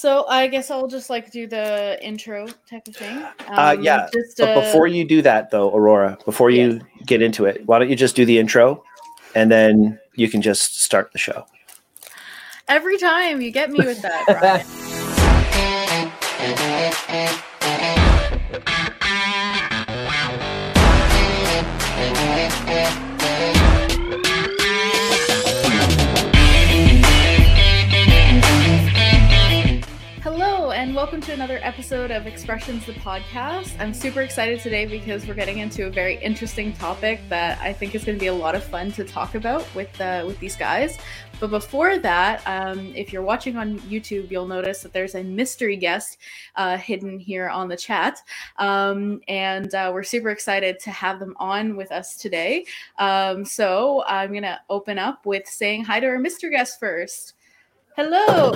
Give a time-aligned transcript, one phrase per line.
[0.00, 3.18] So I guess I'll just like do the intro type of thing.
[3.18, 7.20] Uh, Um, yeah, Just, but uh, before you do that, though, Aurora, before you get
[7.20, 8.82] into it, why don't you just do the intro,
[9.34, 11.44] and then you can just start the show.
[12.66, 14.24] every time you get me with that,
[17.20, 17.42] Brian.
[31.10, 33.74] welcome to another episode of Expressions the Podcast.
[33.80, 37.96] I'm super excited today because we're getting into a very interesting topic that I think
[37.96, 40.54] is going to be a lot of fun to talk about with uh, with these
[40.54, 40.98] guys.
[41.40, 45.74] But before that, um, if you're watching on YouTube, you'll notice that there's a mystery
[45.74, 46.18] guest
[46.54, 48.22] uh, hidden here on the chat,
[48.58, 52.64] um, and uh, we're super excited to have them on with us today.
[53.00, 57.34] Um, so I'm going to open up with saying hi to our mystery guest first.
[57.96, 58.52] Hello.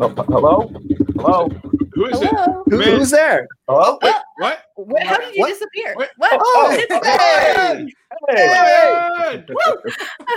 [0.00, 0.72] Oh, hello?
[1.16, 1.48] Hello?
[1.92, 2.28] Who is it?
[2.28, 2.64] Hello.
[2.70, 3.46] Who, who's there?
[3.68, 3.98] Hello?
[4.02, 4.58] Wait, what?
[4.76, 5.48] Wh- how did you What?
[5.48, 5.94] disappear?
[5.94, 6.10] What?
[6.16, 6.32] What?
[6.42, 7.88] Oh, It's hey!
[8.28, 9.46] Ryan!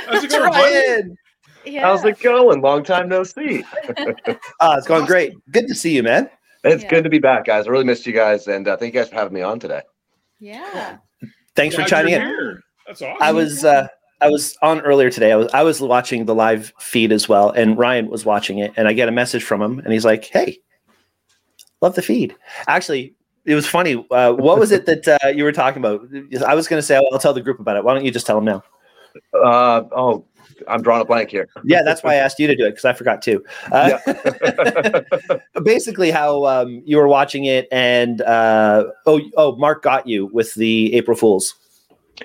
[0.08, 0.74] How's it going, buddy?
[0.76, 1.18] Ryan!
[1.66, 1.82] Yeah.
[1.82, 2.62] How's it going?
[2.62, 3.64] Long time no see.
[4.62, 5.34] Ah, it's going great.
[5.52, 6.30] Good to see you, man.
[6.64, 6.90] It's Yeah.
[6.90, 7.68] good to be back, guys.
[7.68, 9.82] I really missed you guys, and uh, thank you guys for having me on today.
[10.40, 10.98] Yeah.
[11.56, 12.22] Thanks for Glad chiming in.
[12.22, 12.62] here.
[12.86, 13.18] That's awesome.
[13.20, 13.88] I was uh,
[14.22, 15.32] I was on earlier today.
[15.32, 18.72] I was I was watching the live feed as well, and Ryan was watching it,
[18.78, 20.60] and I get a message from him, and he's like, "Hey,
[21.82, 22.36] love the feed."
[22.68, 23.14] Actually,
[23.46, 24.06] it was funny.
[24.12, 26.02] Uh, what was it that uh, you were talking about?
[26.46, 27.84] I was going to say I'll, I'll tell the group about it.
[27.84, 28.64] Why don't you just tell them now?
[29.34, 30.26] Uh, oh,
[30.68, 31.48] I'm drawing a blank here.
[31.64, 33.44] Yeah, that's why I asked you to do it because I forgot too.
[33.72, 33.98] Uh,
[35.64, 40.54] basically, how um, you were watching it, and uh, oh, oh, Mark got you with
[40.56, 41.56] the April Fools.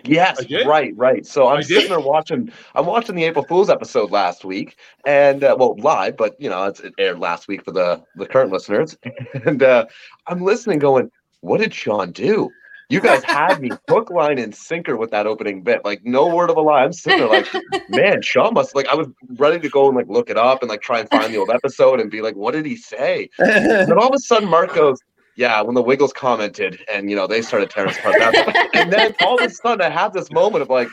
[0.04, 1.26] Yes, right, right.
[1.26, 1.66] So I'm I did?
[1.68, 2.52] sitting there watching.
[2.74, 4.76] I'm watching the April Fool's episode last week,
[5.06, 8.26] and uh, well, live, but you know, it's, it aired last week for the the
[8.26, 8.96] current listeners,
[9.46, 9.86] and uh,
[10.26, 12.50] I'm listening, going, "What did Sean do?"
[12.92, 15.82] You guys had me hook, line, and sinker with that opening bit.
[15.82, 16.84] Like no word of a lie.
[16.84, 17.48] I'm sitting there like,
[17.88, 18.86] man, Sean must like.
[18.88, 21.32] I was ready to go and like look it up and like try and find
[21.32, 23.30] the old episode and be like, what did he say?
[23.38, 24.98] And then all of a sudden, Mark goes,
[25.36, 28.16] "Yeah." When the Wiggles commented, and you know they started tearing us apart.
[28.18, 30.88] That's- and then all of a sudden, I have this moment of like,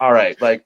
[0.00, 0.64] all right, like.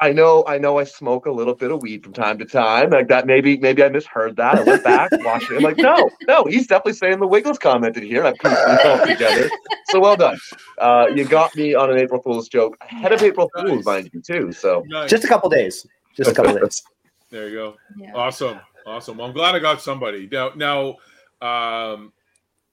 [0.00, 2.90] I know, I know, I smoke a little bit of weed from time to time.
[2.90, 4.56] Like that, maybe, maybe I misheard that.
[4.56, 5.56] I went back, watched it.
[5.58, 8.24] I'm like, no, no, he's definitely saying the Wiggles commented here.
[8.24, 9.48] and I pieced them all together.
[9.90, 10.36] So well done.
[10.78, 14.20] Uh, you got me on an April Fool's joke ahead of April Fool's, mind you,
[14.20, 14.50] too.
[14.52, 15.08] So Nice.
[15.10, 15.86] just a couple days.
[16.16, 16.82] Just a couple days.
[17.30, 17.76] there you go.
[17.96, 18.14] Yeah.
[18.14, 18.58] Awesome.
[18.84, 19.18] Awesome.
[19.18, 20.28] Well, I'm glad I got somebody.
[20.30, 20.96] Now, now,
[21.40, 22.12] um,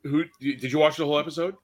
[0.03, 1.55] who did you watch the whole episode?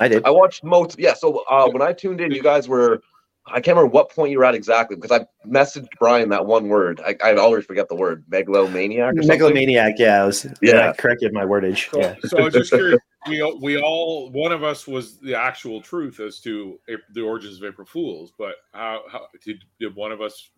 [0.00, 0.24] I did.
[0.24, 0.98] I watched most.
[0.98, 1.14] Yeah.
[1.14, 3.02] So uh, when I tuned in, you guys were.
[3.48, 6.68] I can't remember what point you were at exactly because I messaged Brian that one
[6.68, 7.00] word.
[7.04, 9.14] I, I'd always forget the word megalomaniac.
[9.14, 9.26] Or something.
[9.26, 9.94] Megalomaniac.
[9.98, 10.44] Yeah, I was.
[10.62, 10.90] Yeah, Yeah.
[10.90, 11.90] I corrected my wordage.
[11.90, 12.14] So, Yeah.
[12.24, 13.00] so I was just curious.
[13.26, 17.22] We all- we all one of us was the actual truth as to Ap- the
[17.22, 20.50] origins of April Fools, but how, how did, did one of us?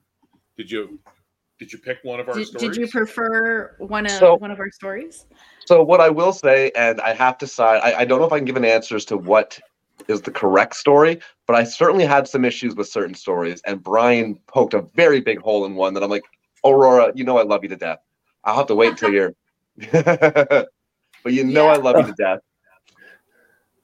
[0.58, 0.98] Did you
[1.58, 2.68] did you pick one of our Did, stories?
[2.68, 5.26] did you prefer one of So- one of our stories?
[5.66, 7.80] So what I will say, and I have to side.
[7.82, 9.58] I, I don't know if I can give an answer as to what
[10.08, 14.34] is the correct story, but I certainly had some issues with certain stories, and Brian
[14.46, 16.24] poked a very big hole in one that I'm like,
[16.64, 18.00] Aurora, you know I love you to death.
[18.42, 19.34] I'll have to wait until you're.
[19.92, 20.68] but
[21.26, 22.40] you know I love you to death.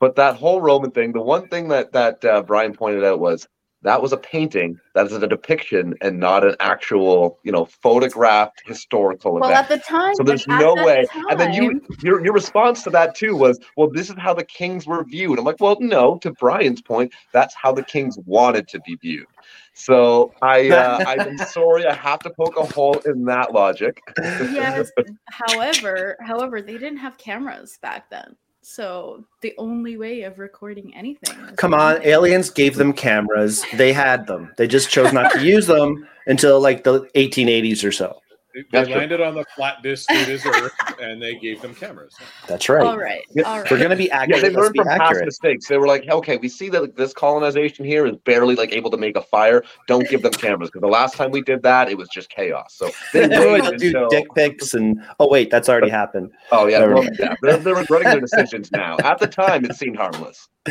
[0.00, 3.46] But that whole Roman thing, the one thing that that uh, Brian pointed out was
[3.82, 8.62] that was a painting that is a depiction and not an actual, you know, photographed
[8.66, 9.58] historical Well, event.
[9.58, 11.06] at the time, So there's no way.
[11.30, 14.44] And then you your your response to that too was, well, this is how the
[14.44, 15.38] kings were viewed.
[15.38, 16.18] I'm like, well, no.
[16.18, 19.26] To Brian's point, that's how the kings wanted to be viewed.
[19.72, 24.00] So I uh, I'm sorry, I have to poke a hole in that logic.
[24.18, 24.90] yes.
[25.30, 28.36] However, however, they didn't have cameras back then,
[28.70, 31.36] so the only way of recording anything.
[31.56, 32.08] Come on, anything.
[32.10, 33.64] aliens gave them cameras.
[33.74, 34.52] They had them.
[34.56, 38.22] They just chose not to use them until like the 1880s or so.
[38.54, 38.96] They, they That's true.
[38.98, 42.14] landed on the flat disk that is Earth, and they gave them cameras.
[42.48, 42.84] That's right.
[42.84, 43.22] All right.
[43.32, 43.42] Yeah.
[43.44, 43.70] All right.
[43.70, 44.42] We're gonna be accurate.
[44.42, 45.68] Yeah, they learned be from past mistakes.
[45.68, 48.96] They were like, okay, we see that this colonization here is barely like able to
[48.96, 49.62] make a fire.
[49.86, 52.74] Don't give them cameras because the last time we did that, it was just chaos.
[52.74, 56.30] So they They waited would do until- dick pics and oh wait, that's already happened.
[56.50, 57.34] Oh yeah, well, yeah.
[57.42, 58.96] They're, they're regretting their decisions now.
[59.04, 60.48] At the time, it seemed harmless.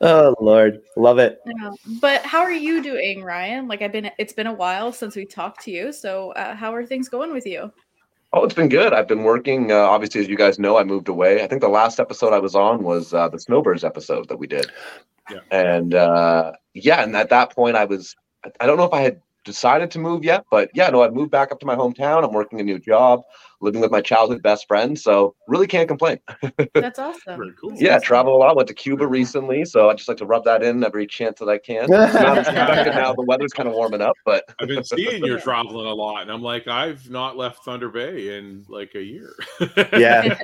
[0.00, 1.38] oh Lord, love it.
[1.46, 1.70] Yeah.
[2.00, 3.68] But how are you doing, Ryan?
[3.68, 5.92] Like I've been it's been a while since we talked to you.
[5.92, 7.72] So uh, how are things going with you?
[8.32, 8.92] Oh, it's been good.
[8.92, 9.70] I've been working.
[9.70, 11.42] Uh, obviously, as you guys know, I moved away.
[11.42, 14.46] I think the last episode I was on was uh, the Snowbirds episode that we
[14.48, 14.66] did.
[15.30, 15.38] Yeah.
[15.50, 18.14] And uh, yeah, and at that point, I was.
[18.44, 21.14] I- I don't know if I had decided to move yet, but yeah, no, I've
[21.14, 22.24] moved back up to my hometown.
[22.24, 23.22] I'm working a new job,
[23.64, 26.18] living with my childhood best friend, so really can't complain.
[26.74, 27.38] That's awesome.
[27.38, 27.72] Very cool.
[27.74, 28.54] Yeah, travel a lot.
[28.56, 31.48] Went to Cuba recently, so I just like to rub that in every chance that
[31.48, 31.86] I can.
[31.88, 33.14] Not now.
[33.14, 36.30] The weather's kind of warming up, but I've been seeing you're traveling a lot, and
[36.30, 39.34] I'm like, I've not left Thunder Bay in like a year.
[39.76, 40.38] Yeah.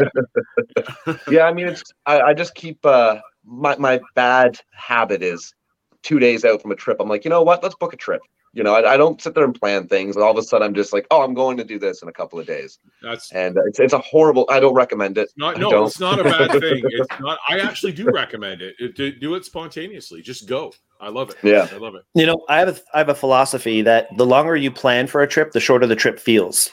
[1.28, 5.55] yeah, I mean, it's I, I just keep uh my my bad habit is
[6.02, 6.96] two days out from a trip.
[7.00, 7.62] I'm like, you know what?
[7.62, 8.22] Let's book a trip.
[8.52, 10.17] You know, I, I don't sit there and plan things.
[10.17, 12.08] And all of a sudden, I'm just like, oh, I'm going to do this in
[12.08, 14.44] a couple of days, That's and it's it's a horrible.
[14.50, 15.31] I don't recommend it.
[15.37, 15.87] not no, don't.
[15.87, 16.82] it's not a bad thing.
[16.85, 17.38] It's not.
[17.49, 18.75] I actually do recommend it.
[18.81, 20.20] it do, do it spontaneously.
[20.20, 20.73] Just go.
[21.00, 21.37] I love it.
[21.43, 21.69] Yeah.
[21.73, 22.05] I love it.
[22.14, 25.23] You know, I have a I have a philosophy that the longer you plan for
[25.23, 26.70] a trip, the shorter the trip feels.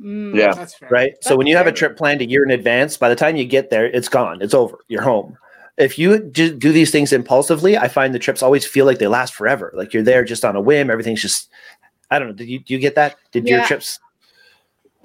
[0.00, 0.34] Mm.
[0.34, 0.54] Yeah.
[0.54, 0.88] That's fair.
[0.88, 1.12] Right.
[1.20, 3.44] so when you have a trip planned a year in advance, by the time you
[3.44, 4.40] get there, it's gone.
[4.40, 4.78] It's over.
[4.88, 5.36] You're home.
[5.76, 9.08] If you just do these things impulsively, I find the trips always feel like they
[9.08, 9.72] last forever.
[9.74, 10.90] Like you're there just on a whim.
[10.90, 11.50] Everything's just
[12.10, 12.34] I don't know.
[12.34, 13.16] Did you do you get that?
[13.32, 13.98] Did your trips?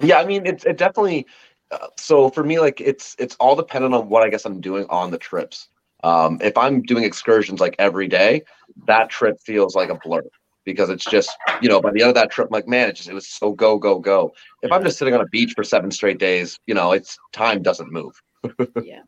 [0.00, 1.26] Yeah, I mean, it's it definitely.
[1.70, 4.86] Uh, so for me, like it's it's all dependent on what I guess I'm doing
[4.90, 5.68] on the trips.
[6.02, 8.42] Um, if I'm doing excursions like every day,
[8.86, 10.22] that trip feels like a blur
[10.64, 11.30] because it's just
[11.60, 13.28] you know by the end of that trip, I'm like man, it just it was
[13.28, 14.32] so go go go.
[14.62, 17.62] If I'm just sitting on a beach for seven straight days, you know, it's time
[17.62, 18.20] doesn't move.
[18.82, 19.02] Yeah.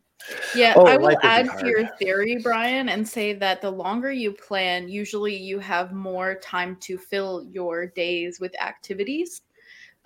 [0.55, 3.61] Yeah, Oh, I will life would be add to your theory, Brian, and say that
[3.61, 9.41] the longer you plan, usually you have more time to fill your days with activities.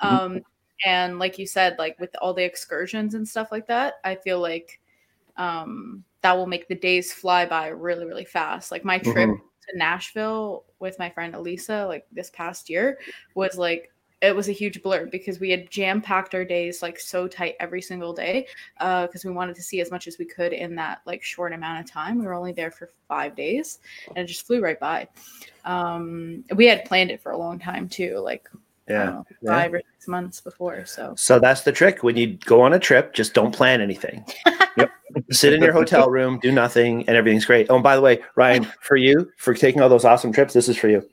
[0.01, 0.35] Mm-hmm.
[0.35, 0.41] Um,
[0.85, 4.39] and like you said, like with all the excursions and stuff like that, I feel
[4.39, 4.79] like
[5.37, 8.71] um, that will make the days fly by really, really fast.
[8.71, 9.37] Like my trip Mhm.
[9.37, 12.99] to Nashville with my friend Elisa, like this past year,
[13.35, 13.91] was like
[14.21, 17.55] it was a huge blur because we had jam packed our days like so tight
[17.59, 18.47] every single day
[18.79, 21.79] because we wanted to see as much as we could in that like short amount
[21.79, 22.17] of time.
[22.17, 25.07] We were only there for five days, and it just flew right by.
[25.65, 28.49] Um, we had planned it for a long time too, like
[28.89, 29.03] Yeah.
[29.05, 29.51] know, Yeah.
[29.51, 30.85] five or six months before.
[30.85, 32.01] So So that's the trick.
[32.03, 34.25] When you go on a trip, just don't plan anything.
[34.77, 34.91] Yep.
[35.31, 37.65] Sit in your hotel room, do nothing, and everything's great.
[37.71, 40.69] Oh, and by the way, Ryan, for you, for taking all those awesome trips, this
[40.69, 41.03] is for you.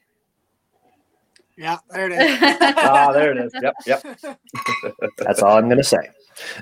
[1.56, 2.38] Yeah, there it is.
[2.76, 3.52] Ah, there it is.
[3.62, 4.38] Yep, yep.
[5.18, 6.10] That's all I'm gonna say.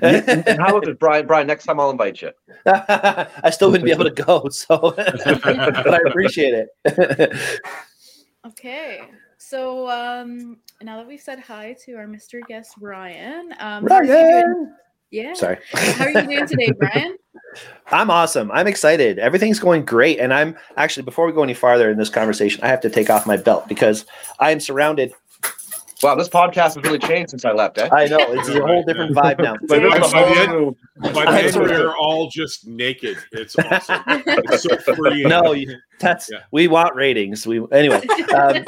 [0.01, 1.25] How is it, Brian?
[1.25, 2.31] Brian, next time I'll invite you.
[2.65, 7.59] I still wouldn't be able to go, so but I appreciate it.
[8.45, 9.01] okay,
[9.37, 12.41] so um, now that we've said hi to our Mr.
[12.47, 14.01] Guest Brian, um, how
[15.13, 15.29] are you doing?
[15.29, 15.29] Ryan.
[15.29, 15.57] Yeah, Sorry.
[15.73, 17.17] How are you doing today, Brian?
[17.91, 18.51] I'm awesome.
[18.51, 19.19] I'm excited.
[19.19, 20.19] Everything's going great.
[20.19, 23.09] And I'm actually, before we go any farther in this conversation, I have to take
[23.09, 24.05] off my belt because
[24.39, 25.13] I am surrounded.
[26.03, 27.77] Wow, this podcast has really changed since I left.
[27.77, 27.87] Eh?
[27.91, 29.55] I know it's a whole different vibe now.
[29.67, 30.75] But this By the end-
[31.13, 33.17] By the end, we're all just naked.
[33.31, 34.03] It's awesome.
[34.07, 35.23] It's so free.
[35.23, 36.39] No, you- that's Yeah.
[36.51, 37.47] we want ratings.
[37.47, 38.01] We anyway.
[38.35, 38.55] Um,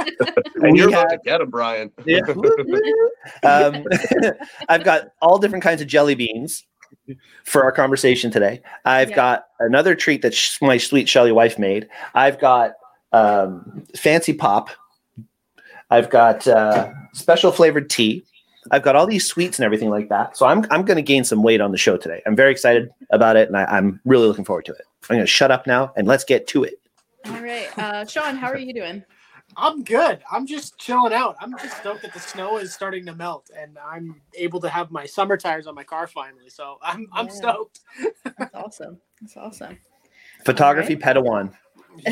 [0.55, 1.91] and we you're about to get him, Brian.
[2.05, 2.21] Yeah.
[3.43, 3.83] um,
[4.69, 6.63] I've got all different kinds of jelly beans
[7.43, 8.61] for our conversation today.
[8.85, 9.15] I've Yeah.
[9.15, 11.87] got another treat that sh- my sweet Shelly wife made.
[12.13, 12.73] I've got
[13.11, 14.69] um, fancy pop.
[15.89, 18.25] I've got uh, special flavored tea.
[18.71, 20.35] I've got all these sweets and everything like that.
[20.35, 22.21] So I'm I'm going to gain some weight on the show today.
[22.25, 24.81] I'm very excited about it, and I, I'm really looking forward to it.
[25.09, 26.81] I'm going to shut up now and let's get to it.
[27.27, 29.03] All right, uh, Sean, how are you doing?
[29.57, 30.19] I'm good.
[30.31, 31.35] I'm just chilling out.
[31.39, 34.91] I'm just stoked that the snow is starting to melt and I'm able to have
[34.91, 36.49] my summer tires on my car finally.
[36.49, 37.31] So I'm I'm Yeah.
[37.31, 37.79] stoked.
[38.37, 38.97] That's awesome.
[39.21, 39.77] That's awesome.
[40.43, 41.53] Photography Padawan.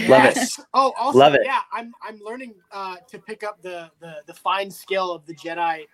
[0.07, 0.35] Love it.
[0.35, 0.59] Yes.
[0.73, 1.41] Oh, also, Love it.
[1.45, 5.35] yeah, I'm I'm learning uh, to pick up the, the the fine skill of the
[5.35, 5.85] Jedi,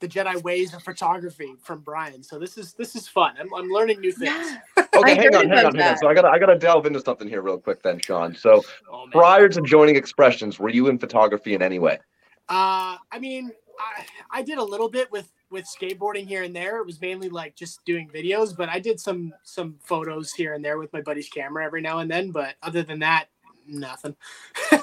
[0.00, 2.22] the Jedi ways of photography from Brian.
[2.22, 3.34] So this is this is fun.
[3.40, 4.30] I'm, I'm learning new things.
[4.34, 4.58] Yeah.
[4.98, 5.98] Okay, I hang on, hang about on, hang on.
[5.98, 8.34] So I gotta I gotta delve into something here real quick then, Sean.
[8.34, 9.10] So Oh, man.
[9.12, 12.00] prior to joining Expressions, were you in photography in any way?
[12.48, 16.78] Uh, I mean, I, I did a little bit with with skateboarding here and there.
[16.78, 20.64] It was mainly like just doing videos, but I did some some photos here and
[20.64, 22.32] there with my buddy's camera every now and then.
[22.32, 23.26] But other than that,
[23.68, 24.16] nothing.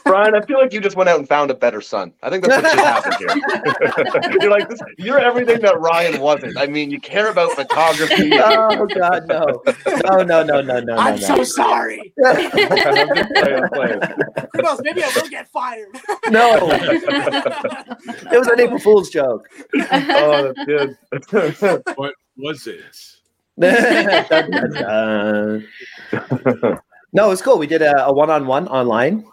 [0.03, 2.13] Brian, I feel like you just went out and found a better son.
[2.21, 4.37] I think that's what just happened here.
[4.41, 6.57] you're like this, you're everything that Ryan wasn't.
[6.57, 8.31] I mean, you care about photography.
[8.45, 9.63] Oh God, no,
[10.05, 12.13] Oh no, no, no, no, no, I'm no, so sorry.
[12.25, 13.99] I'm playing, playing.
[14.53, 14.79] Who knows?
[14.83, 15.87] Maybe I will get fired.
[16.29, 16.69] no.
[16.71, 19.47] It was an April Fool's joke.
[19.91, 21.83] Oh, that's good.
[21.95, 22.81] What was it?
[23.59, 25.65] Dun, dun,
[26.11, 26.79] dun.
[27.15, 27.57] No, it's cool.
[27.57, 29.25] We did a, a one-on-one online,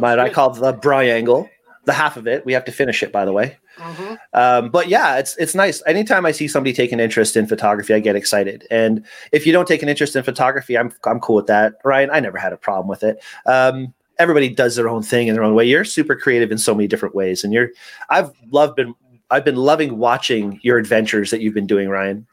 [0.00, 1.48] but I called the Briangle.
[1.84, 2.44] The half of it.
[2.44, 3.58] We have to finish it, by the way.
[3.78, 4.18] Mhm.
[4.32, 5.80] Um, but yeah, it's it's nice.
[5.86, 8.66] Anytime I see somebody take an interest in photography, I get excited.
[8.72, 11.74] And if you don't take an interest in photography, I'm I'm cool with that.
[11.84, 13.22] Ryan, I never had a problem with it.
[13.46, 15.64] Um, everybody does their own thing in their own way.
[15.64, 17.68] You're super creative in so many different ways, and you're
[18.08, 18.94] I've loved been
[19.30, 22.26] I've been loving watching your adventures that you've been doing, Ryan.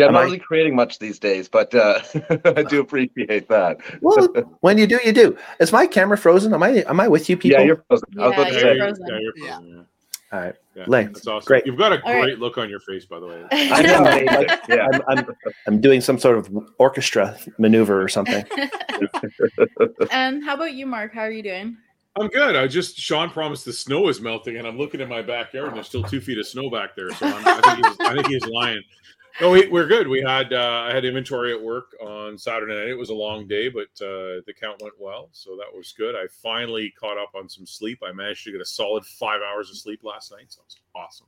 [0.00, 2.00] Yeah, I'm Am not I- really creating much these days, but uh,
[2.56, 3.78] I do appreciate that.
[4.00, 4.28] Well,
[4.60, 5.36] when you do, you do.
[5.60, 6.52] Is my camera frozen?
[6.54, 7.60] Am I am I with you people?
[7.60, 8.08] Yeah, you're frozen.
[8.18, 8.76] I was Yeah, about to you're say.
[8.76, 9.06] yeah, frozen.
[9.08, 9.82] yeah, you're frozen, yeah.
[10.32, 10.54] All right.
[10.76, 11.46] Yeah, Lance, that's awesome.
[11.48, 11.66] great.
[11.66, 12.22] You've got a All right.
[12.22, 13.44] great look on your face, by the way.
[13.50, 14.02] I know.
[14.02, 14.86] like, yeah.
[15.08, 15.26] I'm, I'm
[15.66, 18.44] I'm doing some sort of orchestra maneuver or something.
[20.10, 21.12] and how about you, Mark?
[21.14, 21.76] How are you doing?
[22.18, 22.56] I'm good.
[22.56, 25.76] I just Sean promised the snow is melting, and I'm looking in my backyard, and
[25.76, 27.10] there's still two feet of snow back there.
[27.14, 28.82] So I'm, I think he's, I think he's lying.
[29.40, 30.06] No, we, we're good.
[30.06, 32.88] We had uh, I had inventory at work on Saturday night.
[32.88, 36.14] It was a long day, but uh, the count went well, so that was good.
[36.14, 38.02] I finally caught up on some sleep.
[38.06, 40.76] I managed to get a solid five hours of sleep last night, so it was
[40.94, 41.26] awesome.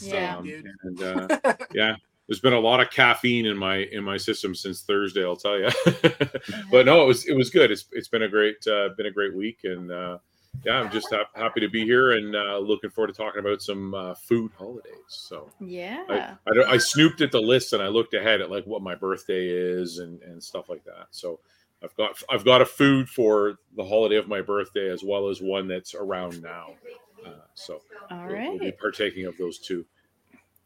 [0.00, 0.36] Yeah.
[0.36, 0.68] Um, dude.
[0.82, 1.96] and uh, yeah,
[2.26, 5.24] there's been a lot of caffeine in my in my system since Thursday.
[5.24, 5.70] I'll tell you,
[6.70, 7.70] but no, it was it was good.
[7.70, 10.18] It's it's been a great uh, been a great week, and uh,
[10.64, 13.62] yeah, I'm just hap- happy to be here and uh, looking forward to talking about
[13.62, 14.92] some uh, food holidays.
[15.08, 16.04] So Yeah.
[16.08, 18.94] I, I, I snooped at the list and I looked ahead at like what my
[18.94, 21.08] birthday is and and stuff like that.
[21.10, 21.40] So.
[21.84, 25.42] I've got I've got a food for the holiday of my birthday as well as
[25.42, 26.68] one that's around now.
[27.24, 29.84] Uh, so all right, we'll, we'll be partaking of those two.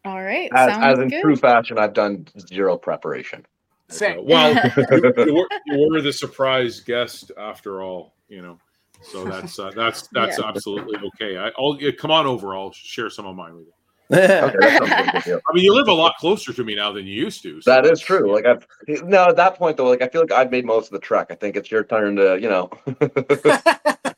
[0.04, 0.48] All right.
[0.54, 1.22] As, as in good.
[1.22, 3.44] true fashion, I've done zero preparation.
[3.88, 4.20] Same.
[4.20, 4.84] Uh, well, you,
[5.26, 8.58] you were, you were the surprise guest after all, you know.
[9.02, 10.46] So that's uh, that's that's Yeah.
[10.48, 11.38] absolutely okay.
[11.38, 12.54] I, I'll yeah, come on over.
[12.56, 13.72] I'll share some of mine with you.
[14.12, 15.40] Okay, that sounds like a good deal.
[15.48, 17.60] I mean, you live a lot closer to me now than you used to.
[17.62, 18.32] so That is that's- true.
[18.34, 18.66] Like I've
[19.04, 21.28] no at that point though, like I feel like I've made most of the trek.
[21.30, 22.70] I think it's your turn to, you know.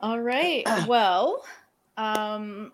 [0.00, 0.64] All right.
[0.86, 1.44] Well,
[1.96, 2.72] um,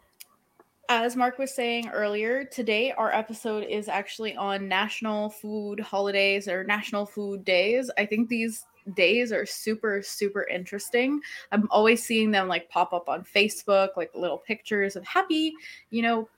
[0.90, 6.64] as Mark was saying earlier, today our episode is actually on National Food Holidays or
[6.64, 7.90] National Food Days.
[7.96, 11.20] I think these days are super, super interesting.
[11.52, 15.54] I'm always seeing them like pop up on Facebook, like little pictures of happy,
[15.90, 16.28] you know,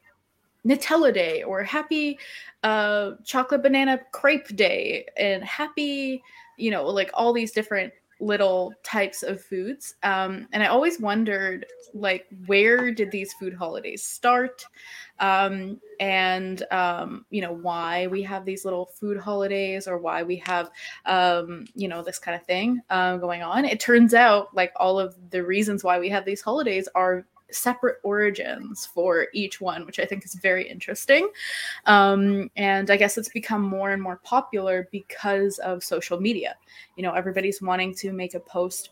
[0.66, 2.18] Nutella Day or happy
[2.62, 6.22] uh, chocolate banana crepe day and happy,
[6.56, 9.94] you know, like all these different little types of foods.
[10.02, 14.64] Um, and I always wondered, like, where did these food holidays start?
[15.20, 20.36] Um, and, um, you know, why we have these little food holidays or why we
[20.46, 20.70] have,
[21.04, 23.64] um, you know, this kind of thing uh, going on.
[23.64, 27.98] It turns out, like, all of the reasons why we have these holidays are separate
[28.02, 31.28] origins for each one, which I think is very interesting.
[31.86, 36.56] Um, and I guess it's become more and more popular because of social media.
[36.96, 38.90] You know, everybody's wanting to make a post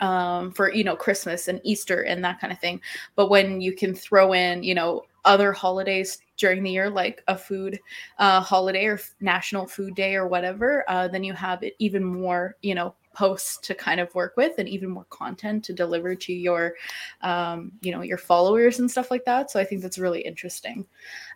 [0.00, 2.80] um, for, you know, Christmas and Easter and that kind of thing.
[3.14, 7.38] But when you can throw in, you know, other holidays during the year, like a
[7.38, 7.78] food
[8.18, 12.56] uh, holiday or National Food Day or whatever, uh, then you have it even more,
[12.62, 16.32] you know, posts to kind of work with and even more content to deliver to
[16.32, 16.74] your
[17.22, 20.86] um, you know your followers and stuff like that so i think that's really interesting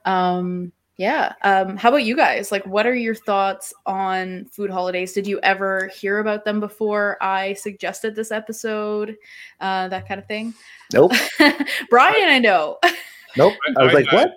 [0.05, 5.13] um, yeah um, how about you guys like what are your thoughts on food holidays
[5.13, 9.17] did you ever hear about them before i suggested this episode
[9.61, 10.55] uh, that kind of thing
[10.93, 11.13] Nope.
[11.91, 12.79] brian i know
[13.37, 13.55] Nope.
[13.77, 14.33] I was like, what?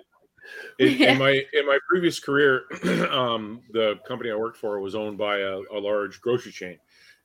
[0.78, 1.12] In, Yeah.
[1.12, 2.64] in my in my previous career,
[3.10, 6.78] um, the company I worked for was owned by a, a large grocery chain,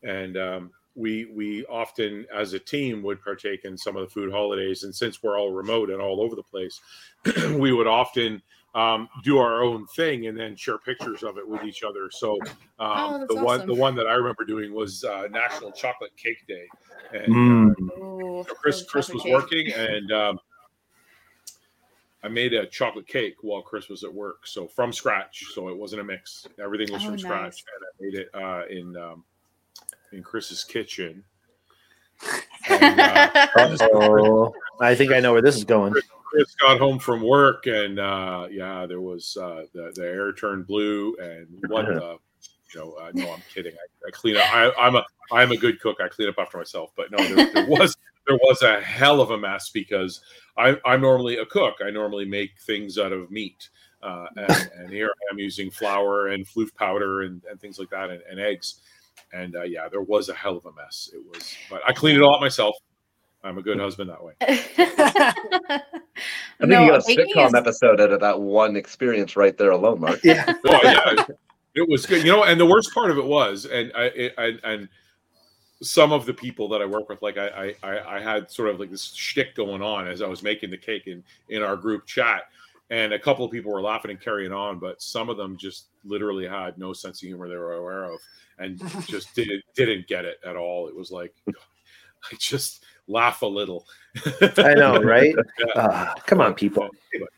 [0.06, 4.32] and um, we we often, as a team, would partake in some of the food
[4.32, 4.84] holidays.
[4.84, 6.80] And since we're all remote and all over the place,
[7.60, 8.42] we would often
[8.74, 12.10] um, do our own thing and then share pictures of it with each other.
[12.12, 12.40] So
[12.80, 13.68] Oh, um, that's the one awesome.
[13.68, 16.66] the one that I remember doing was uh, National Chocolate Cake Day,
[17.12, 17.74] and Mm.
[17.98, 19.34] Ooh, so Chris Chris was cake.
[19.34, 20.40] working and um,
[22.24, 24.48] I made a chocolate cake while Chris was at work.
[24.48, 25.52] So from scratch.
[25.54, 26.48] So it wasn't a mix.
[26.60, 27.22] Everything was Oh, from nice.
[27.22, 27.64] scratch.
[27.76, 29.24] And I made it uh, in um,
[30.12, 31.24] in Chris's kitchen.
[32.68, 33.48] And, uh,
[33.94, 34.52] Oh,
[34.82, 35.94] I think I know where this is going.
[36.24, 40.66] Chris got home from work and uh, yeah, there was uh, the the air turned
[40.66, 42.18] blue and what the
[42.74, 43.74] you know uh, no I'm kidding.
[43.74, 45.98] I, I clean up I, I'm a I'm a good cook.
[46.04, 47.96] I clean up after myself but no there, there was
[48.28, 50.22] there was a hell of a mess because
[50.58, 51.76] I, I'm normally a cook.
[51.86, 53.70] I normally make things out of meat
[54.02, 57.92] uh, and, and here I am using flour and floof powder and, and things like
[57.92, 58.82] that and, and eggs
[59.34, 62.18] and uh, yeah there was a hell of a mess it was but I cleaned
[62.18, 62.76] it all up myself
[63.44, 65.34] I'm a good husband that way I
[66.60, 69.72] think No, you got a sitcom is- episode out of that one experience right there
[69.72, 70.20] alone, Mark.
[70.24, 70.46] Yeah.
[70.68, 71.26] oh yeah,
[71.76, 72.24] it was good.
[72.26, 74.88] You know, and the worst part of it was, and I, it, I and
[75.82, 78.70] some of the people that I work with, like I, I, I I had sort
[78.70, 81.76] of like this shtick going on as I was making the cake in in our
[81.76, 82.44] group chat,
[82.90, 85.88] and a couple of people were laughing and carrying on, but some of them just
[86.04, 88.20] literally had no sense of humor they were aware of,
[88.60, 90.88] and just didn't didn't get it at all.
[90.88, 93.86] It was like, I just laugh a little.
[94.58, 95.36] I know, right?
[95.60, 95.66] Yeah.
[95.76, 96.88] Ah, come on, people.
[97.14, 97.30] Anyway,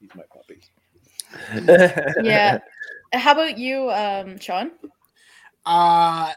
[0.00, 0.60] he's my puppy.
[2.22, 2.58] Yeah.
[3.12, 4.70] How about you, um, Sean?
[5.66, 6.32] Uh,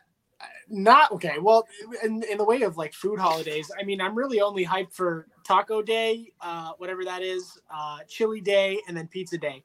[0.69, 1.35] not okay.
[1.39, 1.67] Well,
[2.03, 5.27] in, in the way of like food holidays, I mean, I'm really only hyped for
[5.43, 9.61] Taco Day, uh, whatever that is, uh, Chili Day, and then Pizza Day,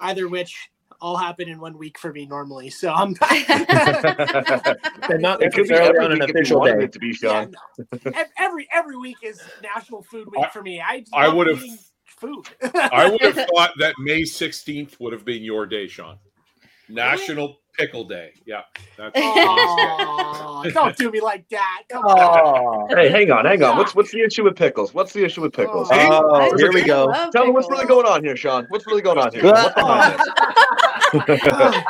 [0.00, 2.70] either which all happen in one week for me normally.
[2.70, 6.86] So I'm And not It could be every on an week if you official day.
[6.86, 7.12] to be, yeah,
[7.44, 7.54] Sean.
[8.04, 8.12] no.
[8.38, 10.80] Every every week is National Food Week I- for me.
[10.80, 11.62] I I would've-
[12.06, 12.46] food.
[12.74, 16.18] I would have thought that May 16th would have been your day, Sean.
[16.92, 18.32] National Pickle Day.
[18.44, 18.62] Yeah,
[18.96, 21.84] that's Aw, don't do me like that.
[21.90, 22.96] Come on.
[22.96, 23.76] Hey, hang on, hang on.
[23.78, 24.92] What's what's the issue with pickles?
[24.92, 25.88] What's the issue with pickles?
[25.90, 26.50] Oh.
[26.52, 27.06] oh here we go.
[27.06, 28.66] love Tell me what's really going on here, Sean.
[28.68, 29.44] What's really going on here?
[29.44, 30.28] What's behind this?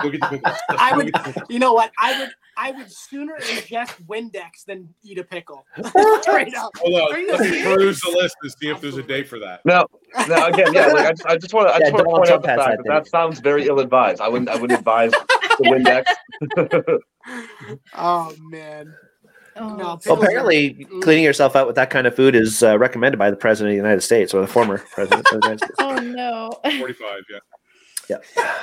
[0.00, 0.58] Go the pickles.
[0.70, 1.46] I would- get the pickles.
[1.48, 1.90] You know what?
[2.00, 5.64] I would I would sooner ingest Windex than eat a pickle.
[6.22, 6.70] Straight up.
[6.78, 7.26] Hold on.
[7.28, 9.60] Let me peruse the list and see if there's a day for that.
[9.64, 9.86] No,
[10.28, 10.46] no.
[10.46, 10.86] Again, yeah.
[10.88, 12.58] Like I just, want to, I Yeah, just want to Donald point out the fact
[12.60, 14.20] that that that sounds very ill-advised.
[14.20, 16.98] I wouldn't, I wouldn't advise the Windex.
[17.94, 18.94] Oh man.
[19.56, 22.62] Oh, No, Well, pickles are- apparently, cleaning yourself out with that kind of food is
[22.62, 25.46] uh, recommended by the president of the United States or the former president of the
[25.48, 25.74] United States.
[25.78, 26.50] oh no.
[26.78, 27.38] 45, yeah.
[28.36, 28.54] Yeah.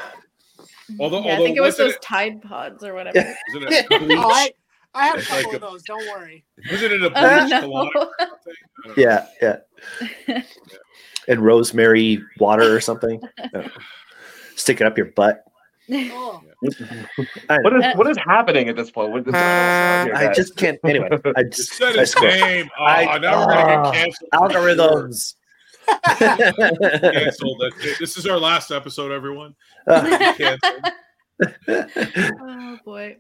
[0.99, 3.17] Although- yeah, I think it was those it- Tide Pods or whatever.
[3.55, 4.51] Isn't it, Oh, I,
[4.93, 5.83] I have a couple like of a- those.
[5.83, 6.43] Don't worry.
[6.69, 7.61] wasn't it a Oh, bleach no.
[7.61, 8.09] colonic thing?
[8.19, 8.93] I don't know.
[8.97, 9.27] Yeah,
[10.27, 10.41] yeah.
[11.27, 13.21] And rosemary water or something.
[13.53, 13.67] No.
[14.55, 15.43] Stick it up your butt.
[15.93, 16.81] Oh, What is,
[17.49, 19.11] uh, what is happening at this point?
[19.11, 20.79] What is going on here, I just can't.
[20.85, 22.31] Anyway, I It just said I his scroll.
[22.31, 22.69] name.
[22.79, 23.91] Oh, I- now we're gonna get ah.
[23.91, 24.29] canceled.
[24.33, 25.35] algorithms.
[26.17, 27.63] Canceled.
[27.99, 29.55] This is our last episode, everyone.
[29.87, 30.33] Uh.
[30.37, 30.85] Canceled.
[32.41, 33.17] oh boy.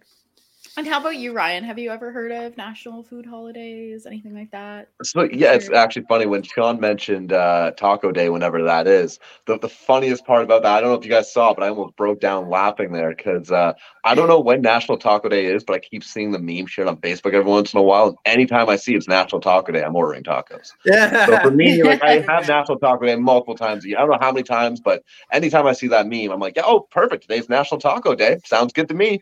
[0.77, 1.65] And how about you, Ryan?
[1.65, 4.87] Have you ever heard of national food holidays, anything like that?
[5.03, 9.19] So yeah, it's actually funny when Sean mentioned uh, Taco Day, whenever that is.
[9.47, 11.69] The, the funniest part about that, I don't know if you guys saw, but I
[11.69, 13.73] almost broke down laughing there because uh,
[14.05, 16.87] I don't know when National Taco Day is, but I keep seeing the meme shared
[16.87, 18.07] on Facebook every once in a while.
[18.07, 20.71] And anytime I see it's National Taco Day, I'm ordering tacos.
[20.85, 21.25] Yeah.
[21.31, 23.97] So for me, like I have National Taco Day multiple times a year.
[23.97, 26.63] I don't know how many times, but anytime I see that meme, I'm like, yeah,
[26.65, 27.23] oh, perfect.
[27.23, 28.37] Today's National Taco Day.
[28.45, 29.21] Sounds good to me.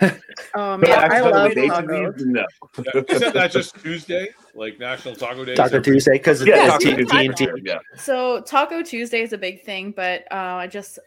[0.54, 2.24] Oh But man, I love the dates tacos.
[2.24, 2.44] No.
[3.08, 4.30] Isn't that just Tuesday?
[4.56, 5.54] Like National Taco Day?
[5.54, 7.62] Taco Tuesday because Yeah, it's Taco T- TNT.
[7.64, 7.78] Yeah.
[7.96, 10.98] So Taco Tuesday is a big thing, but uh, I just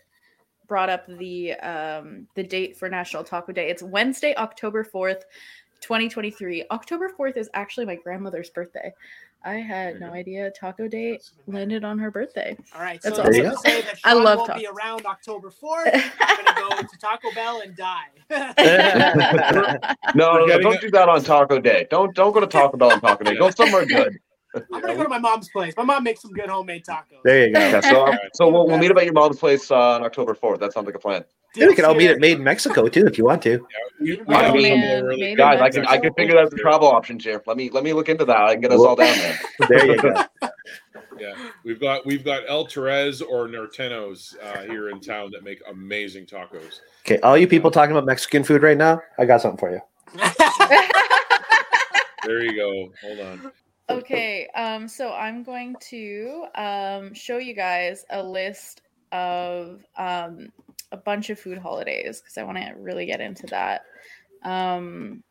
[0.65, 3.67] brought up the um, the date for National Taco Day.
[3.67, 5.25] It's Wednesday, October fourth,
[5.81, 6.63] twenty twenty three.
[6.71, 8.93] October fourth is actually my grandmother's birthday.
[9.43, 12.57] I had no idea Taco Day landed on her birthday.
[12.75, 12.99] all right.
[13.01, 13.43] That's so awesome.
[13.43, 16.11] that's There to say that I love won't be around October 4th.
[16.19, 18.05] I'm gonna go to Taco Bell and die.
[20.15, 21.85] No, no, no, don't do that on Taco Day.
[21.91, 23.35] Don't don't go to Taco Bell on Taco Day.
[23.35, 24.17] Go somewhere good.
[24.55, 25.73] I'm gonna go to my mom's place.
[25.75, 27.21] My mom makes some good homemade tacos.
[27.23, 27.59] There you go.
[27.59, 30.59] Yeah, so so we'll, we'll meet up at your mom's place uh, on October fourth.
[30.61, 31.25] That sounds like a plan.
[31.55, 32.15] Yeah, we can all meet Deal.
[32.15, 33.65] at Made in Mexico too if you want to.
[33.99, 36.37] We, we have a man, couple of really Guys, I can a I can figure
[36.37, 37.41] out the travel options here.
[37.45, 38.37] Let me let me look into that.
[38.37, 39.39] I can get us all down there.
[39.69, 40.23] There you go.
[41.17, 45.61] Yeah, we've got we've got El Torres or Nortenos uh, here in town that make
[45.69, 46.81] amazing tacos.
[47.05, 49.81] Okay, all you people talking about Mexican food right now, I got something for you.
[52.25, 52.91] There you go.
[53.03, 53.51] Hold on.
[53.89, 60.49] okay, um, so I'm going to um, show you guys a list of um,
[60.91, 63.81] a bunch of food holidays because I want to really get into that.
[64.43, 65.23] Um,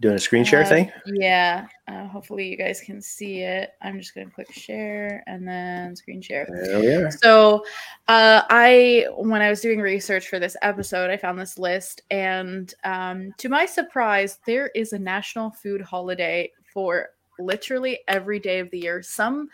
[0.00, 0.92] Doing a screen share Uh, thing.
[1.06, 1.66] Yeah.
[1.86, 3.70] Uh, hopefully you guys can see it.
[3.80, 6.46] I'm just gonna click share and then screen share.
[6.50, 7.10] There we are.
[7.12, 7.64] So,
[8.08, 12.74] uh, I when I was doing research for this episode, I found this list, and
[12.82, 18.70] um, to my surprise, there is a national food holiday for literally every day of
[18.70, 19.02] the year.
[19.02, 19.48] Some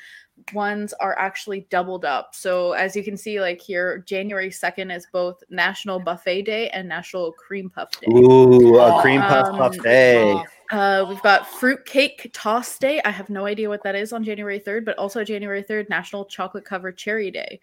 [0.54, 2.34] ones are actually doubled up.
[2.34, 6.88] So, as you can see, like here, January second is both National Buffet Day and
[6.88, 8.06] National Cream Puff Day.
[8.10, 10.42] Ooh, a cream puff Um, buffet.
[10.70, 13.02] Uh, we've got fruitcake toss day.
[13.04, 16.24] I have no idea what that is on January 3rd, but also January 3rd, National
[16.24, 17.58] Chocolate Covered Cherry Day.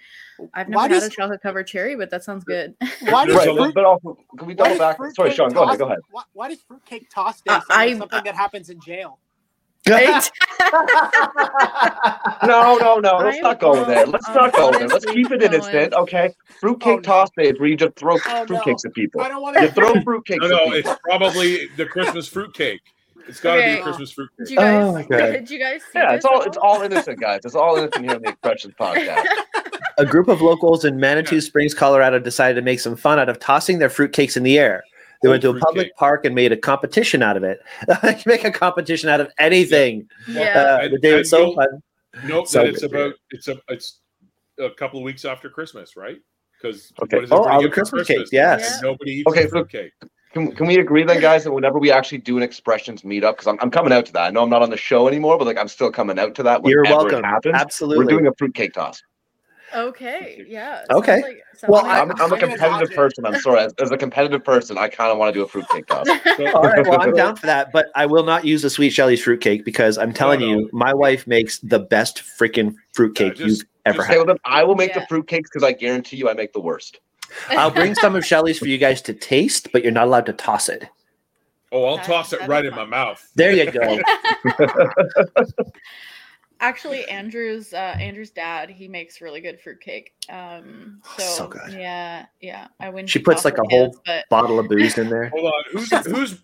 [0.54, 2.76] I've never Why had does- a chocolate covered cherry, but that sounds good.
[3.10, 4.98] Why does Right, fruit- but also can we double back?
[4.98, 5.50] fruitcake Sorry, Sean.
[5.52, 5.70] Go ahead.
[5.72, 6.00] toss- Go ahead.
[6.12, 9.20] Why, why does fruitcake toss day Uh, sound like I- something that happens in jail?
[9.90, 10.32] Right?
[12.46, 13.18] No, no, no.
[13.18, 14.04] Let's I'm not go there.
[14.06, 14.88] on- Let's not go there.
[14.88, 16.34] Let's keep it innocent, going- okay?
[16.60, 17.02] Fruitcake Oh, no.
[17.02, 18.58] toss day is where you just throw Oh, no.
[18.58, 19.22] at people.
[19.22, 19.74] I don't want You to.
[19.74, 20.92] throw fruitcakes No, at no, people.
[20.92, 22.82] it's probably the Christmas fruit cake.
[23.28, 23.80] It's got to be Okay.
[23.80, 24.52] a Christmas fruit Did cake.
[24.52, 24.84] you guys?
[24.86, 25.18] Oh my God.
[25.34, 27.42] Did you guys see Yeah, it's all at it's all innocent, guys.
[27.44, 29.26] It's all innocent here on the Expressions podcast.
[29.98, 33.40] A group of locals in Manitou Springs, Colorado, decided to make some fun out of
[33.40, 34.84] tossing their fruitcakes in the air.
[35.22, 35.66] They went to a Fruitcake.
[35.68, 37.60] public park and made a competition out of it.
[38.04, 40.08] you make a competition out of anything.
[40.28, 40.78] Yeah.
[40.80, 41.82] Uh, And- the day was and so fun.
[42.26, 44.00] Nope, So it's about it's a it's
[44.60, 46.18] a couple of weeks after Christmas, right?
[46.62, 47.26] Because Okay.
[47.30, 48.80] Oh, all the Christmas cakes, yes.
[48.82, 48.90] Yeah.
[48.90, 49.94] Nobody eats Okay, okay, so- fruitcake.
[50.34, 53.48] Can, can we agree then, guys, that whenever we actually do an expressions meetup, because
[53.48, 54.24] I'm, I'm coming out to that.
[54.24, 56.44] I know I'm not on the show anymore, but like I'm still coming out to
[56.44, 56.64] that.
[56.66, 57.20] You're welcome.
[57.20, 57.56] It happens.
[57.56, 58.04] Absolutely.
[58.06, 59.02] We're doing a fruitcake toss.
[59.76, 60.44] Okay.
[60.48, 60.84] Yeah.
[60.92, 61.22] Okay.
[61.22, 63.26] Like- Well, I'm, I'm a I'm gonna competitive person.
[63.26, 63.62] I'm sorry.
[63.62, 66.08] As, as a competitive person, I kind of want to do a fruitcake toss.
[66.54, 69.24] All right, well, I'm down for that, but I will not use the Sweet Shelley's
[69.24, 70.46] fruitcake because I'm telling no.
[70.48, 74.20] you, my wife makes the best freaking fruitcake Yeah, just- you've ever Just say had.
[74.20, 75.06] with them, I will make Yeah.
[75.10, 77.00] the fruitcakes because I guarantee you I make the worst.
[77.50, 80.34] I'll bring some of Shelley's for you guys to taste, but you're not allowed to
[80.34, 80.88] toss it.
[81.72, 83.28] oh, I'll That- toss it right in my mouth.
[83.36, 84.00] There you go.
[86.60, 90.14] Actually, Andrew's uh, Andrew's dad, he makes really good fruitcake.
[90.30, 91.74] Um, Oh, so, so good.
[91.74, 92.68] Yeah, yeah.
[92.80, 93.10] I wouldn't.
[93.10, 95.30] She puts, like, a whole his, but Bottle of booze in there.
[95.30, 96.40] Hold on, who's whose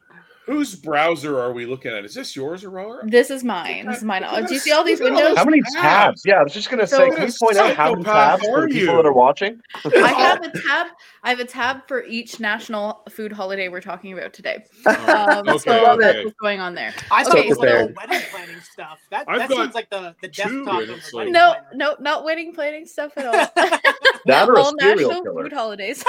[0.45, 2.03] whose browser are we looking at?
[2.06, 3.08] Is this yours, Aurora?
[3.08, 3.86] this is mine.
[3.88, 4.23] This is mine.
[4.45, 5.38] Do you see all these Look at all windows?
[5.38, 5.73] How many Tabs.
[5.75, 6.23] tabs?
[6.25, 8.63] Yeah, I was just gonna So- say, can you point out how many tabs for
[8.63, 9.62] are the people that are watching?
[9.86, 10.88] I have a tab.
[11.23, 14.63] I have a tab for each national food holiday we're talking about today.
[14.86, 16.01] Um, Okay, so okay.
[16.01, 16.93] that's what's going on there.
[17.12, 18.99] I Okay, thought so- it was wedding planning stuff.
[19.12, 22.53] That, I've that got seems like the, the desktop of like- No, no, not wedding
[22.53, 23.34] planning stuff at all.
[24.25, 25.43] That all national killer.
[25.43, 26.01] food holidays.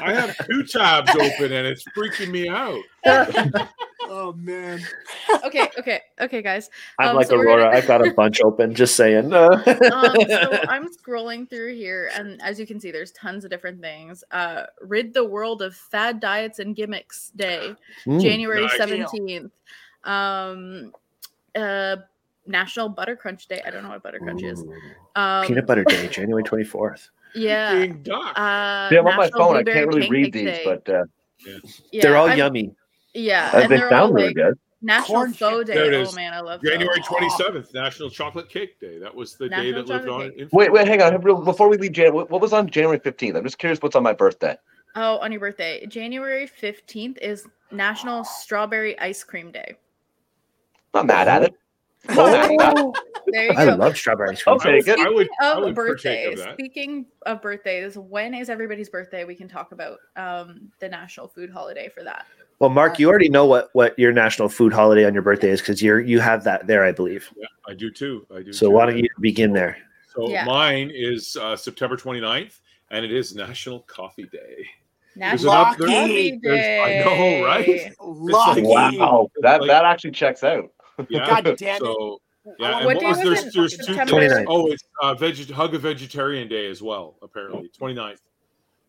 [0.00, 2.80] I have two tabs open and it's freaking me out.
[4.14, 4.80] Oh man.
[5.44, 6.68] okay, okay, okay, guys.
[6.98, 7.62] I'm Um, like so Aurora.
[7.64, 8.74] gonna- I've got a bunch open.
[8.74, 9.32] Just saying.
[9.32, 9.46] Uh,
[9.92, 13.80] um, so I'm scrolling through here, and as you can see, there's tons of different
[13.80, 14.22] things.
[14.32, 17.74] Uh, Rid the world of fad diets and gimmicks day,
[18.04, 18.76] mm, January Nice.
[18.76, 19.52] seventeenth.
[20.04, 20.92] Um,
[21.54, 21.96] uh,
[22.46, 23.62] National Butter Crunch Day.
[23.64, 24.62] I don't know what Butter Crunch is.
[25.14, 27.08] Um, Peanut butter day, January 24th.
[27.34, 27.78] Yeah.
[27.78, 28.38] Peking duck.
[28.38, 29.56] Uh, Yeah, I'm on my National phone.
[29.56, 30.62] I can't really read these, Day.
[30.64, 31.04] but uh,
[31.92, 32.74] yeah, They're all I'm- yummy.
[33.14, 34.54] Yeah, uh, and they sound really like good.
[34.80, 35.66] National Corn Faux.
[35.66, 35.74] Day.
[35.74, 37.08] There it Oh man, I love January faux.
[37.08, 38.98] twenty seventh, National Chocolate Cake Day.
[38.98, 40.30] That was the day that lived Chocolate on.
[40.30, 40.38] Cake.
[40.40, 41.20] in- Wait, wait, hang on.
[41.44, 43.36] Before we leave, Jan, what what was on January 15th?
[43.36, 44.56] I'm just curious what's on my birthday.
[44.96, 49.76] Oh, on your birthday, January fifteenth is National Strawberry Ice Cream Day.
[50.94, 51.54] Not mad at it.
[52.08, 52.92] Not mad at that.
[53.28, 54.56] There you I love strawberry ice cream.
[54.56, 54.98] Okay, good.
[54.98, 56.40] I would, I of would birthdays.
[56.40, 56.52] of.
[56.54, 59.24] Speaking of birthdays, when is everybody's birthday?
[59.24, 62.26] We can talk about um, the national food holiday for that.
[62.58, 65.60] Well, Mark, you already know what what your national food holiday on your birthday is
[65.60, 67.28] because you're you have that there, I believe.
[67.36, 68.26] Yeah, I do too.
[68.34, 68.52] I do.
[68.52, 68.70] So too.
[68.72, 69.78] why don't you begin there?
[70.12, 70.44] So Yeah.
[70.44, 72.58] mine is uh, September 29th,
[72.90, 74.66] and it is National Coffee Day.
[75.16, 77.66] National enough- there's- Coffee there's- I know, right?
[77.66, 77.92] Day.
[78.00, 78.62] Lucky.
[78.62, 80.70] Wow, that Like- that actually checks out.
[81.08, 81.26] Yeah.
[81.26, 81.80] God damn it.
[81.80, 83.54] So I yeah, and What what day was was there's it?
[83.54, 84.44] there's two September- 29th.
[84.48, 87.16] Oh, it's uh, veg- Hug a Vegetarian Day as well.
[87.22, 88.18] Apparently, 29th.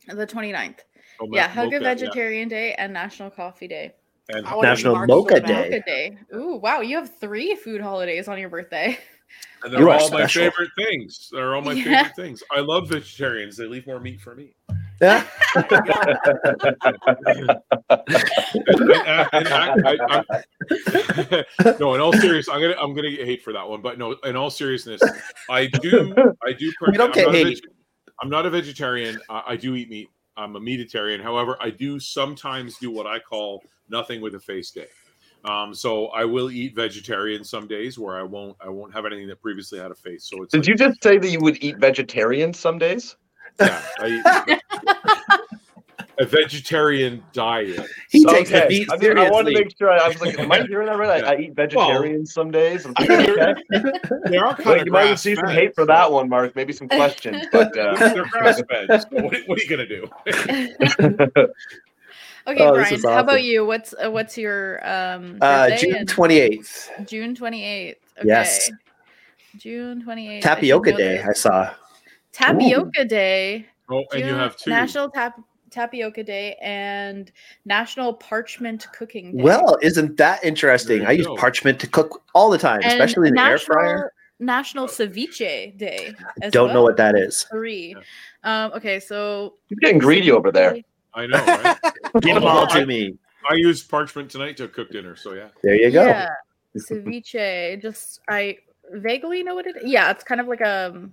[0.08, 0.80] The 29th.
[1.22, 1.80] Oh, Yeah, Ma- Hug a Mocha, yeah.
[1.96, 3.94] Vegetarian Day and National Coffee Day.
[4.30, 5.40] And I National be Mocha.
[5.40, 5.54] Day.
[5.70, 6.18] Mocha Day.
[6.36, 8.98] Ooh, wow, you have three food holidays on your birthday.
[9.64, 11.30] And they're You are all my favorite things.
[11.32, 11.84] They're all my Yeah.
[12.04, 12.44] favorite things.
[12.52, 13.56] I love vegetarians.
[13.58, 14.56] They leave more meat for me.
[15.04, 15.28] Yeah.
[17.90, 19.28] I-
[19.86, 23.82] I- I'm- no, in all seriousness, I'm gonna I'm gonna get hate for that one.
[23.82, 25.02] But no, in all seriousness,
[25.50, 26.14] I do
[26.46, 26.72] I do.
[26.88, 27.44] We don't I'm get not hate.
[27.62, 27.72] veg-
[28.22, 29.20] I'm not a vegetarian.
[29.30, 30.10] I, I do eat meat.
[30.38, 31.22] I'm a meatitarian.
[31.22, 34.88] However, I do sometimes do what I call nothing with a face day.
[35.46, 39.28] Um, so I will eat vegetarian some days where I won't I won't have anything
[39.28, 40.24] that previously had a face.
[40.30, 43.18] So it's Did like- you just say that you would eat vegetarian some days?
[43.60, 44.60] Yeah, I eat
[46.20, 47.82] a vegetarian diet.
[48.10, 48.68] He takes the Okay.
[48.68, 49.90] beat I, mean, I wanted to make sure.
[49.90, 51.24] I, I was like, am I hearing that right?
[51.24, 52.86] I, I eat vegetarian some days.
[52.86, 53.56] I'm thinking, okay.
[54.30, 56.56] They are kind Like, of you might see some hate for that one, Mark.
[56.56, 58.90] Maybe some questions, but uh, They're grass fed.
[58.90, 60.08] So what, what are you gonna do?
[62.46, 63.66] Okay, Oh, Brian, is how about you?
[63.66, 67.96] What's uh, what's your um Uh, June 28th, June 28th.
[68.20, 68.28] Okay.
[68.28, 68.70] Yes.
[69.56, 70.42] June 28th.
[70.42, 71.24] Tapioca know Day.
[71.24, 71.74] I saw.
[72.34, 73.66] Tapioca Day.
[73.90, 74.70] Oh, and you have two.
[74.70, 77.32] National Tap Tapioca Day and
[77.66, 79.44] National Parchment Cooking Day.
[79.44, 81.06] Well, isn't that interesting?
[81.06, 81.36] I you use go.
[81.36, 83.94] parchment to cook all the time, And especially in the air fryer.
[83.94, 86.14] National- National Ceviche Day.
[86.42, 87.44] as Don't know what that is.
[87.52, 87.96] Three.
[88.44, 90.76] Um, okay, so you're getting greedy over there.
[91.14, 91.78] I know, right?
[92.22, 93.16] Give them all I- to me.
[93.50, 95.16] I used parchment tonight to cook dinner.
[95.16, 95.50] So yeah.
[95.64, 96.06] There you go.
[96.06, 96.30] Yeah,
[96.78, 97.82] ceviche.
[97.82, 98.58] Just I
[98.92, 99.76] vaguely know what it.
[99.86, 101.10] Yeah, it's kind of like a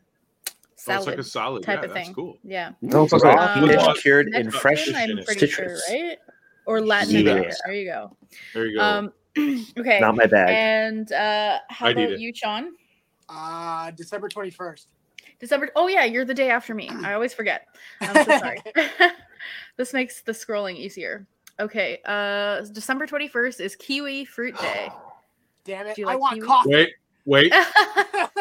[0.80, 2.14] um, So it's salad like a solid type yeah, of that's thing.
[2.14, 2.38] cool.
[2.42, 3.18] Yeah, No, it's Raw
[3.60, 3.68] okay.
[3.70, 5.84] fish Um, cured in fresh I'm pretty citrus.
[5.86, 6.18] sure, right?
[6.66, 7.20] Or Latin Yeah.
[7.32, 7.56] America.
[7.64, 8.16] There you go.
[8.54, 8.84] There you go.
[8.84, 9.12] Um,
[9.78, 10.00] okay.
[10.00, 10.50] Not my bag.
[10.50, 12.72] And uh, how I about you, Sean?
[13.28, 14.86] Uh, December 21st.
[15.38, 15.70] December.
[15.76, 16.88] Oh yeah, you're the day after me.
[17.02, 17.66] I always forget.
[18.00, 18.58] I'm so sorry.
[19.76, 21.26] this makes the scrolling easier.
[21.58, 24.88] Okay, uh, December 21st is Kiwi Fruit Day.
[25.64, 25.96] Damn it!
[25.96, 26.46] Do you I want kiwi?
[26.46, 26.70] coffee.
[26.70, 26.90] Wait,
[27.26, 27.54] wait.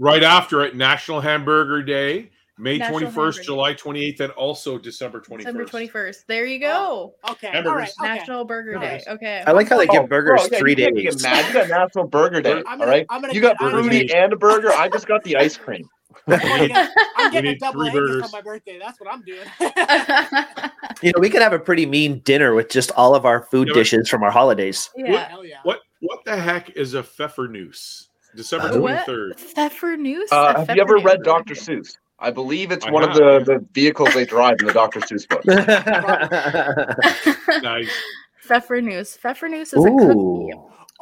[0.00, 3.44] right after it, National Hamburger Day, May National twenty Hamburger first, Day.
[3.44, 6.26] July twenty eighth, and also December twenty December 21st.
[6.26, 7.14] There you go.
[7.24, 7.94] Oh, okay, all Hamburgers.
[8.00, 8.18] right, okay.
[8.18, 9.02] National Burger Day.
[9.06, 9.42] Okay.
[9.46, 11.22] I like how they Oh, give burgers bro, yeah, three you days.
[11.22, 11.46] Mad.
[11.46, 12.62] You got National Burger Day.
[12.66, 13.06] I'm gonna- right.
[13.08, 14.72] I'm gonna you got get- fruity and a burger.
[14.72, 15.88] I just got the ice cream.
[16.26, 16.76] I'm getting,
[17.16, 18.24] I'm getting a need double three burgers.
[18.24, 18.78] on my birthday.
[18.78, 19.46] That's what I'm doing.
[21.02, 23.68] You know, we could have a pretty mean dinner with just all of our food
[23.68, 24.90] Yeah, dishes from our holidays.
[24.94, 25.28] yeah.
[25.28, 25.56] Hell yeah.
[25.62, 28.08] What what the heck is a pfeffernuss?
[28.36, 29.36] December twenty third.
[29.36, 29.46] twenty What?
[29.72, 29.72] third.
[29.72, 30.32] Pfeffernuss?
[30.32, 31.04] Uh, A have you ever Pfeffernuss.
[31.04, 31.54] read Dr.
[31.54, 31.96] Seuss?
[32.18, 35.00] I believe it's I one of the, the vehicles they drive in the Dr.
[35.00, 35.42] Seuss book.
[37.62, 37.90] Nice.
[38.46, 39.18] Pfeffernuss.
[39.18, 40.18] Pfeffernuss is a cookie.
[40.18, 40.50] Ooh,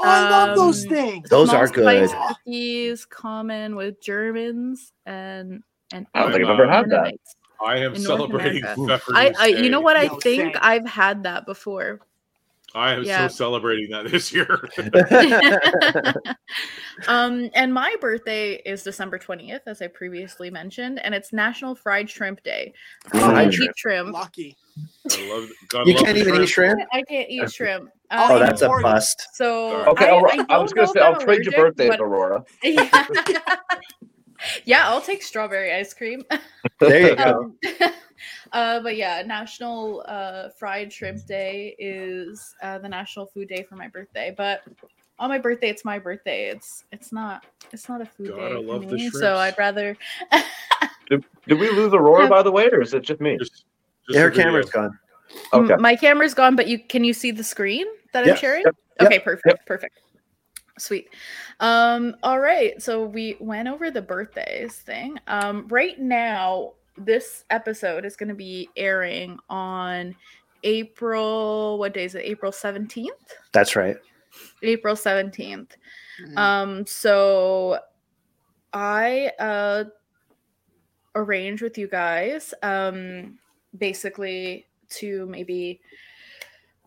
[0.00, 1.28] Oh, I love those Um, things.
[1.28, 2.08] those are good.
[2.08, 7.14] spice Cookies common with Germans and and I don't think I've ever uh, had that.
[7.66, 9.02] I am celebrating America.
[9.12, 10.62] I, I you know what I Yo, think same.
[10.62, 11.98] I've had that before.
[12.78, 13.26] I am Yeah.
[13.28, 14.68] so celebrating that this year.
[17.08, 22.08] um and my birthday is December 20th as I previously mentioned and it's National Fried
[22.10, 22.72] Shrimp Day.
[23.12, 24.12] I Fried eat shrimp.
[24.12, 24.56] Lucky.
[25.10, 25.48] I love.
[25.68, 26.80] gotta you love can't the even eat shrimp.
[26.92, 27.90] I can't eat shrimp.
[28.10, 28.90] Oh, Oh, Um, that's a Oregon.
[28.92, 29.26] bust.
[29.34, 32.00] so Okay, I, I, I, was gonna say, I'll I'm trade your allergic, birthday, but-
[32.00, 32.44] Aurora.
[32.62, 33.04] yeah.
[34.64, 36.24] Yeah, I'll take strawberry ice cream.
[36.80, 37.24] There you go.
[37.40, 37.58] Um,
[38.52, 43.74] uh, but yeah, National uh, Fried Shrimp Day is uh, the national food day for
[43.74, 44.32] my birthday.
[44.36, 44.62] But
[45.18, 46.50] on my birthday, it's my birthday.
[46.50, 49.10] It's it's not it's not a food Gotta day for love the me.
[49.10, 49.36] So.
[49.36, 49.96] I'd rather.
[51.08, 51.24] Did
[51.58, 53.36] we lose Aurora, by the way, or is it just me?
[53.38, 53.64] Just,
[54.06, 54.44] just Her a video.
[54.44, 54.98] camera's gone.
[55.52, 55.72] Okay.
[55.74, 58.62] M- My camera's gone, but you can you see the screen that I'm sharing?
[58.64, 60.00] yep, Okay, perfect, perfect.
[60.78, 61.08] Sweet.
[61.60, 62.80] Um, all right.
[62.80, 65.18] So we went over the birthdays thing.
[65.26, 70.14] Um, right now, this episode is gonna be airing on
[70.64, 72.24] April what day is it?
[72.24, 73.06] April 17th?
[73.52, 73.96] That's right.
[74.62, 75.76] April 17th.
[76.20, 76.36] Mhm.
[76.36, 77.78] Um, so
[78.72, 79.84] I uh
[81.14, 83.38] arranged with you guys um
[83.76, 85.80] basically to maybe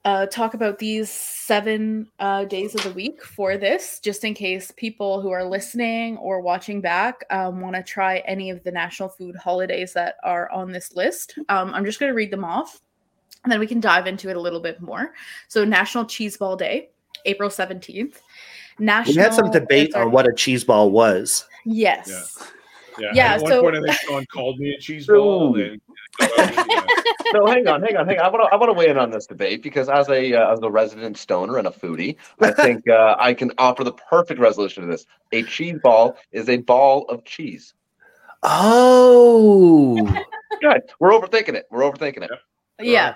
[0.04, 4.72] uh talk about these seven uh days of the week for this just in case
[4.76, 9.10] people who are listening or watching back um want to try any of the national
[9.10, 12.82] food holidays that are on this list um i'm just going to read them off
[13.44, 15.14] and then we can dive into it a little bit more
[15.48, 16.90] so national cheese ball day
[17.26, 18.16] april 17th
[18.80, 21.46] national We had some debate on what a cheese ball was.
[21.66, 22.48] yes Yeah.
[23.00, 25.58] Yeah, At one so- point, I think Sean called me a cheese ball.
[25.58, 25.62] Ooh.
[25.62, 25.82] And,
[26.20, 26.86] yeah.
[27.34, 28.26] No, hang on, hang on, hang on.
[28.26, 30.52] I want to I want to weigh in on this debate because as a uh,
[30.52, 34.38] as a resident stoner and a foodie, I think uh, I can offer the perfect
[34.42, 35.06] resolution to this.
[35.32, 37.74] A cheese ball is a ball of cheese.
[38.44, 39.96] Oh,
[40.62, 40.82] Good.
[41.00, 41.68] We're overthinking it.
[41.72, 42.32] We're overthinking it.
[42.82, 43.16] yeah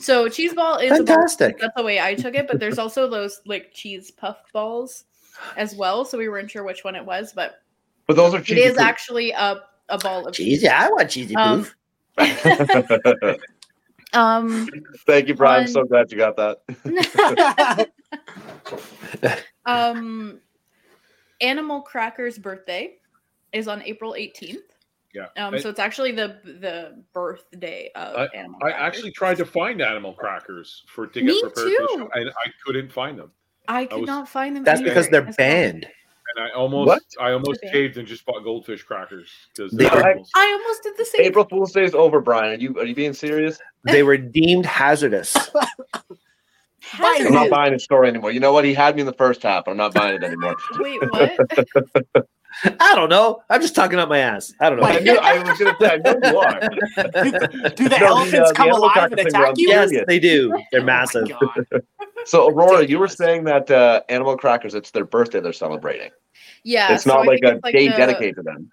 [0.00, 1.58] so cheese ball is a ball- fantastic!
[1.60, 5.04] that's the way i took it but there's also those like cheese puff balls
[5.56, 7.62] as well so we weren't sure which one it was but
[8.06, 8.62] But those are it cheesy.
[8.62, 8.80] is food.
[8.82, 11.76] actually a, a ball of Cheese, yeah, I want cheesy Um, poof.
[14.12, 14.68] um
[15.06, 15.60] Thank you, Brian.
[15.60, 17.90] I'm One- so glad you got that.
[19.66, 20.40] um
[21.40, 22.94] animal cracker's birthday
[23.52, 24.56] is on april 18th
[25.14, 25.26] Yeah.
[25.36, 29.80] um I- so it's actually the the birthday of animal I actually tried to find
[29.82, 33.30] animal crackers for to Me get prepared for the show, and I couldn't find them.
[33.68, 35.86] i could was- not find them That's because they're banned.
[36.34, 37.02] And I almost, What?
[37.20, 37.72] I almost Okay.
[37.72, 40.30] caved and just bought goldfish crackers because They were- animals.
[40.34, 42.52] i almost did the same April Fool's Day is over, Brian.
[42.52, 43.58] Are you are you being serious?
[43.84, 45.36] They were deemed hazardous.
[47.00, 48.30] I'm not buying his story anymore.
[48.30, 48.64] You know what?
[48.64, 49.66] He had me in the first half.
[49.66, 50.54] I'm not buying it anymore.
[50.78, 52.26] wait what
[52.80, 53.42] I don't know.
[53.50, 54.52] I'm just talking up my ass.
[54.60, 54.84] I don't know.
[54.86, 55.92] I knew I was going to say.
[55.92, 57.70] I know you are.
[57.70, 59.68] Do the No, elephants uh, come animal alive cracker and thing attack you?
[59.68, 60.04] yes, Yes.
[60.06, 60.56] they do.
[60.72, 61.28] They're Oh massive.
[62.26, 66.10] So Aurora, you were saying that uh, animal crackers, it's their birthday they're celebrating.
[66.64, 68.70] yeah it's not I like a like day the- dedicated to them.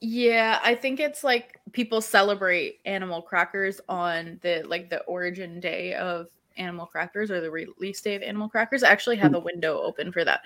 [0.00, 5.94] Yeah, I think it's like people celebrate animal crackers on the like the origin day
[5.94, 6.26] of
[6.58, 8.82] animal crackers or the release day of animal crackers.
[8.82, 9.22] I actually Hmm.
[9.22, 10.40] have a window open for that.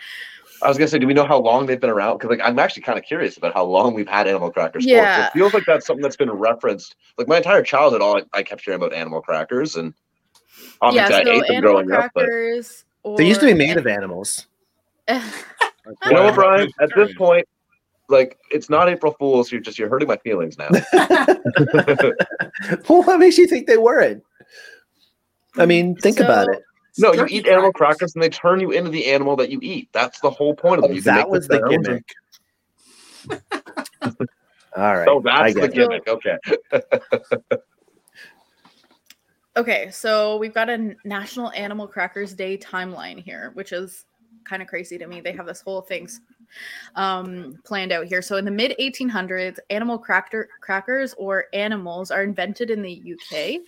[0.63, 2.19] I was gonna say, do we know how long they've been around?
[2.19, 4.91] Because like I'm actually kind of curious about how long we've had animal crackers for.
[4.91, 5.27] Yeah.
[5.27, 6.95] It feels like that's something that's been referenced.
[7.19, 9.95] Like my entire childhood, all I, I kept hearing about animal crackers, and
[10.81, 12.11] obviously yeah, I so ate them animal growing up.
[12.15, 12.85] But crackers.
[13.03, 14.47] Or, They used to be made of animals.
[15.09, 15.21] you
[16.11, 16.71] know what, Brian?
[16.81, 17.49] At this point,
[18.09, 19.51] like it's not April Fool's.
[19.51, 20.69] You're just you're hurting my feelings now.
[22.89, 24.23] well, what makes you think they weren't?
[25.57, 26.63] I mean, hmm, think about it.
[26.99, 29.59] no, you Turkey eat animal crackers, and they turn you into the animal that you
[29.63, 29.89] eat.
[29.93, 30.93] That's the whole point of them.
[30.93, 32.05] You can That was the the and- gimmick.
[34.77, 35.07] All right.
[35.07, 35.75] So that's the get it.
[35.75, 36.09] gimmick.
[36.09, 36.37] Okay.
[39.57, 44.05] Okay, so we've got a National Animal Crackers Day timeline here, which is
[44.45, 45.21] kind of crazy to me.
[45.21, 46.09] They have this whole thing
[46.95, 48.23] um, planned out here.
[48.23, 53.61] So in the mid 1800s, animal cracker crackers or animals are invented in the UK,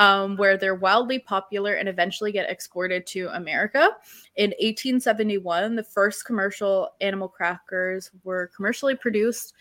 [0.00, 3.90] um, where they're wildly popular and eventually get exported to America.
[4.36, 9.54] In 1871, the first commercial animal crackers were commercially produced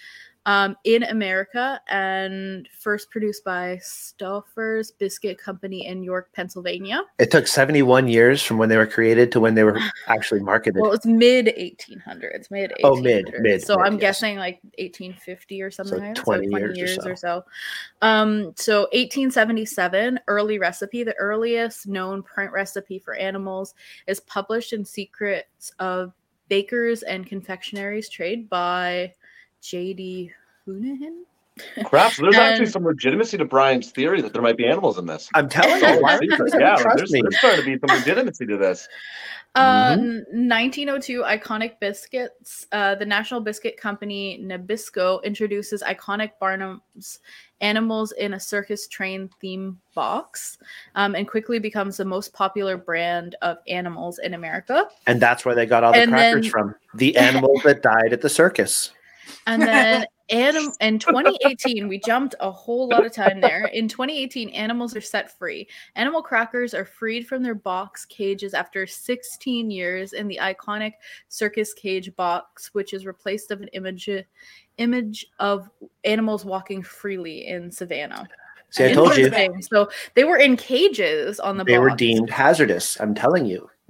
[0.45, 7.01] um, in America and first produced by Stauffer's Biscuit Company in York, Pennsylvania.
[7.17, 10.81] It took 71 years from when they were created to when they were actually marketed.
[10.81, 12.75] Well, it's mid 1800s, mid 1800s.
[12.83, 14.01] Oh, mid, mid, So mid, I'm yes.
[14.01, 15.99] guessing like 1850 or something.
[15.99, 16.23] like that.
[16.23, 17.45] 20 years or or so.
[18.01, 23.73] Um, so 1877, early recipe, the earliest known print recipe for animals,
[24.07, 26.13] is published in Secrets of
[26.49, 29.13] Bakers and Confectionaries Trade by
[29.69, 30.31] J.D.
[30.67, 31.21] Hounihan.
[31.85, 32.11] Crap.
[32.11, 35.29] So there's actually some legitimacy to Brian's theory that there might be animals in this.
[35.33, 38.87] I'm telling you, why yeah, there's, there's starting to be some legitimacy to this.
[39.55, 40.49] Uh, Mm-hmm.
[40.49, 42.67] 1902 iconic biscuits.
[42.73, 47.19] Uh, the National Biscuit Company Nabisco introduces iconic Barnum's
[47.61, 50.57] animals in a circus train theme box,
[50.95, 54.89] um, and quickly becomes the most popular brand of animals in America.
[55.07, 56.75] And that's where they got all the And crackers then- from.
[56.95, 58.91] The animals that died at the circus.
[59.47, 63.65] And then anim- in 2018, we jumped a whole lot of time there.
[63.73, 65.67] In 2018, animals are set free.
[65.95, 70.93] Animal crackers are freed from their box cages after 16 years in the iconic
[71.29, 74.09] circus cage box, which is replaced of an image
[74.77, 75.69] image of
[76.03, 78.27] animals walking freely in savannah.
[78.71, 82.99] See, I told you So they were in cages on the they were deemed hazardous.
[82.99, 83.69] I'm telling you.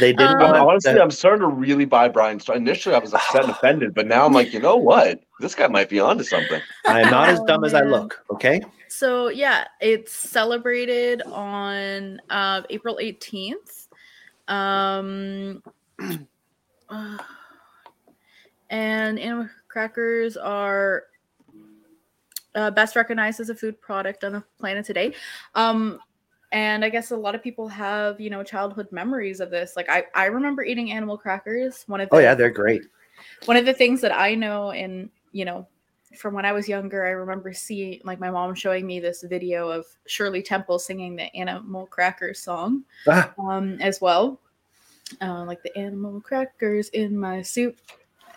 [0.00, 2.38] They didn't Um, honestly, the- I'm starting to really buy Brian.
[2.38, 2.48] Brian's.
[2.48, 5.20] Initially, I was upset and offended, but now I'm like, you know what?
[5.40, 6.60] This guy might be onto something.
[6.86, 8.24] I am not as Oh, dumb as I look.
[8.30, 8.60] Okay.
[8.88, 13.88] So yeah, it's celebrated on uh, April 18th.
[14.48, 15.62] Um,
[16.88, 17.18] uh,
[18.70, 21.04] and animal crackers are
[22.54, 25.14] uh, best recognized as a food product on the planet today.
[25.54, 25.98] Um,
[26.52, 29.74] and I guess a lot of people have, you know, childhood memories of this.
[29.74, 31.84] Like I, I remember eating animal crackers.
[31.88, 32.82] One of the, Oh yeah, they're great.
[33.46, 35.66] one of the things that I know and you know
[36.16, 39.70] from when I was younger, I remember seeing like my mom showing me this video
[39.70, 44.38] of Shirley Temple singing the Animal Crackers song Ah, um, as well.
[45.20, 47.78] Uh, like the animal crackers in my soup,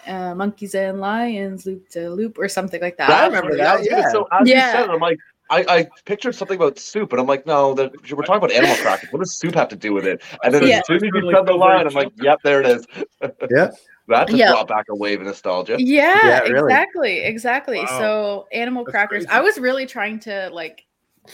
[0.07, 3.09] uh, monkeys and lions, loop to loop, or something like that.
[3.09, 4.09] I remember that, yeah.
[4.11, 4.55] So as Yeah.
[4.55, 5.19] you said I'm like,
[5.49, 7.89] I, I pictured something about soup, and I'm like, no, we're
[8.23, 9.11] talking about animal crackers.
[9.11, 10.21] What does soup have to do with it?
[10.43, 10.77] And then Yeah.
[10.79, 12.85] as soon as you Really said the line, I'm like, yep, there it is.
[13.51, 13.69] Yeah.
[14.07, 14.51] That just Yeah.
[14.51, 15.77] brought back a wave of nostalgia.
[15.79, 16.71] Yeah, Yeah, really.
[16.71, 17.77] exactly, exactly.
[17.79, 17.85] Wow.
[17.99, 19.25] So animal That's crackers.
[19.25, 19.29] crazy.
[19.37, 20.85] I was really trying to like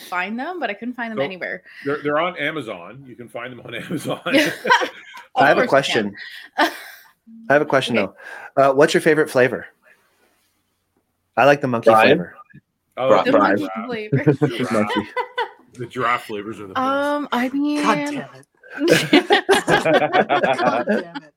[0.08, 1.64] find them, but I couldn't find them So- anywhere.
[1.86, 3.04] They're, they're on Amazon.
[3.06, 4.22] You can find them on Amazon.
[4.26, 6.12] I have a course you can.
[6.12, 6.16] question.
[7.50, 8.14] I have a question Okay.
[8.56, 8.72] though.
[8.72, 9.68] Uh, what's your favorite flavor?
[11.38, 12.18] I like the monkey Brian?
[12.18, 12.36] flavor.
[12.98, 13.60] Oh, The The Brian.
[13.60, 14.24] monkey flavor.
[14.26, 14.72] The giraffe.
[14.72, 15.10] Monkey.
[15.74, 16.78] The giraffe flavors are the best.
[16.80, 18.46] Um, I mean, God damn it.
[20.60, 21.34] God damn it.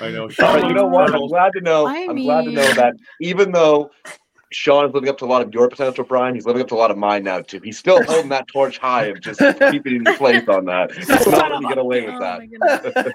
[0.00, 0.22] I know.
[0.22, 1.14] All Sean right, you know what?
[1.14, 1.86] I'm glad to know.
[1.86, 3.90] I I'm glad to know that even though
[4.52, 6.74] Sean is living up to a lot of your potential, Brian, he's living up to
[6.74, 7.58] a lot of mine now too.
[7.64, 10.92] He's still holding that torch high of just keeping it in place on that.
[10.96, 13.12] He's not letting you get away with Oh that.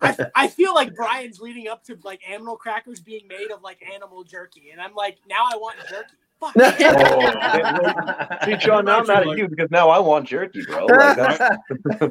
[0.10, 3.82] I, I feel like Brian's leading up to like animal crackers being made of like
[3.92, 6.14] animal jerky, and I'm like, now I want jerky.
[6.38, 6.52] Fuck.
[6.58, 10.84] Oh, See, Sean, now I'm mad at you because now I want jerky, bro.
[10.84, 11.40] Like,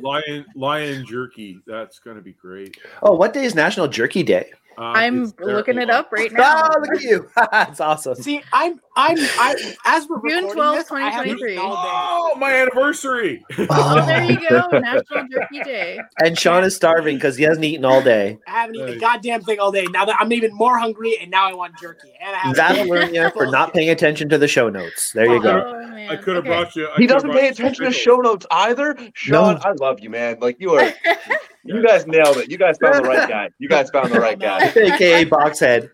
[0.02, 1.60] lion lion jerky.
[1.68, 2.76] That's gonna be great.
[3.04, 4.52] oh, what day is National Jerky Day?
[4.78, 6.70] Um, I'm looking it up right now.
[6.70, 7.30] Oh, look at you!
[7.70, 8.16] it's awesome.
[8.16, 11.52] See, I'm, I'm, I, as we're June recording 12th, this, 2023.
[11.54, 11.90] eaten all day.
[11.92, 13.46] Oh, my anniversary!
[13.78, 14.68] Oh, there you go.
[14.72, 16.00] National Jerky Day.
[16.24, 18.38] And Sean is starving because he hasn't eaten all day.
[18.48, 19.86] I haven't eaten a goddamn thing all day.
[19.92, 22.14] Now that I'm even more hungry, and now I want jerky.
[22.22, 25.12] And I haven't That'll learn you for not paying attention to the show notes.
[25.14, 25.74] There you go.
[25.74, 25.96] Oh.
[26.10, 26.50] I could have Okay.
[26.50, 26.88] brought you.
[26.88, 28.96] I he doesn't pay attention to show notes either.
[29.13, 29.62] Sean, No.
[29.63, 30.38] I love you, man.
[30.40, 30.94] Like you are,
[31.66, 32.50] you guys nailed it.
[32.50, 33.50] You guys found the right guy.
[33.60, 34.68] You guys found the right guy.
[34.68, 35.90] AKA Boxhead.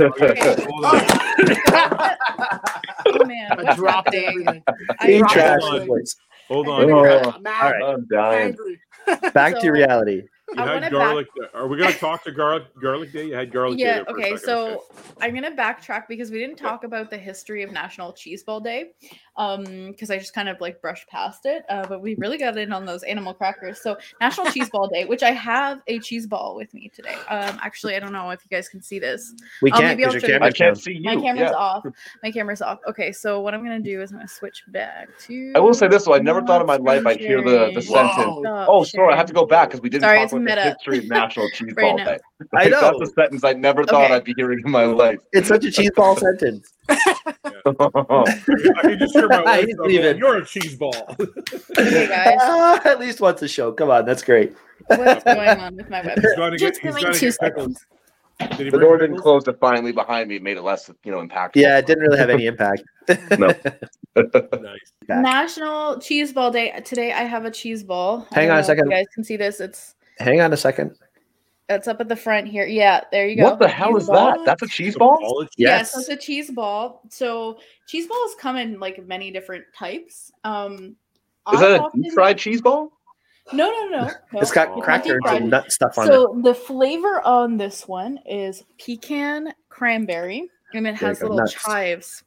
[0.00, 0.64] Okay.
[0.70, 2.16] Hold on.
[3.06, 3.52] Oh, man.
[3.52, 4.28] I What's dropped happening?
[4.46, 4.62] everything.
[5.00, 6.04] I He dropped trashed on.
[6.48, 6.72] Hold Oh.
[6.72, 6.88] on.
[6.88, 7.82] You All right.
[7.82, 8.48] I'm dying.
[8.48, 8.80] angry.
[9.32, 10.22] Back to So- reality.
[10.56, 11.26] I had wanna garlic.
[11.54, 13.24] Are we going to talk to garlic garlic day?
[13.26, 13.84] You had garlic day.
[13.86, 14.84] yeah there for a okay so
[15.20, 18.90] i'm gonna backtrack because we didn't talk about the history of national cheese ball day
[19.36, 21.64] um because I just kind of like brushed past it.
[21.68, 23.80] Uh, but we really got in on those animal crackers.
[23.80, 27.14] So National Cheese Ball Day, which I have a cheese ball with me today.
[27.28, 29.34] Um, actually, I don't know if you guys can see this.
[29.62, 30.46] We Oh, can't maybe I'll because show your you.
[30.46, 31.02] I can't see you.
[31.02, 31.56] My camera's yeah.
[31.56, 31.84] off.
[32.22, 32.78] My camera's off.
[32.88, 35.52] Okay, so what I'm gonna do is I'm gonna switch back to.
[35.56, 37.84] I will say this though, I never thought in my life I'd hear the, the
[37.88, 38.06] Whoa.
[38.06, 38.38] sentence.
[38.40, 40.44] Stop Oh, sorry, I have to go back because we didn't Sorry, talk it's about
[40.44, 40.60] meta.
[40.62, 42.04] the history of National Cheese Right Ball now.
[42.04, 42.18] Day.
[42.54, 42.80] I know.
[42.98, 44.14] That's a sentence I never thought Okay.
[44.14, 45.18] I'd be hearing in my life.
[45.32, 46.72] It's such a cheese ball sentence.
[47.26, 50.16] I can just hear my wife He's.
[50.16, 50.94] You're a cheese ball.
[51.78, 53.72] Okay, guys, Ah, at least once a show.
[53.72, 54.54] Come on, that's great.
[54.86, 56.36] what's going on with my he's website?
[56.36, 57.86] going to get, Just he's going to two seconds.
[58.40, 59.22] Did he the bring door didn't pickles?
[59.22, 61.52] close defiantly behind me, It made it less, you know, impactful.
[61.56, 62.82] Yeah, it didn't really have any impact.
[63.38, 63.48] No.
[64.16, 64.92] Nice.
[65.08, 66.80] National Cheese Ball Day.
[66.84, 68.26] Today I have a cheese ball.
[68.32, 68.86] Hang on a second.
[68.90, 69.60] You guys can see this.
[69.60, 70.96] It's Hang on a second.
[71.68, 72.66] It's up at the front here.
[72.66, 73.44] Yeah, there you go.
[73.44, 74.36] What the hell Cheese is ball.
[74.36, 74.44] that?
[74.44, 75.42] That's a cheese ball?
[75.56, 75.98] Yes, Yes.
[75.98, 77.02] it's a cheese ball.
[77.10, 80.30] So cheese balls come in like many different types.
[80.44, 80.96] Um,
[81.52, 82.92] Is I that a often- deep fried cheese ball?
[83.52, 84.10] No, no, no.
[84.32, 84.40] no.
[84.40, 86.08] It's got crackers deep and nut stuff on it.
[86.08, 91.52] So the flavor on this one is pecan cranberry, and it has little nuts.
[91.52, 92.24] chives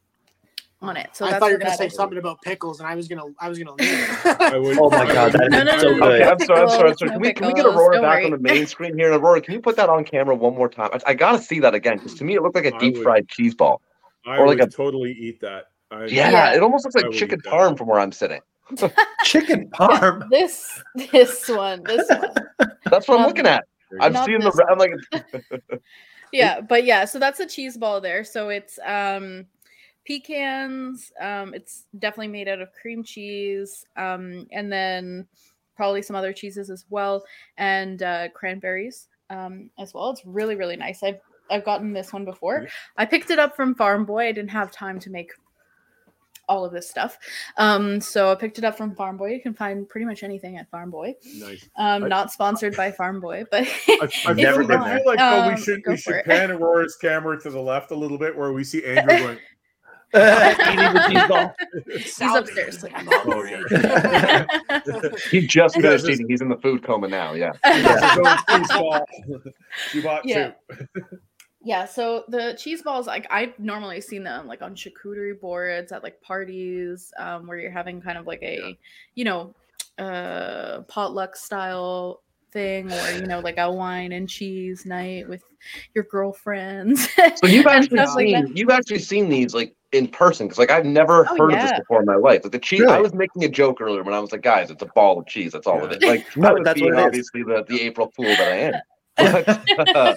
[0.82, 1.10] on it.
[1.14, 1.96] So I that's thought you were gonna say is.
[1.96, 4.08] something about pickles, and I was gonna, I was gonna leave.
[4.26, 6.00] I would- Oh my God, would- that is No, no, so no, no.
[6.06, 6.22] good.
[6.22, 7.10] Okay, I'm sorry, I'm sorry, I'm Pickles, sorry.
[7.10, 8.26] no Can we, can we get Aurora don't back worry.
[8.26, 9.12] on the main screen here?
[9.12, 10.90] And Aurora, can you put that on camera one more time?
[10.94, 13.04] I, I gotta see that again because to me it looked like a deep would-
[13.04, 13.82] fried cheese ball.
[14.26, 15.66] I Or would like a- totally eat that.
[15.90, 16.54] I, Yeah, Yeah.
[16.56, 17.54] it almost looks like chicken eat that.
[17.54, 18.42] parm from where I'm sitting.
[19.24, 20.28] Chicken parm.
[20.30, 22.34] This this one, this one.
[22.92, 23.64] That's what I'm looking at.
[24.02, 24.52] I'm seeing the.
[24.52, 24.92] this I'm like,
[26.34, 29.46] yeah but yeah so that's a cheese ball there so it's um
[30.08, 35.28] pecans um it's definitely made out of cream cheese um and then
[35.76, 37.24] probably some other cheeses as well
[37.58, 41.20] and uh cranberries um as well it's really really nice i've
[41.52, 42.70] i've gotten this one before Yeah.
[42.98, 45.32] i picked it up from farm boy i didn't have time to make
[46.50, 47.18] all of this stuff
[47.58, 50.56] um so i picked it up from farm boy you can find pretty much anything
[50.58, 51.68] at farm boy Nice.
[51.78, 55.20] um I- not sponsored by farm boy but I, I feel, never I feel like
[55.20, 56.26] though Um, we should we for should it.
[56.26, 59.38] pan Aurora's camera to the left a little bit where we see Andrew going.
[61.98, 62.84] He's upstairs.
[62.84, 65.12] Like, Oh, hungry.
[65.32, 66.28] he just finished eating.
[66.30, 67.34] He's in the food coma now.
[67.34, 67.52] Yeah.
[68.16, 68.24] "So
[68.58, 69.06] cheese ball."
[69.92, 70.52] She bought Yeah.
[70.74, 71.02] two.
[71.64, 76.02] Yeah, so the cheese balls, like I've normally seen them like on charcuterie boards at
[76.04, 78.78] like parties, um, where you're having kind of like a,
[79.16, 79.54] you know,
[79.98, 85.44] uh, potluck style thing, or you know, like a wine and cheese night with
[85.94, 87.08] your girlfriends.
[87.38, 90.72] So you've actually stuff like seen you've actually seen these like in person because like
[90.72, 92.44] I've never Oh, heard of this before in my life.
[92.44, 94.82] Like the cheese, I was making a joke earlier when I was like, guys, it's
[94.82, 95.52] a ball of cheese.
[95.54, 96.04] That's all it is.
[96.04, 98.74] Like No, I was that's being what obviously the the April fool that I am.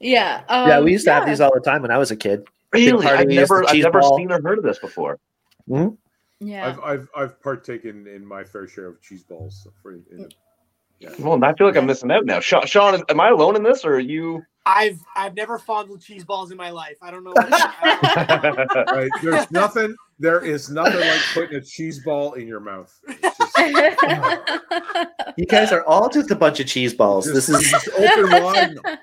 [0.00, 2.16] Yeah, um, yeah, we used to have these all the time when I was a
[2.16, 2.44] kid.
[2.72, 4.16] really, I've never I've never ball.
[4.16, 5.18] seen or heard of this before.
[6.40, 9.66] Yeah, I've I've I've partaken in my fair share of cheese balls.
[9.82, 10.26] For, in, yeah.
[11.18, 12.40] Well, I feel like I'm missing out now.
[12.40, 14.42] Sean, Sean am I alone in this, or are you?
[14.64, 16.96] I've I've never fondled cheese balls in my life.
[17.00, 17.30] I don't know.
[17.30, 18.84] What, I don't know.
[18.92, 19.94] Right, there's nothing.
[20.18, 22.92] There is nothing like putting a cheese ball in your mouth.
[23.22, 23.52] Just-
[25.36, 27.26] You guys are all just a bunch of cheese balls.
[27.30, 28.74] This is just open wide.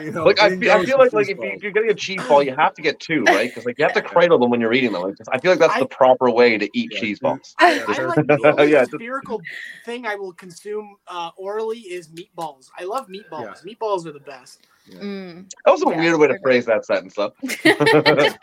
[0.00, 2.22] You know, Like I feel, I feel like like if, you, you're getting a cheese
[2.28, 3.48] ball, you have to get two, right?
[3.48, 5.02] Because like you have to cradle them when you're eating them.
[5.02, 7.54] Like, I feel like that's the proper way to eat Yeah, cheese balls.
[7.58, 9.42] I, Yeah, I like the only Yeah, spherical
[9.84, 12.68] thing I will consume uh, orally is meatballs.
[12.78, 13.64] I love meatballs.
[13.64, 14.66] Meatballs are the best.
[14.90, 15.48] Mm.
[15.64, 17.32] That was a Yeah, weird way to phrase that sentence, though.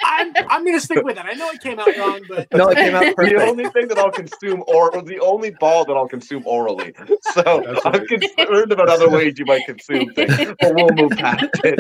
[0.04, 1.26] I'm I'm gonna stick with it.
[1.26, 3.38] I know it came out wrong, but no, it came out perfect.
[3.38, 6.94] the only thing that I'll consume or or the only ball that I'll consume orally.
[7.34, 11.46] So That's I'm concerned about other ways you might consume things, but we'll move past
[11.64, 11.76] it.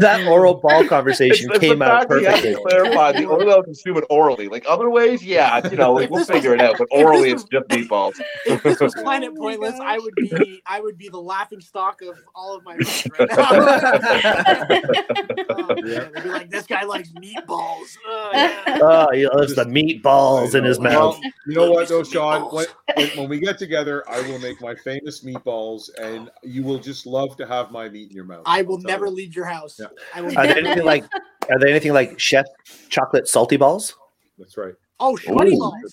[0.00, 2.54] that oral ball conversation It's- it's came out fact that you have perfectly.
[2.54, 4.48] to clarify the only way I'll consume it orally.
[4.48, 6.76] Like other ways, yeah, you know, like, we'll figure it out.
[6.78, 8.14] But orally, it's just meatballs.
[8.46, 9.80] if this was Planet Oh Pointless, gosh.
[9.82, 13.28] I would be I would be the laughing stock of all of my friends right
[13.36, 14.88] now.
[15.50, 18.78] Oh, man, They'd be like, "This guy likes meatballs." Oh, yeah.
[18.82, 21.20] Oh, he loves the meatballs in his Well, mouth.
[21.46, 22.42] you know what, though, Sean?
[22.42, 22.52] Meatballs.
[22.52, 22.66] When,
[22.96, 27.06] when, when we get together, I will make my famous meatballs, and you will just
[27.06, 28.42] love to have my meat in your mouth.
[28.46, 29.12] I will never you.
[29.12, 29.78] leave your house.
[29.78, 29.86] Yeah.
[30.14, 31.04] I will Are there anything like?
[31.50, 32.46] Are they anything like Chef
[32.88, 33.94] chocolate salty balls?
[34.38, 34.74] That's right.
[35.00, 35.90] oh sweaty balls, The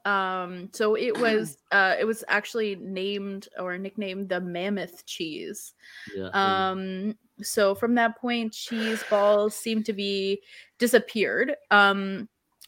[0.06, 5.74] um so it was uh it was actually named or nicknamed the mammoth cheese
[6.16, 6.30] yeah.
[6.32, 10.40] um so from that point cheese balls seem to be
[10.78, 12.26] disappeared um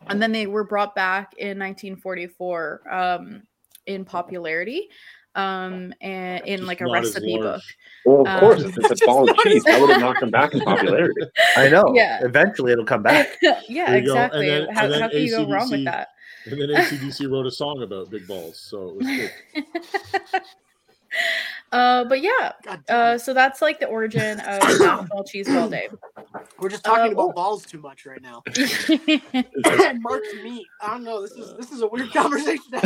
[0.09, 3.43] and then they were brought back in 1944 um
[3.87, 4.89] in popularity
[5.35, 7.63] um and in Just like a recipe book.
[8.05, 10.21] Well, of Um, course, if it's a ball of cheese, noticed that would have knocked
[10.21, 11.15] them back in popularity.
[11.57, 11.93] I know.
[11.95, 12.21] Yeah.
[12.23, 13.29] Eventually, it'll come back.
[13.43, 13.87] yeah There go.
[13.87, 16.09] And exactly then- how, and then how can you go wrong with that
[16.47, 19.33] And then ACDC wrote a song about big balls, so it was good.
[21.73, 22.53] uh but yeah
[22.89, 25.89] uh so that's like the origin of national cheese ball day
[26.59, 27.33] We're just talking uh, about oh.
[27.33, 28.43] balls too much right now.
[28.47, 30.66] and Mark's meat.
[30.81, 31.23] I don't know.
[31.23, 32.62] This is this is a weird conversation.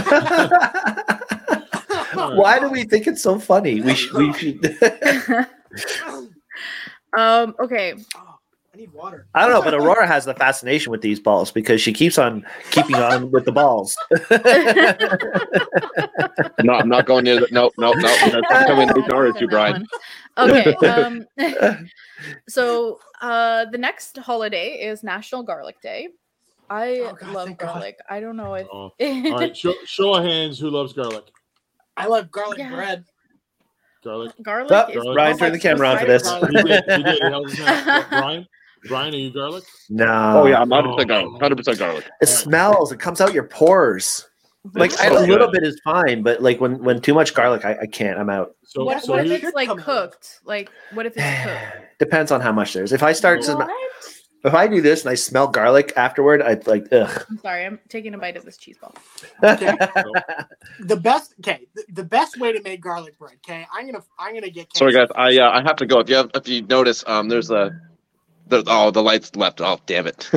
[2.15, 3.81] Why do we think it's so funny?
[3.81, 4.15] We should.
[4.15, 4.65] We should.
[7.17, 8.36] um okay Oh,
[8.77, 9.27] I need water.
[9.35, 12.45] I don't know, but Aurora has the fascination with these balls because she keeps on
[12.71, 13.97] keeping on with the balls.
[16.63, 17.49] no, I'm not going near the.
[17.51, 18.09] No, no, no.
[18.31, 19.87] That's not coming HR issue, Brian.
[20.39, 21.25] okay um
[22.47, 26.09] so uh the next holiday is national garlic day
[26.69, 27.73] i Oh, God, love thank God.
[27.73, 28.93] garlic i don't know if Oh.
[29.01, 31.25] All right, show, show of hands who loves garlic.
[31.97, 32.69] I love garlic Yeah.
[32.75, 33.05] bread.
[34.05, 34.33] Garlic.
[34.43, 36.51] garlic Oh, is Ryan, turn the camera on for suicidal this.
[36.51, 36.85] He did.
[36.85, 37.23] He did.
[37.23, 38.07] He held his hand.
[38.11, 38.47] Brian.
[38.89, 39.65] Brian, are you garlic?
[39.89, 40.43] No.
[40.43, 41.33] Oh yeah, I'm 100 percent garlic.
[41.33, 42.05] 100 percent garlic.
[42.21, 42.93] It smells.
[42.93, 44.27] It comes out your pores.
[44.75, 47.79] Like So a little bit is fine, but like when when too much garlic, I,
[47.83, 48.19] I can't.
[48.19, 48.57] I'm out.
[48.65, 49.85] So, what, so what if it's like Come on.
[49.85, 52.93] cooked like what if it's cooked Depends on how much there's.
[52.93, 53.69] If I start to,
[54.45, 57.25] if I do this and I smell garlic afterward, I'd like ugh.
[57.31, 58.95] i'm sorry i'm taking a bite of this cheese ball
[59.43, 61.35] The best.
[61.41, 63.37] Okay, the, the best way to make garlic bread.
[63.47, 64.77] Okay, I'm gonna I'm gonna get.
[64.77, 65.09] Sorry guys.
[65.15, 66.01] I uh, I have to go.
[66.01, 67.71] If you have, if you notice, um, there's a.
[68.49, 69.61] The, oh, the lights left.
[69.61, 70.31] Oh, damn it!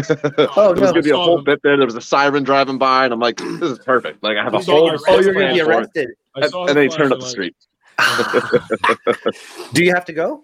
[0.55, 1.43] Oh, there was gonna be a whole them.
[1.45, 1.77] bit there.
[1.77, 4.23] There was a siren driving by, and I'm like, this is perfect.
[4.23, 4.87] Like I have a He's whole.
[4.87, 5.75] gonna oh, you're gonna be plan for it.
[5.77, 6.09] arrested.
[6.35, 7.55] And, saw and him then he turned up the street.
[9.73, 10.43] Do you have to go?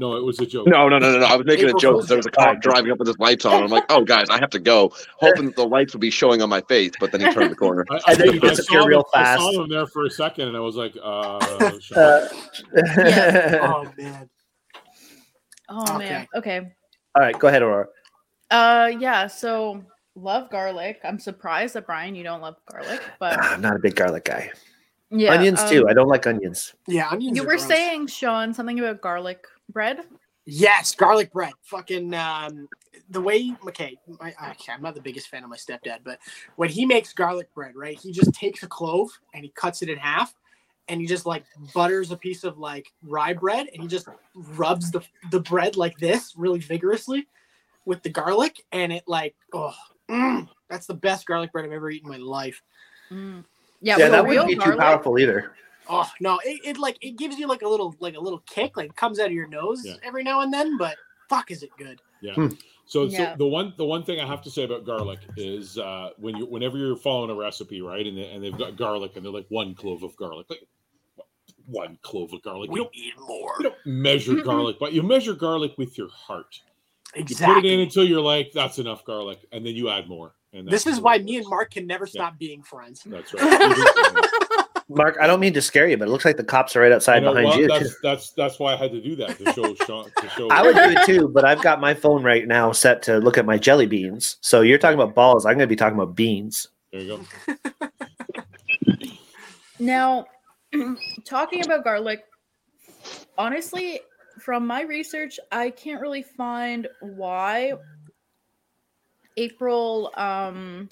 [0.00, 0.68] No, it was a joke.
[0.68, 1.26] No, no, no, no, no.
[1.26, 2.06] I was making a joke.
[2.06, 2.36] There was a Day.
[2.44, 3.64] cop driving up with his lights on.
[3.64, 6.40] I'm like, oh, guys, I have to go, hoping that the lights would be showing
[6.40, 6.92] on my face.
[7.00, 7.84] But then he turned the corner.
[7.90, 9.40] I, And then you I disappear saw real fast.
[9.40, 11.38] I saw him there for a second, and I was like, uh,
[11.96, 12.30] Uh, up.
[13.60, 14.30] Oh man.
[15.68, 16.72] Oh man okay
[17.14, 17.86] All right, go ahead, Aurora.
[18.50, 19.82] uh yeah so
[20.14, 23.94] love garlic i'm surprised that brian you don't love garlic but I'm not a big
[23.94, 24.50] garlic guy.
[25.10, 25.88] yeah onions um, too.
[25.88, 26.74] I don't like onions.
[26.86, 27.36] Yeah, onions.
[27.36, 27.66] you are were gross.
[27.66, 30.00] saying sean something about garlic bread
[30.50, 31.52] Yes, garlic bread.
[31.64, 32.70] Fucking um,
[33.10, 33.52] the way.
[33.66, 36.18] Okay, my, okay, I'm not the biggest fan of my stepdad, but
[36.56, 39.90] when he makes garlic bread, right, he just takes a clove and he cuts it
[39.90, 40.34] in half,
[40.88, 44.90] and he just like butters a piece of like rye bread, and he just rubs
[44.90, 47.26] the the bread like this really vigorously
[47.84, 49.74] with the garlic, and it like oh,
[50.10, 52.62] mm, that's the best garlic bread I've ever eaten in my life.
[53.10, 53.44] Mm.
[53.80, 55.52] yeah, Yeah, that wouldn't be too powerful either.
[55.88, 58.76] Oh no, it, it like it gives you like a little like a little kick,
[58.76, 59.94] like it comes out of your nose Yeah.
[60.02, 60.96] every now and then, but
[61.28, 62.00] fuck, is it good?
[62.20, 62.34] Yeah.
[62.34, 62.48] Hmm.
[62.84, 63.32] So, Yeah.
[63.32, 66.36] so the one the one thing I have to say about garlic is uh, when
[66.36, 69.32] you whenever you're following a recipe, right, and they, and they've got garlic and they're
[69.32, 70.60] like one clove of garlic, like
[71.68, 72.70] one clove of garlic.
[72.70, 73.54] You don't, eat more.
[73.58, 76.60] you don't measure garlic, but you measure garlic with your heart.
[77.14, 77.46] Exactly.
[77.46, 80.34] You put it in until you're like, that's enough garlic, and then you add more.
[80.52, 83.02] And This is why me and Mark can never stop being friends.
[83.04, 84.24] That's right.
[84.88, 86.90] Mark, I don't mean to scare you, but it looks like the cops are right
[86.90, 87.68] I outside know, behind well, you.
[87.68, 90.48] that's, that's that's why I had to do that to show Sean to show.
[90.48, 93.36] I would do it too, but I've got my phone right now set to look
[93.36, 94.38] at my jelly beans.
[94.40, 95.44] So you're talking about balls.
[95.44, 96.68] I'm going to be talking about beans.
[96.90, 97.54] There you go.
[99.78, 100.26] Now,
[101.24, 102.24] talking about garlic,
[103.36, 104.00] honestly,
[104.38, 107.72] from my research, I can't really find why
[109.36, 110.88] April um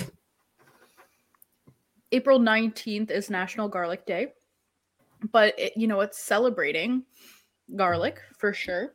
[2.12, 4.33] April 19th is National Garlic Day.
[5.33, 7.05] But it, you know, it's celebrating
[7.74, 8.93] garlic for sure.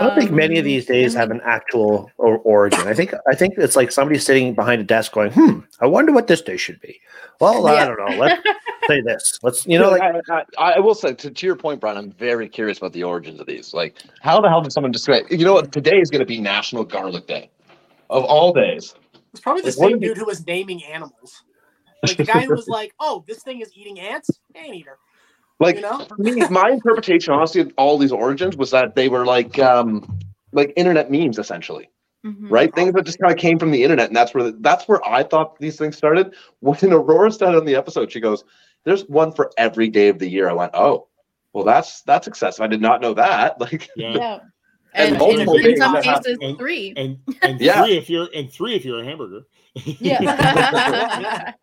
[0.00, 2.86] I don't think many of Um, these days have an actual or origin.
[2.86, 6.12] I think I think it's like somebody sitting behind a desk going, "Hmm, I wonder
[6.12, 7.00] what this day should be."
[7.40, 8.16] Well, I don't know.
[8.16, 8.42] Let's
[8.88, 9.38] say this.
[9.42, 11.96] Let's, you know, like I, I, I will say to, to your point, Brian.
[11.98, 13.74] I'm very curious about the origins of these.
[13.74, 15.26] Like, how the hell did someone describe?
[15.30, 15.72] You know what?
[15.72, 17.50] Today is going to be National Garlic Day,
[18.10, 18.94] of all days.
[19.32, 21.42] It's probably the Like, same do you- dude who was naming animals.
[22.02, 24.98] Like the guy who was like, "Oh, this thing is eating ants." Ant eater.
[25.58, 26.04] Like, You know?
[26.04, 30.18] for me, my interpretation, honestly, of all these origins was that they were like, um,
[30.52, 31.88] like internet memes, essentially.
[32.24, 32.50] Mhm.
[32.50, 32.74] right?
[32.74, 35.22] Things that just kind of came from the internet, and that's where that's where I
[35.22, 36.34] thought these things started.
[36.58, 38.42] When Aurora started on the episode, she goes,
[38.84, 41.06] "There's one for every day of the year." I went, "Oh,
[41.52, 42.62] well, that's that's excessive.
[42.64, 44.14] I did not know that." Like, Yeah.
[44.14, 44.38] Yeah.
[44.94, 46.22] And And, in, multiple in some that happen.
[46.24, 46.92] cases, And- three.
[46.96, 47.84] And and Yeah.
[47.84, 49.42] three if you're and three if you're a hamburger.
[49.84, 51.52] Yeah.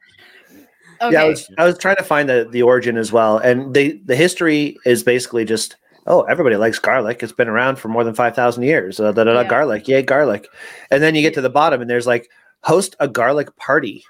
[1.01, 1.13] okay.
[1.13, 3.99] yeah, I was I was trying to find the the origin as well, and the
[4.05, 5.75] the history is basically just
[6.07, 7.23] oh everybody likes garlic.
[7.23, 8.99] It's been around for more than five thousand years.
[8.99, 9.47] Uh, da, da, da, Yeah.
[9.47, 10.47] Garlic, yay garlic,
[10.91, 12.29] and then you get to the bottom and there's like
[12.63, 14.03] host a garlic party.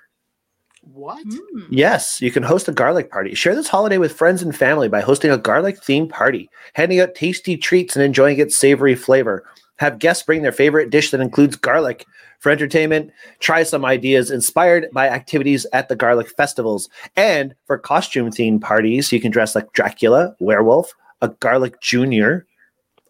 [0.81, 1.25] What?
[1.25, 1.67] Mm.
[1.69, 3.35] Yes, you can host a garlic party.
[3.35, 7.15] Share this holiday with friends and family by hosting a garlic themed party, handing out
[7.15, 9.45] tasty treats and enjoying its savory flavor.
[9.77, 12.05] Have guests bring their favorite dish that includes garlic.
[12.43, 16.89] For entertainment, try some ideas inspired by activities at the garlic festivals.
[17.15, 22.45] And for costume themed parties, you can dress like Dracula, werewolf, a garlic junior,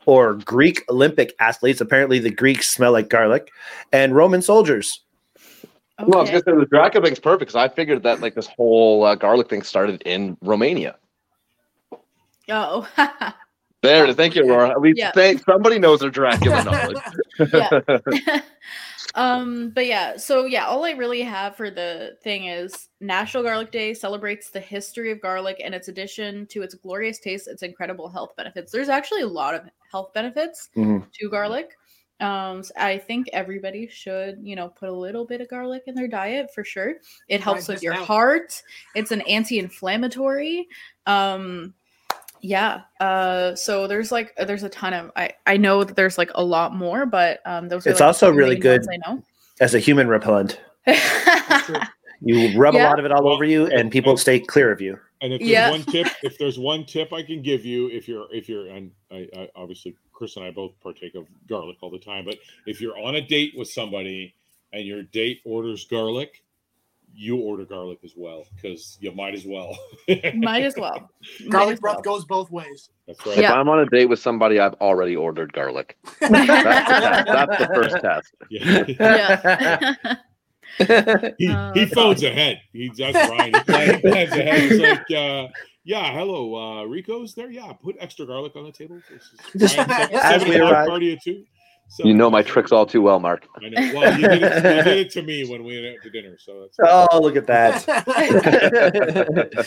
[0.06, 1.82] or Greek Olympic athletes.
[1.82, 3.50] Apparently, the Greeks smell like garlic,
[3.92, 5.02] and Roman soldiers.
[5.98, 8.46] well, I was gonna say the Dracula thing's perfect because I figured that like this
[8.46, 10.96] whole uh, garlic thing started in Romania.
[12.50, 12.88] Oh.
[13.82, 14.16] There, it is.
[14.16, 14.70] thank you, Aurora.
[14.70, 15.12] At least Yeah.
[15.12, 16.64] thank somebody knows their Dracula
[17.40, 18.44] knowledge.
[19.16, 19.34] yeah.
[19.36, 23.72] um, but yeah, so yeah, all I really have for the thing is National Garlic
[23.72, 28.10] Day celebrates the history of garlic and its addition to its glorious taste, its incredible
[28.10, 28.72] health benefits.
[28.72, 29.62] There's actually a lot of
[29.92, 31.06] health benefits Mhm.
[31.12, 31.72] to garlic.
[32.20, 35.96] Um, so I think everybody should, you know, put a little bit of garlic in
[35.96, 36.96] their diet for sure.
[37.28, 38.06] It helps with your down.
[38.06, 38.62] heart.
[38.96, 40.68] It's an anti-inflammatory.
[41.06, 41.74] Um,
[42.44, 42.82] yeah.
[43.00, 46.44] Uh, so there's like there's a ton of I I know that there's like a
[46.44, 49.80] lot more, but um, those are It's like, also really good ones I As a
[49.80, 51.76] human repellent, That's true.
[51.76, 51.82] know.
[52.22, 52.86] you rub Yeah.
[52.86, 55.00] a lot of it all over you, and people stay clear of you.
[55.22, 55.72] And if there's Yeah.
[55.72, 58.92] one tip, if there's one tip I can give you, if you're if you're and
[59.10, 62.38] I, I obviously Chris and I both partake of garlic all the time, but
[62.68, 64.36] if you're on a date with somebody
[64.74, 66.44] and your date orders garlic,
[67.16, 69.78] you order garlic as well because you might as well.
[70.36, 71.10] Might as well.
[71.42, 72.02] Might Garlic as breath well.
[72.16, 72.90] goes both ways.
[73.08, 73.38] That's right.
[73.38, 73.54] If Yeah.
[73.54, 75.98] I'm on a date with somebody, I've already ordered garlic.
[76.20, 77.26] That's the, test.
[77.28, 78.36] That's the first test.
[78.50, 80.16] Yeah.
[80.80, 81.34] yeah.
[81.38, 82.60] he, Uh, he phones ahead.
[82.72, 83.54] He that's Ryan.
[83.54, 84.72] He plans plans ahead.
[84.72, 85.48] He's like, uh,
[85.86, 87.52] yeah, hello, uh, Rico's there.
[87.52, 89.00] Yeah, put extra garlic on the table.
[89.54, 90.88] This is Ryan, seven- as seven we arrive.
[90.88, 91.44] party at two.
[91.94, 93.48] So- You know my tricks all too well, Mark.
[93.64, 93.94] I know.
[93.94, 96.36] Well, you did, it, you did it to me when we went out to dinner.
[96.40, 97.88] So that's Oh, look at that.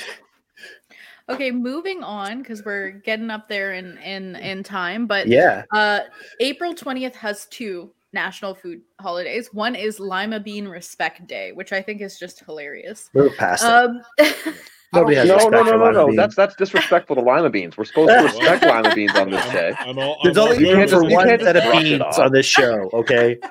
[1.29, 5.07] okay, moving on because we're getting up there in in in time.
[5.07, 5.63] But yeah.
[5.73, 6.01] uh,
[6.41, 9.51] April twentieth has two national food holidays.
[9.53, 13.09] One is Lima Bean Respect Day, which I think is just hilarious.
[13.15, 13.71] Move past it.
[13.71, 14.03] Um,
[14.97, 16.07] Nobody has No, respect no, no, no, no.
[16.07, 16.17] beans.
[16.17, 17.77] That's that's disrespectful to lima beans.
[17.77, 19.75] We're supposed to respect lima beans on this day.
[19.79, 20.19] I'm all.
[20.23, 22.33] There's I'm all only good room for one set of just brush it beans on
[22.33, 22.91] this show.
[22.93, 23.39] Okay.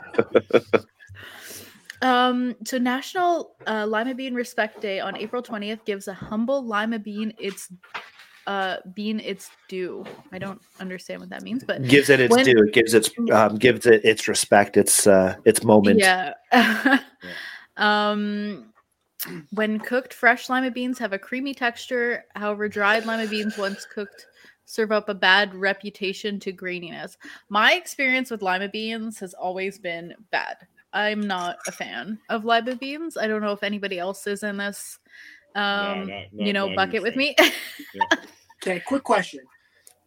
[2.02, 7.00] Um, so National uh, Lima Bean Respect Day on April 20th gives a humble lima
[7.00, 7.72] bean its
[8.48, 10.06] uh bean its due.
[10.32, 12.64] I don't understand what that means, but Gives it its When- due.
[12.68, 14.78] It gives its um, gives it its respect.
[14.78, 16.00] Its uh, its moment.
[16.00, 16.34] yeah.
[17.78, 18.72] um
[19.52, 22.26] when cooked, fresh lima beans have a creamy texture.
[22.36, 24.26] However, dried lima beans once cooked
[24.66, 27.18] serve up a bad reputation to graininess.
[27.50, 30.58] My experience with lima beans has always been bad.
[30.94, 33.18] I'm not a fan of lima beans.
[33.18, 34.98] I don't know if anybody else is in this
[35.56, 37.18] um not- not- you know bucket with fan.
[37.18, 37.36] me.
[38.64, 39.42] Okay, quick question.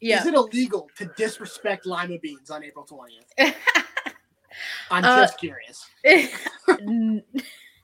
[0.00, 0.20] yeah.
[0.20, 3.54] Is it illegal to disrespect lima beans on April 20th?
[4.90, 5.86] I'm Uh, just curious.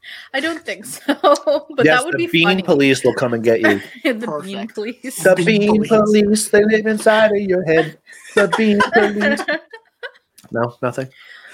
[0.04, 1.14] N- I don't think so,
[1.76, 2.26] but yes, that would be fun.
[2.26, 2.62] the be bean funny.
[2.62, 3.80] police will come and get you.
[4.04, 5.22] the bean police.
[5.22, 5.88] The Bean bean police.
[5.88, 6.48] police.
[6.48, 7.98] They live inside of your head.
[8.34, 9.40] The bean police.
[10.50, 11.08] No, nothing.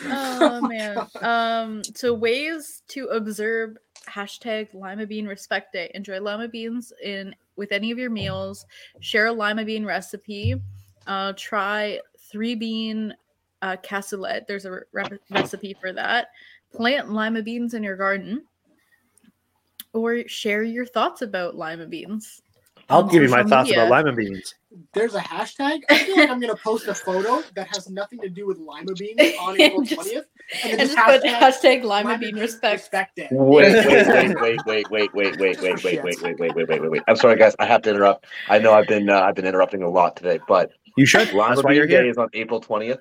[0.06, 1.06] oh man.
[1.22, 1.82] Um.
[1.94, 3.76] So ways to observe
[4.08, 5.90] hashtag Lima Bean Respect Day.
[5.94, 8.66] Enjoy lima beans in with any of your meals.
[9.00, 10.54] Share a lima bean recipe.
[11.06, 13.14] Uh, try three bean
[13.62, 14.46] uh, cassoulet.
[14.46, 16.28] There's a re- recipe for that.
[16.72, 18.44] Plant lima beans in your garden.
[19.92, 22.40] Or share your thoughts about lima beans.
[22.88, 23.86] I'll give you my thoughts media.
[23.86, 24.54] about lima beans.
[24.94, 25.80] There's a hashtag.
[25.90, 28.92] I feel like I'm gonna post a photo that has nothing to do with lima
[28.94, 30.24] beans on April Just- 20th,
[30.64, 32.72] and And then just just put hashtag, hashtag lima lima bean bean respect.
[32.82, 33.28] respect day.
[33.30, 36.80] Wait, wait, wait, wait, wait, wait, wait, wait, wait, wait, wait, wait, wait, wait, wait,
[36.82, 37.02] wait, wait.
[37.08, 37.54] I'm sorry, guys.
[37.58, 38.26] I have to interrupt.
[38.48, 41.32] I know I've been uh, I've been interrupting a lot today, but You should.
[41.32, 42.10] Lima why you're Bean Day here.
[42.10, 42.98] is on April 20th.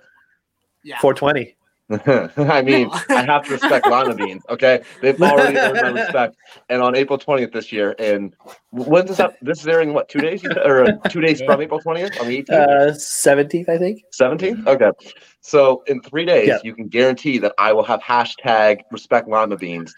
[0.84, 1.00] Yeah.
[1.00, 1.56] 420.
[2.06, 4.44] I mean, I have to respect lima beans.
[4.50, 6.36] Okay, they've already earned my respect.
[6.70, 8.36] And on April 20th this year, and
[8.72, 9.38] when does that?
[9.42, 12.50] This is airing what two days or two days from April 20th on the 18th.
[12.52, 14.04] Uh, 17th, I think.
[14.20, 14.68] 17th?
[14.68, 14.92] Okay.
[15.42, 16.60] So in three days, Yeah.
[16.64, 19.96] you can guarantee that I will have hashtag respect lima beans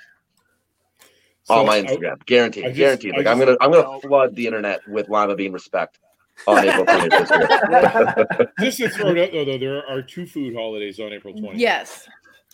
[1.44, 2.26] So on my I- Instagram.
[2.26, 2.64] Guaranteed.
[2.66, 3.14] I just- guaranteed.
[3.16, 6.00] I Like I'm gonna I'm gonna flood the internet with lima bean respect
[6.48, 8.50] on April 20th this year.
[8.60, 11.52] Just to throw it out though, though there are two food holidays on April 20th.
[11.56, 12.08] Yes.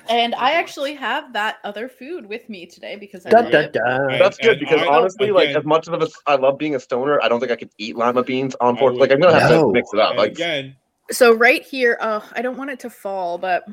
[0.09, 3.63] And I actually have that other food with me today because I Dun, made dun,
[3.65, 3.73] it.
[3.73, 4.11] dun.
[4.11, 6.57] And- That's good and because I- honestly, like again- as much of a I love
[6.57, 8.93] being a stoner, I don't think I could eat lima beans on I fourth.
[8.93, 9.67] would- Like I'm gonna have No.
[9.67, 10.11] to mix it up.
[10.11, 10.75] And Like again,
[11.11, 13.65] So right here, uh, I don't want it to fall, but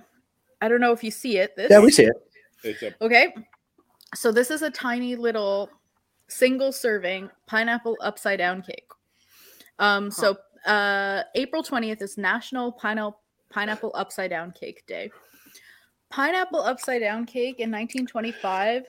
[0.62, 1.54] I don't know if you see it.
[1.56, 2.04] This Yeah, we see
[2.62, 2.94] it.
[3.00, 3.34] Okay.
[4.14, 5.68] So this is a tiny little
[6.28, 8.86] single serving pineapple upside down cake.
[9.78, 13.20] Um so uh April 20th is National Pineapple
[13.50, 15.10] Pineapple Upside Down Cake Day.
[16.10, 18.84] Pineapple upside down cake in 1925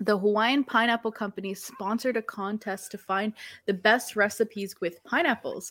[0.00, 3.32] the Hawaiian Pineapple Company sponsored a contest to find
[3.66, 5.70] the best recipes with pineapples.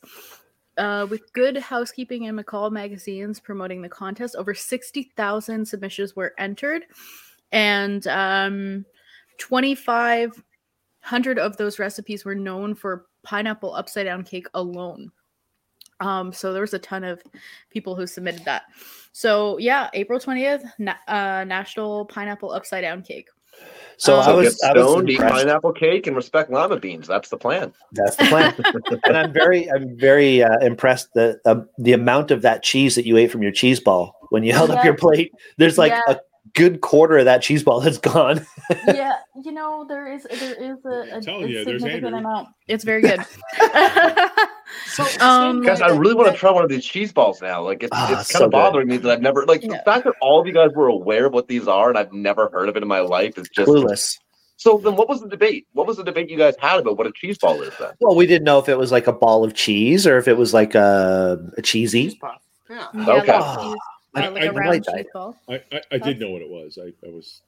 [0.78, 6.84] Uh, with Good Housekeeping and McCall magazines promoting the contest, over 60,000 submissions were entered
[7.52, 8.86] and um,
[9.38, 15.12] 2,500 of those recipes were known for pineapple upside down cake alone.
[16.00, 17.22] Um, so there was a ton of
[17.70, 18.64] people who submitted that.
[19.12, 23.30] So yeah, April 20th, na- uh, National Pineapple Upside Down Cake.
[23.98, 27.08] So Um, I was, get I stoned, eat pineapple cake, and respect lima beans.
[27.08, 27.72] That's the plan.
[27.94, 28.54] That's the plan.
[29.06, 33.06] and I'm very, I'm very uh, impressed that uh, the amount of that cheese that
[33.06, 35.32] you ate from your cheese ball when you held up your plate.
[35.58, 36.02] There's like Yeah.
[36.10, 36.18] a
[36.56, 38.46] good quarter of that cheese ball that's gone.
[38.88, 42.50] yeah, you know there is there is a, a, a you, significant amount.
[42.68, 43.24] It's very good.
[44.88, 47.64] So, Um, way Guys, I really want to try one of these cheese balls now.
[47.64, 48.58] Like it's, Ah, it's so kind of good.
[48.58, 51.26] bothering me that I've never like the fact that all of you guys were aware
[51.26, 53.70] of what these are and I've never heard of it in my life is just
[53.70, 54.18] Clueless.
[54.58, 54.78] so.
[54.78, 55.68] Then what was the debate?
[55.74, 57.92] What was the debate you guys had about what a cheese ball is then?
[58.00, 60.38] Well, we didn't know if it was like a ball of cheese or if it
[60.38, 62.16] was like a, a cheesy.
[62.20, 62.42] puff.
[62.70, 62.88] Yeah.
[62.94, 63.76] Yeah, Okay.
[64.16, 65.34] Like, cheese, uh, I- like I a round like that.
[65.50, 66.78] I, I, I did know what it was.
[66.82, 67.42] I, I was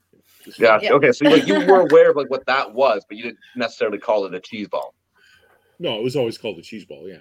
[0.43, 0.79] just, Yeah.
[0.81, 0.93] Yeah.
[0.93, 1.11] Okay.
[1.11, 4.25] So like you were aware of like what that was, but you didn't necessarily call
[4.25, 4.93] it a cheese ball.
[5.79, 7.07] No, it was always called a cheese ball.
[7.07, 7.17] Yeah,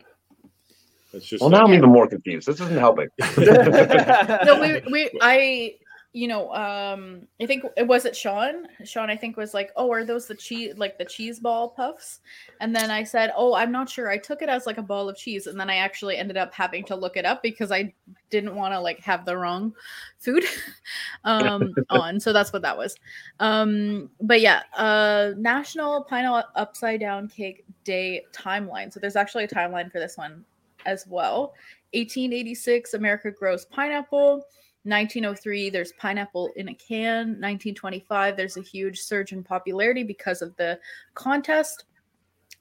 [1.12, 2.48] that's just Well, now I'm even more confused.
[2.48, 3.08] This isn't helping.
[3.38, 5.74] no, we we I
[6.16, 8.66] you know um I think it was it Sean.
[8.84, 12.20] Sean I think was like, oh, are those the cheese like the cheese ball puffs?
[12.62, 14.08] And then I said, oh, I'm not sure.
[14.08, 16.54] I took it as like a ball of cheese, and then I actually ended up
[16.54, 17.92] having to look it up because I
[18.30, 19.74] didn't want to like have the wrong
[20.18, 20.44] food
[21.24, 22.18] um on.
[22.18, 22.96] So that's what that was.
[23.38, 28.90] Um, but yeah, uh, National Pineapple Upside Down Cake Day timeline.
[28.90, 30.46] So there's actually a timeline for this one
[30.86, 31.52] as well.
[31.92, 34.46] 1886, America grows pineapple.
[34.86, 37.28] 1903, there's pineapple in a can.
[37.40, 40.78] 1925, there's a huge surge in popularity because of the
[41.14, 41.84] contest.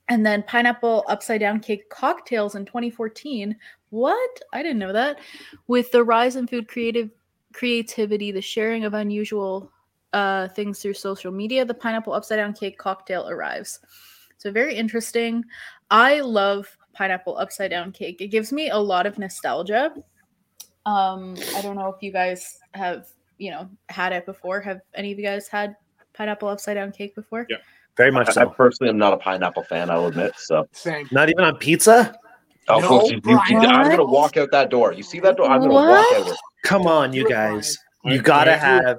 [0.08, 3.56] And then pineapple upside down cake cocktails in 2014.
[3.90, 4.40] What?
[4.54, 5.20] I didn't know that.
[5.68, 7.10] With the rise in food creative
[7.54, 9.72] creativity, the sharing of unusual
[10.14, 13.80] uh, things through social media, the pineapple upside down cake cocktail arrives.
[14.38, 15.44] So very interesting.
[15.90, 18.22] I love pineapple upside down cake.
[18.22, 19.94] It gives me a lot of nostalgia.
[20.86, 23.08] Um, I don't know if you guys have,
[23.38, 24.62] you know, had it before.
[24.62, 25.76] Have any of you guys had
[26.14, 27.46] pineapple upside down cake before?
[27.50, 27.58] Yeah.
[27.98, 28.50] Very much I, I so.
[28.50, 29.90] personally am not a pineapple fan.
[29.90, 30.34] I'll admit.
[30.38, 30.68] So.
[30.74, 31.08] Same.
[31.12, 32.16] Not even on pizza.
[32.68, 34.92] Oh, No, folks, you- you- you- I'm gonna walk out that door.
[34.92, 35.48] You see that door?
[35.50, 36.16] I'm gonna walk What?
[36.18, 36.22] out.
[36.24, 36.40] Of it.
[36.64, 37.78] Come on, you guys.
[38.04, 38.98] You gotta have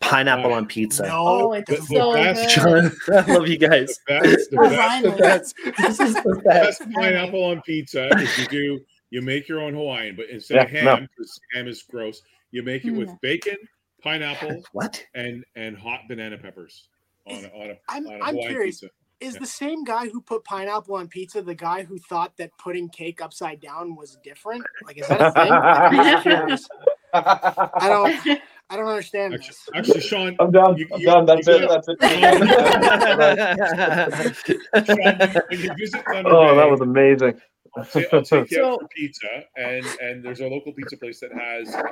[0.00, 1.04] pineapple Uh, on pizza.
[1.04, 2.92] No, Oh, it's the- the so best- good.
[3.08, 3.98] John, I love you guys.
[4.06, 5.54] The best, the Oh, best, The best.
[5.78, 6.78] This is the the best.
[6.80, 8.80] best pineapple on pizza if you do
[9.12, 10.94] you make your own Hawaiian, but instead of Yeah, no.
[10.96, 13.20] ham, because ham is gross, you make it with Mm.
[13.20, 13.56] bacon,
[14.02, 15.04] pineapple, What?
[15.14, 16.88] and and hot banana peppers
[17.26, 18.80] on a, on a, I'm, on a I'm Hawaiian curious.
[18.80, 18.94] pizza.
[19.20, 19.40] Is Yeah.
[19.40, 23.20] the same guy who put pineapple on pizza the guy who thought that putting cake
[23.20, 24.64] upside down was different?
[24.84, 25.52] Like, is that a thing?
[25.92, 26.66] I'm just curious.
[27.12, 28.16] I don't.
[28.70, 29.68] I don't understand Actually, this.
[29.74, 30.78] actually, Sean, I'm done.
[30.78, 31.26] You- I'm you- done.
[31.26, 31.68] That's you it.
[31.68, 31.98] That's it.
[34.86, 35.18] Sean,
[35.50, 37.38] when you visit Thunder oh, that was amazing.
[37.76, 40.96] I'll take, I'll take you So- out for pizza, and and there's a local pizza
[40.96, 41.82] place that has uh,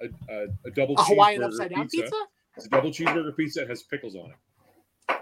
[0.00, 2.02] a, a, a double A Hawaiian cheeseburger upside down pizza.
[2.02, 2.16] pizza?
[2.56, 3.62] It's a double cheeseburger pizza.
[3.62, 5.16] It has pickles on it.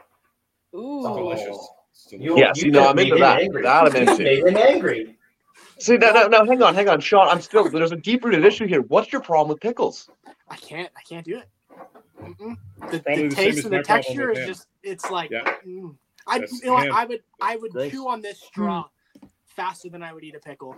[0.74, 1.06] Ooh.
[1.06, 1.68] It's delicious.
[1.92, 3.40] Still- You- Yes, you know, I'm made into him that.
[3.40, 3.62] angry.
[3.62, 4.24] That I'm You into.
[4.24, 5.18] made him angry.
[5.78, 7.28] See, no, no, no, hang on, hang on, Sean.
[7.28, 7.68] I'm still.
[7.68, 8.82] There's a deep rooted issue here.
[8.82, 10.08] What's your problem with pickles?
[10.48, 10.90] I can't.
[10.96, 11.48] I can't do it.
[12.22, 12.56] Mm-mm.
[12.90, 14.68] The, the the taste and the texture is just.
[14.84, 15.30] It's like.
[15.30, 15.42] Yeah.
[15.66, 15.94] mm.
[16.26, 16.38] I.
[16.38, 16.92] That's You know ham.
[16.94, 17.20] I would.
[17.40, 17.90] I would Gross.
[17.90, 18.84] chew on this straw
[19.56, 20.76] faster than I would eat a pickle.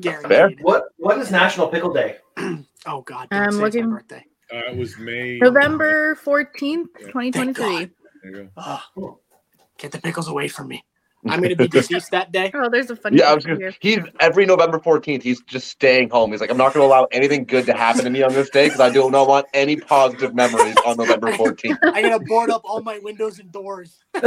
[0.00, 0.28] Guaranteed.
[0.28, 0.50] Fair.
[0.62, 2.16] What What is National Pickle Day?
[2.86, 3.28] Oh God.
[3.30, 4.24] I'm don't it's looking- My birthday.
[4.52, 5.38] Uh, it was May.
[5.38, 7.64] November 14th, 2023.
[7.64, 7.90] There
[8.24, 8.48] you go.
[8.58, 9.14] Ugh.
[9.78, 10.84] get the pickles away from me.
[11.26, 12.50] I'm gonna be deceased that day.
[12.52, 13.74] Oh, there's a funny Yeah, I was gonna, here.
[13.80, 15.22] he's every November 14th.
[15.22, 16.30] He's just staying home.
[16.32, 18.50] He's like, I'm not going to allow anything good to happen to me on this
[18.50, 21.78] day because I do not want any positive memories on November 14th.
[21.82, 23.98] I'm gonna board up all my windows and doors.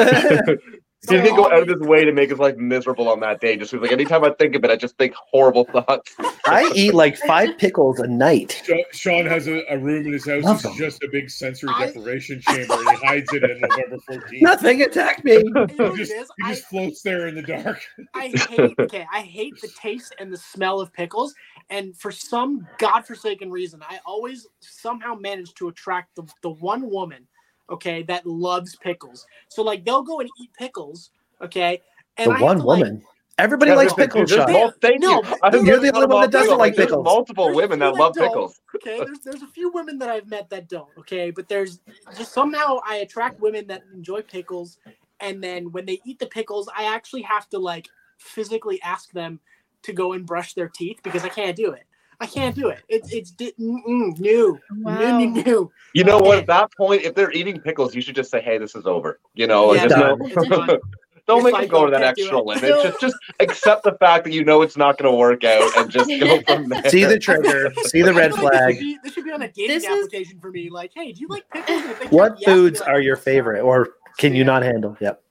[1.01, 3.55] He's gonna go out of his way to make his life miserable on that day.
[3.55, 6.15] Just 'cause, like anytime I think of it, I just think horrible thoughts.
[6.47, 8.63] I eat like five pickles a night.
[8.93, 10.43] Sean has a, a room in his house.
[10.43, 10.73] Love It's them.
[10.75, 14.41] just a big sensory I- deprivation chamber, and he hides it in November 14th.
[14.41, 15.37] Nothing attacked me.
[15.47, 17.79] You know He just, he I, just floats there in the dark.
[18.15, 21.33] I hate okay, I hate the taste and the smell of pickles.
[21.69, 27.27] And for some godforsaken reason, I always somehow manage to attract the, the one woman,
[27.69, 29.25] okay, that loves pickles.
[29.49, 31.11] So like they'll go and eat pickles,
[31.41, 31.81] okay.
[32.17, 33.03] And The I one to, like, woman.
[33.39, 34.51] Everybody Yeah, likes there's- pickles, there's Sean.
[34.53, 35.63] mul- thank No, you.
[35.63, 37.03] You're the only one that doesn't like There's pickles.
[37.05, 38.59] multiple There's women that love pickles.
[38.75, 40.89] Okay, there's there's a few women that I've met that don't.
[40.97, 41.79] Okay, but there's
[42.17, 44.79] just somehow I attract women that enjoy pickles,
[45.19, 47.87] and then when they eat the pickles, I actually have to like
[48.17, 49.39] physically ask them
[49.83, 51.83] to go and brush their teeth because I can't do it.
[52.19, 52.79] I can't do it.
[52.89, 55.17] It's it's di- new, Wow.
[55.19, 55.71] new, new, new.
[55.93, 56.39] You know what?
[56.39, 59.19] At that point, if they're eating pickles, you should just say, "Hey, this is over."
[59.35, 60.15] You know, Yeah, just no-
[61.27, 62.63] don't It's make like, it go to that extra limit.
[62.63, 65.75] So- Just just accept the fact that you know it's not going to work out,
[65.77, 66.89] and just go from there.
[66.89, 67.71] See the trigger.
[67.83, 68.73] See the red feel like This flag.
[68.75, 70.69] should, be, this should be on a dating This is- application for me.
[70.71, 71.81] Like, hey, do you like pickles?
[71.83, 74.63] And if they What yes, foods like, are your "Oh, favorite, or can you not
[74.63, 74.97] handle?
[74.99, 75.21] Yep.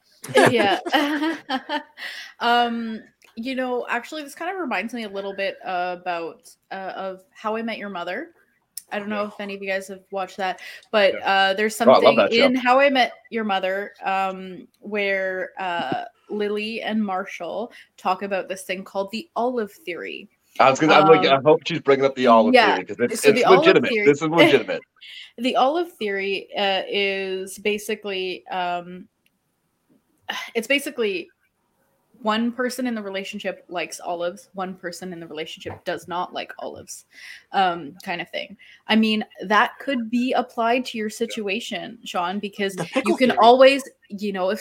[0.50, 0.80] yeah.
[2.40, 3.00] um,
[3.36, 7.54] you know, actually, this kind of reminds me a little bit about uh, of How
[7.56, 8.30] I Met Your Mother.
[8.92, 10.60] I don't know if any of you guys have watched that,
[10.92, 12.44] but uh, there's Oh, something show.
[12.44, 18.62] in How I Met Your Mother um, where uh, Lily and Marshall talk about this
[18.62, 20.28] thing called the olive theory.
[20.60, 20.94] I was gonna.
[20.94, 23.30] I'm like, I Um, hope she's bringing up the olive yeah, theory because it's, so
[23.30, 23.90] it's legitimate.
[23.90, 24.80] theory- This is legitimate.
[25.38, 29.06] the olive theory uh, is basically um,
[30.54, 31.28] it's basically
[32.26, 36.52] one person in the relationship likes olives one person in the relationship does not like
[36.58, 37.04] olives
[37.52, 38.56] um, kind of thing
[38.88, 43.38] i mean that could be applied to your situation sean because you can theory.
[43.40, 44.60] always you know if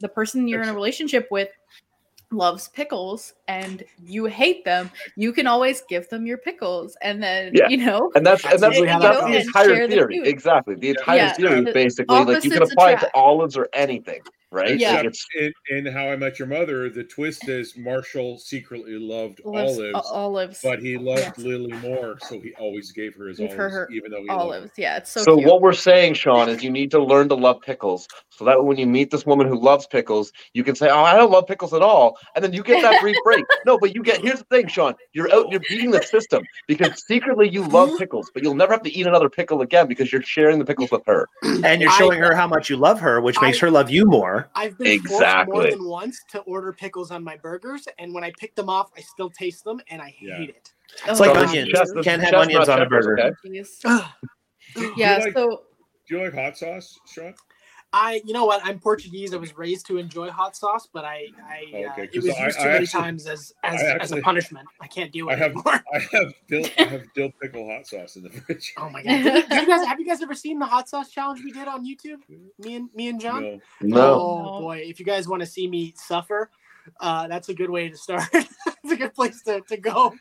[0.00, 1.50] the person you're in a relationship with
[2.32, 7.52] loves pickles and you hate them you can always give them your pickles and then
[7.54, 7.68] Yeah.
[7.68, 10.20] you know And that's and that's, Absolutely how that's the entire Share the theory.
[10.24, 10.74] Exactly.
[10.74, 11.32] The entire Yeah.
[11.34, 14.78] theory The is basically like you can opposites apply it to olives or anything, right?
[14.78, 14.96] Yeah.
[14.96, 19.40] Like, it's in, in How I Met Your Mother, the twist is Marshall secretly loved
[19.44, 21.38] olives, olives, olives but he loved Yes.
[21.38, 24.28] Lily more, so he always gave her his Give olives, her her even though he
[24.28, 25.48] loved olives yeah it's so, So, cute.
[25.48, 28.76] what we're saying, Sean, is you need to learn to love pickles, so that when
[28.76, 31.72] you meet this woman who loves pickles, you can say, "Oh, I don't love pickles
[31.72, 33.44] at all," and then you get that brief break.
[33.66, 34.20] No, but you get.
[34.20, 34.94] Here's the thing, Sean.
[35.12, 35.50] You're out.
[35.50, 37.98] You're beating the system because secretly you love mm-hmm.
[37.98, 40.92] pickles, but you'll never have to eat another pickle again because you're sharing the pickles
[40.92, 41.28] with her.
[41.64, 43.90] And you're I- showing her how much you love her, which makes I- her love
[43.90, 44.35] you more.
[44.54, 48.32] I've been forced more than once to order pickles on my burgers, and when I
[48.38, 50.40] pick them off, I still taste them, and I hate Yeah.
[50.42, 50.72] it.
[51.06, 51.48] It's Oh, like God.
[51.48, 51.68] onions.
[51.70, 53.18] Chestnut- Can't have onions on a burger.
[53.18, 53.30] okay?
[53.46, 53.80] Jeez.
[53.84, 54.92] Ugh.
[54.96, 55.62] yeah like- so
[56.08, 57.34] Do you like hot sauce, Sean?
[57.98, 58.60] I, you know what?
[58.62, 59.32] I'm Portuguese.
[59.32, 62.34] I was raised to enjoy hot sauce, but I, I, uh, Okay, it 'cause was
[62.38, 64.66] I- used I too many actually- times as as, I as a punishment.
[64.82, 65.82] I can't do it I have anymore.
[65.94, 68.74] I have dill I have dill pickle hot sauce in the fridge.
[68.76, 69.22] Oh my god!
[69.22, 71.68] Did did you guys have you guys ever seen the hot sauce challenge we did
[71.68, 72.18] on YouTube?
[72.58, 73.42] Me and me and John.
[73.80, 73.96] No.
[73.96, 74.20] No.
[74.20, 74.84] Oh boy!
[74.86, 76.50] If you guys want to see me suffer,
[77.00, 78.24] uh, that's a good way to start.
[78.34, 80.12] it's a good place to, to go.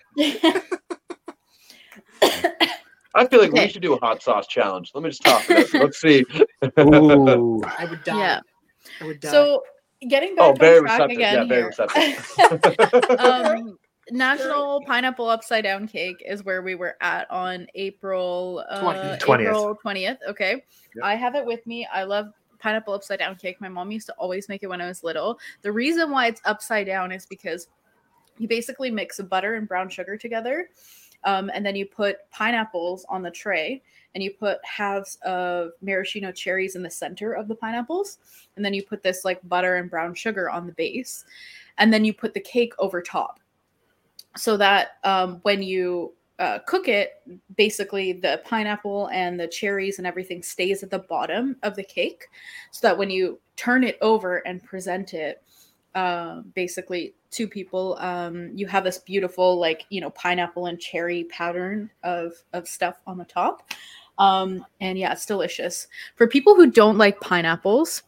[3.16, 3.64] I feel like Okay.
[3.66, 4.92] we should do a hot sauce challenge.
[4.94, 5.74] Let me just talk about it.
[5.74, 6.26] Let's see.
[6.80, 7.64] Ooh.
[7.78, 8.18] I would die.
[8.20, 8.40] yeah
[9.02, 9.32] I would die.
[9.32, 9.64] so
[10.10, 11.18] getting back Oh, very on track receptive.
[11.18, 11.68] again Yeah, very here.
[11.68, 13.20] receptive.
[13.20, 13.78] um
[14.12, 19.20] National Pineapple Upside Down Cake is where we were at on April uh, 20th.
[19.20, 19.42] 20th.
[19.42, 20.18] April 20th.
[20.28, 20.52] Okay.
[20.96, 21.04] Yep.
[21.04, 21.88] I have it with me.
[21.92, 22.28] I love
[22.60, 23.60] pineapple upside down cake.
[23.60, 25.40] My mom used to always make it when I was little.
[25.64, 27.68] The reason why it's upside down is because
[28.38, 30.70] you basically mix butter and brown sugar together.
[31.26, 33.82] Um, and then you put pineapples on the tray
[34.14, 38.20] and you put halves of maraschino cherries in the center of the pineapples.
[38.56, 41.26] And then you put this like butter and brown sugar on the base.
[41.78, 43.40] And then you put the cake over top
[44.38, 47.22] so that um, when you uh, cook it,
[47.56, 52.26] basically the pineapple and the cherries and everything stays at the bottom of the cake,
[52.72, 55.42] so that when you turn it over and present it,
[55.96, 61.24] uh, basically two people, um, you have this beautiful like you know pineapple and cherry
[61.26, 63.70] pattern of of stuff on the top.
[64.18, 65.88] Um, and yeah, it's delicious.
[66.16, 68.04] For people who don't like pineapples,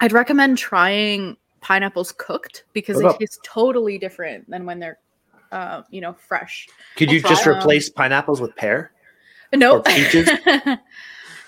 [0.00, 4.98] I'd recommend trying pineapples cooked because What they taste totally different than when they're,
[5.52, 6.68] uh, you know, fresh.
[6.96, 7.58] Could you just try 'em.
[7.58, 8.92] replace pineapples with pear?
[9.54, 10.28] No, Or peaches?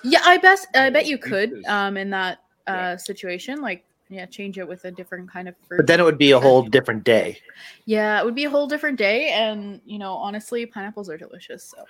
[0.05, 2.97] yeah, I bet I bet you could um in that uh Yeah.
[2.97, 5.79] situation like yeah change it with a different kind of fruit.
[5.79, 7.39] But then it would be a whole different day.
[7.85, 11.65] yeah, it would be a whole different day, and you know honestly, pineapples are delicious.
[11.65, 11.85] So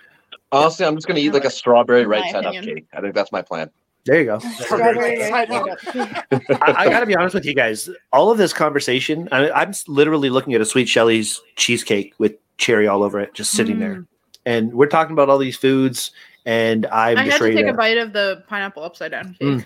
[0.51, 2.75] Honestly, I'm just gonna eat like a strawberry right side up opinion.
[2.75, 2.87] cake.
[2.93, 3.69] I think that's my plan.
[4.05, 4.39] There you go.
[4.59, 5.95] Strawberry Strawberry side right up.
[6.31, 6.61] up.
[6.61, 7.89] I, I got to be honest with you guys.
[8.13, 12.35] All of this conversation, I, I'm s- literally looking at a Sweet Shelley's cheesecake with
[12.57, 14.05] cherry all over it, just sitting there.
[14.45, 16.11] And we're talking about all these foods,
[16.45, 17.71] and I'm I just had to take to.
[17.73, 19.41] a bite of the pineapple upside down cake.
[19.41, 19.65] Mm.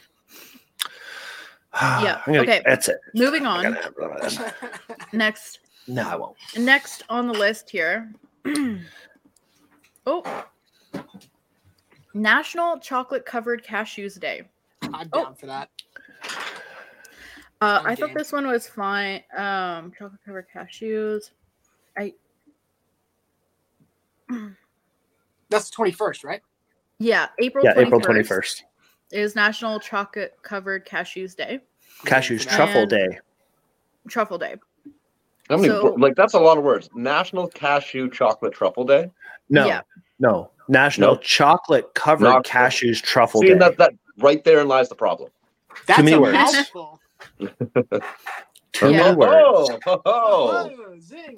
[1.82, 2.62] Yeah, I'm okay.
[2.66, 3.00] That's it.
[3.16, 3.64] Moving on.
[3.64, 4.70] gotta have one of them.
[5.12, 6.36] Next, No, I won't.
[6.58, 8.12] next on the list here.
[10.06, 10.46] oh,
[12.14, 14.44] National Chocolate Covered Cashews Day.
[14.94, 15.24] I'm Oh.
[15.24, 15.70] down for that.
[17.62, 19.24] Uh, I'm I thought this one was fine.
[19.36, 21.32] Um, chocolate covered cashews.
[21.98, 22.14] I
[25.50, 26.42] That's the 21st, right?
[27.00, 27.66] yeah, April.
[27.66, 28.02] Yeah, 21st April
[29.14, 29.18] 21st.
[29.18, 31.60] is National Chocolate Covered Cashews Day,
[32.06, 33.20] Cashews Truffle Day.
[34.08, 34.56] Truffle Day.
[35.50, 36.90] I mean, So- like that's a lot of words.
[36.94, 39.12] National Cashew Chocolate Truffle Day.
[39.50, 39.82] No, Yeah.
[40.20, 40.50] no.
[40.70, 41.20] National No.
[41.22, 43.56] Chocolate Covered Not- Cashews Truffle See, Day.
[43.56, 45.30] that that right there'n lies the problem.
[45.88, 46.34] That's many a words.
[46.34, 47.00] mouthful.
[48.72, 48.98] Too Yeah.
[49.14, 49.34] many words.
[49.36, 50.70] Oh, oh, oh.
[50.88, 51.36] Oh, zing.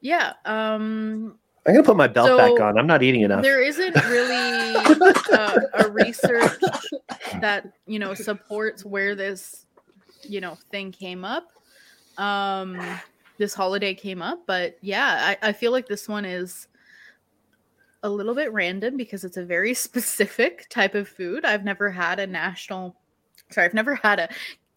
[0.00, 0.32] Yeah.
[0.44, 2.78] Um, I'm gonna put my belt So, back on.
[2.78, 3.42] I'm not eating enough.
[3.42, 4.76] there isn't really
[5.32, 6.52] uh, a research
[7.40, 9.66] that you know supports where this
[10.22, 11.48] you know thing came up.
[12.18, 12.80] Um,
[13.38, 16.66] this holiday came up, but yeah, I, I feel like this one is
[18.02, 21.44] a little bit random because it's a very specific type of food.
[21.44, 22.96] I've never had a national,
[23.50, 24.28] sorry, I've never had a,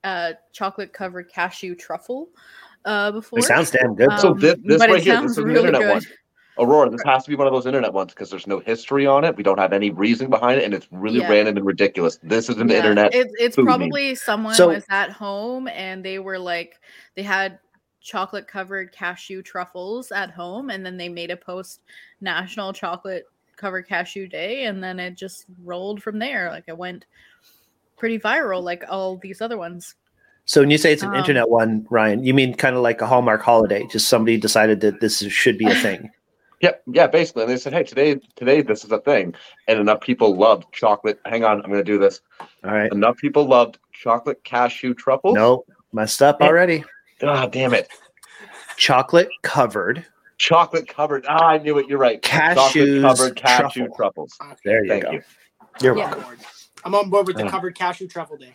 [0.06, 2.30] a chocolate covered cashew truffle
[2.86, 3.40] uh, before.
[3.40, 4.10] It sounds damn good.
[4.20, 5.94] So Um, this, this but right it here, sounds this is an really internet good.
[5.94, 6.04] one.
[6.60, 9.24] Aurora, this has to be one of those internet ones because there's no history on
[9.24, 9.36] it.
[9.36, 11.30] We don't have any reason behind it, and it's really Yeah.
[11.30, 12.20] random and ridiculous.
[12.22, 13.14] This is an Yeah, internet.
[13.16, 13.80] It's it's food meme.
[13.80, 16.80] probably someone So- was at home and they were like
[17.16, 17.60] they had
[18.02, 21.82] chocolate covered cashew truffles at home and then they made a post
[22.22, 23.26] National Chocolate
[23.56, 26.50] Covered Cashew Day and then it just rolled from there.
[26.50, 27.06] Like it went
[27.98, 29.96] pretty viral like all these other ones.
[30.46, 33.00] So when you say it's an Um, internet one, Ryan, you mean kind of like
[33.02, 33.88] a Hallmark holiday?
[33.90, 36.12] Just somebody decided that this should be a thing.
[36.64, 37.42] Yeah, yeah, basically.
[37.44, 39.36] And they said, "Hey, today, today, this is a thing,"
[39.68, 41.20] and enough people loved chocolate.
[41.26, 42.22] Hang on, I'm going to do this.
[42.40, 42.90] All right.
[42.90, 45.36] Enough people loved chocolate cashew truffles.
[45.36, 46.48] No, messed up Yeah.
[46.48, 46.86] already.
[47.22, 47.90] ah, damn it,
[48.78, 50.06] Chocolate covered.
[50.38, 51.26] chocolate covered.
[51.28, 51.90] Ah, I knew it.
[51.90, 52.22] You're right.
[52.22, 53.96] Cashews chocolate covered cashew truffle.
[53.98, 54.38] truffles.
[54.42, 55.12] Okay, There you Thank go.
[55.12, 55.22] you.
[55.82, 56.06] You're Yeah.
[56.06, 56.40] I'm on board.
[56.86, 58.54] I'm on board with the covered cashew truffle day.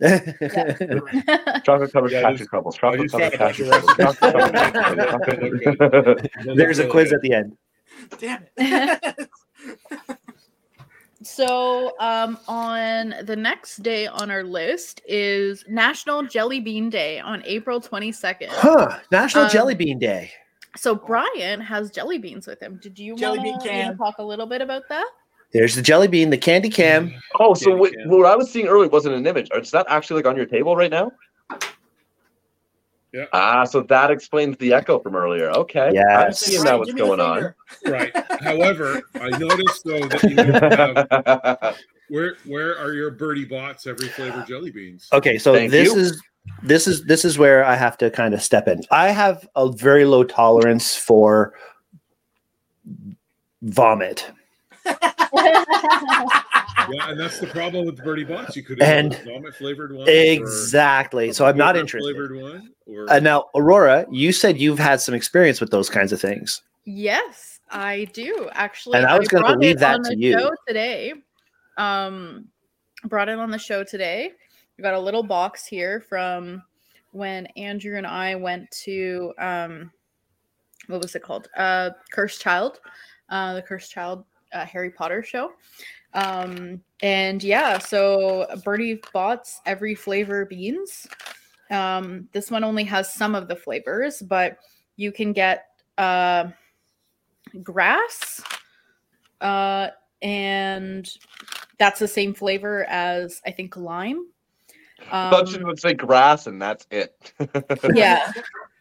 [0.00, 0.34] Welcome.
[0.80, 1.64] You're right.
[1.64, 3.98] Chocolate covered Yeah, cashew just- Chocolate just covered thought about cashew the truffles.
[3.98, 5.64] rest Chocolate of covered it.
[5.64, 6.56] cashew truffles.
[6.56, 7.56] There's a quiz at the end.
[8.18, 9.28] Damn it.
[11.22, 17.42] so um on the next day on our list is National Jelly Bean Day on
[17.44, 18.46] April 22nd.
[18.50, 18.98] Huh.
[19.10, 20.30] National Um, Jelly Bean Day.
[20.76, 22.78] So Brian has jelly beans with him.
[22.80, 23.96] Did you Jelly want bean to can.
[23.98, 25.06] talk a little bit about that?
[25.52, 27.14] There's the jelly bean, the candy cam.
[27.40, 28.10] Oh, so what, can.
[28.10, 29.48] what I was seeing earlier wasn't an image.
[29.54, 31.10] Is that actually like on your table right now?
[33.12, 33.24] Yeah.
[33.32, 35.50] Ah, so that explains the echo from earlier.
[35.50, 35.90] Okay.
[35.94, 36.20] Yeah.
[36.20, 37.54] I'm seeing Brian, now what's give me the going on.
[37.86, 38.12] Right.
[38.42, 41.78] However, I noticed though that you don't have
[42.08, 45.08] where where are your Bertie Bott's every flavor jelly beans?
[45.12, 45.98] Okay, so Thank this you.
[45.98, 46.22] is
[46.62, 48.82] this is this is where I have to kind of step in.
[48.90, 51.54] I have a very low tolerance for
[53.62, 54.30] vomit.
[55.34, 58.56] Yeah, and that's the problem with the Bertie Bott's.
[58.56, 60.08] You could have And- vomit flavored one.
[60.08, 61.32] Exactly.
[61.32, 62.14] So I'm not liquor interested.
[62.14, 66.12] Flavored one, or Uh, now, Aurora, you said you've had some experience with those kinds
[66.12, 66.62] of things.
[66.84, 68.98] Yes, I do actually.
[68.98, 70.50] And I was gonna brought believe it that to you.
[70.66, 71.12] Today,
[71.76, 72.48] um,
[73.04, 74.32] brought it on the show today.
[74.78, 76.62] We got a little box here from
[77.12, 79.92] when Andrew and I went to um,
[80.86, 81.48] what was it called?
[81.56, 82.80] Uh, Cursed Child,
[83.28, 85.52] uh, the Cursed Child uh, Harry Potter show.
[86.14, 91.06] Um, and yeah, so Bertie Bott's every flavor beans.
[91.70, 94.58] Um, this one only has some of the flavors, but
[94.96, 95.66] you can get
[95.98, 96.48] uh,
[97.62, 98.40] grass,
[99.40, 99.88] uh,
[100.22, 101.08] and
[101.78, 104.26] that's the same flavor as I think lime.
[105.12, 107.32] I thought you Um, would say grass, and that's it.
[107.94, 108.32] yeah,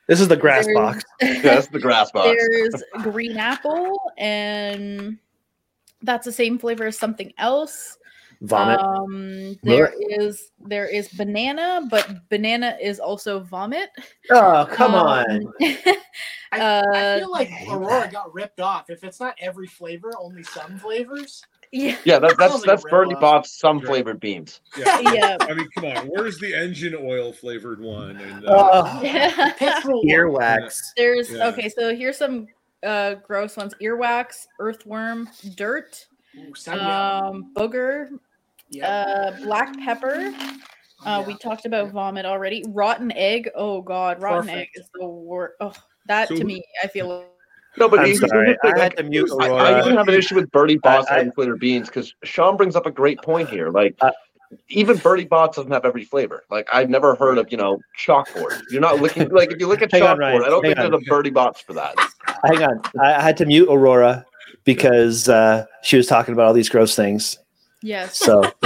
[0.07, 1.03] This is the grass There's- box.
[1.22, 2.30] yeah, that's the grass box.
[2.49, 5.18] There's green apple, and
[6.01, 7.97] that's the same flavor as something else.
[8.41, 8.79] Vomit.
[8.79, 13.89] Um, there is there is banana, but banana is also vomit.
[14.29, 15.53] oh, come Um, on.
[16.51, 18.11] I, I uh, feel like hate Aurora that.
[18.11, 18.89] got ripped off.
[18.89, 21.43] If it's not every flavor, only some flavors.
[21.71, 23.19] yeah, Yeah, that, that's Sounds that's Bernie ripoff.
[23.21, 23.85] Bot's some Yeah.
[23.87, 24.61] flavored beans.
[24.77, 24.99] Yeah.
[25.13, 25.37] yeah.
[25.41, 26.05] I mean, come on.
[26.05, 28.17] Where's the engine oil flavored one?
[28.17, 29.53] And, uh, Oh, Yeah.
[29.57, 30.79] Petrol earwax.
[30.95, 31.47] There's Yeah.
[31.47, 32.47] okay, so here's some
[32.86, 36.05] uh gross ones: earwax, earthworm, dirt,
[36.38, 38.09] Ooh, um, booger,
[38.69, 38.88] yeah.
[38.89, 40.34] uh, black pepper.
[41.05, 42.63] Uh, we talked about vomit already.
[42.69, 43.49] Rotten egg.
[43.55, 45.53] Oh God, rotten egg is the worst.
[45.59, 45.73] Oh,
[46.07, 47.25] that So- to me, I feel.
[47.80, 48.47] No, but I'm sorry.
[48.47, 51.07] thing, I like, had to mute I, I even have an issue with Bertie Bott's
[51.11, 53.69] and I- unflavored beans because Sean brings up a great point here.
[53.69, 54.09] Like, Uh,
[54.69, 56.43] even Bertie Bott's doesn't have every flavor.
[56.49, 58.61] Like, I've never heard of you know chalkboard.
[58.71, 60.75] You're not looking like if you look at Hang on, chalkboard, Ryan, I don't hang
[60.75, 60.91] think on.
[60.91, 61.95] there's a Bertie Bott's for that.
[62.45, 62.81] Hang on.
[63.01, 64.25] I I had to mute Aurora
[64.63, 67.37] because uh, she was talking about all these gross things.
[67.81, 68.17] Yes.
[68.17, 68.41] So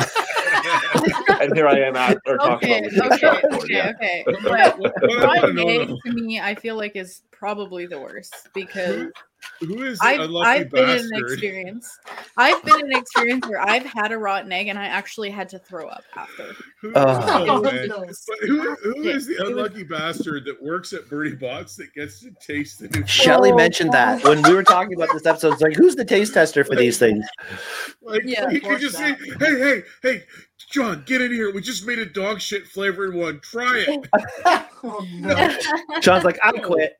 [1.41, 2.95] and here I am at or talking Okay.
[2.95, 3.27] about Okay.
[3.27, 3.53] chalkboard.
[3.63, 3.73] Okay.
[3.73, 3.91] Yeah.
[3.95, 4.23] Okay.
[4.25, 6.95] What- But what- what I rotten wanna know, egg though, to me, I feel like
[6.95, 9.07] is probably the worst because
[9.59, 11.99] who- who is I've I've been in an experience.
[12.37, 15.49] I've been in an experience where I've had a rotten egg and I actually had
[15.49, 16.55] to throw up after.
[16.81, 17.45] Who, Oh.
[17.49, 18.07] oh, It man.
[18.07, 21.75] was But who, who is the It was- unlucky bastard that works at Bertie Bott's
[21.77, 24.93] that gets to taste the new Shelly Oh, mentioned that oh, when we were talking
[24.95, 25.53] about this episode.
[25.53, 27.25] It's like, who's the taste tester for these things?
[28.01, 30.23] Like Yeah, you could course just say, "Hey, hey, hey,
[30.71, 31.53] John, get in here.
[31.53, 33.39] We just made a dog shit flavored one.
[33.41, 34.07] Try it."
[34.83, 35.35] Oh no!
[36.01, 36.97] Sean's like, I quit.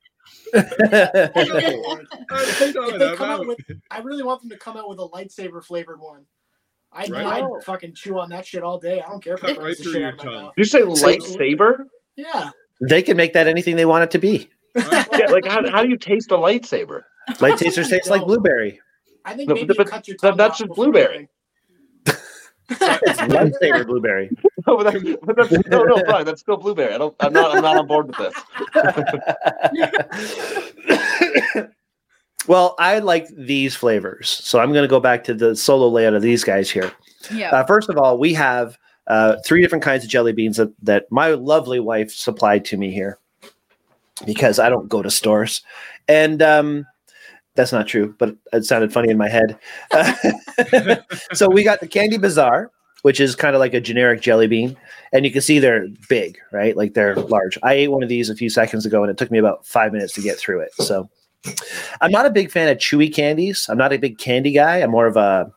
[3.47, 3.59] With,
[3.91, 6.25] I really want them to come out with a lightsaber flavored one.
[6.93, 7.25] I'd, Right.
[7.25, 7.59] I'd Oh.
[7.65, 9.01] fucking chew on that shit all day.
[9.01, 10.51] I don't care if Cut it right right the through your out of my tongue.
[10.57, 11.85] you say lightsaber?
[12.17, 12.49] Yeah,
[12.81, 14.49] They can make that anything they want it to be.
[14.75, 17.03] Yeah, like how, how do you taste a lightsaber?
[17.39, 18.79] Light tasers taste like blueberry.
[19.23, 21.29] I think No, maybe but- you but cut your tongue that's off just before blueberry.
[22.71, 22.99] Eating.
[23.03, 24.29] It's lightsaber blueberry.
[24.67, 26.93] No, but that's, but that's, no, no, Brian, that's still blueberry.
[26.93, 27.15] I don't.
[27.19, 27.55] I'm not.
[27.55, 28.35] I'm not on board with this.
[32.47, 36.13] well, I like these flavors, so I'm going to go back to the solo layout
[36.13, 36.91] of these guys here.
[37.33, 37.49] yeah.
[37.49, 41.11] Uh, first of all, we have uh, three different kinds of jelly beans that, that
[41.11, 43.17] my lovely wife supplied to me here
[44.25, 45.63] because I don't go to stores.
[46.07, 46.85] And um,
[47.55, 49.57] that's not true, but it sounded funny in my head.
[51.33, 52.71] so we got the Candy Bazaar,
[53.01, 54.77] which is kind of like a generic jelly bean.
[55.11, 56.77] And you can see they're big, right?
[56.77, 57.57] Like they're large.
[57.63, 59.91] I ate one of these a few seconds ago and it took me about five
[59.91, 60.73] minutes to get through it.
[60.75, 61.09] So
[61.99, 63.67] I'm not a big fan of chewy candies.
[63.69, 64.77] I'm not a big candy guy.
[64.77, 65.51] I'm more of a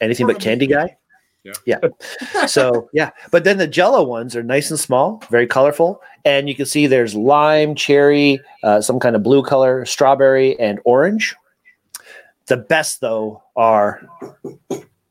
[0.00, 0.96] anything but candy guy.
[1.42, 1.52] Yeah.
[1.64, 2.46] Yeah.
[2.46, 6.54] So yeah, but then the Jello ones are nice and small, very colorful, and you
[6.54, 11.34] can see there's lime, cherry, uh, some kind of blue color, strawberry, and orange.
[12.46, 14.02] The best though are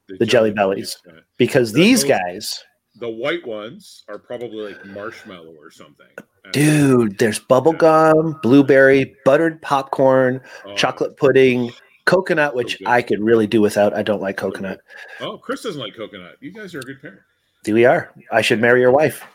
[0.08, 0.98] The Jelly Bellies.
[1.08, 2.64] Uh, because They're these both- guys,
[2.98, 6.08] The white ones are probably like marshmallow or something.
[6.54, 11.72] Dude, there's bubblegum, blueberry, buttered popcorn, Oh, chocolate pudding,
[12.06, 12.88] coconut, which good.
[12.88, 13.94] I could really do without.
[13.96, 14.80] I don't like coconut.
[15.20, 16.36] Oh, Chris doesn't like coconut.
[16.40, 17.26] You guys are a good pair.
[17.66, 18.14] Here we are.
[18.32, 19.26] I should marry your wife.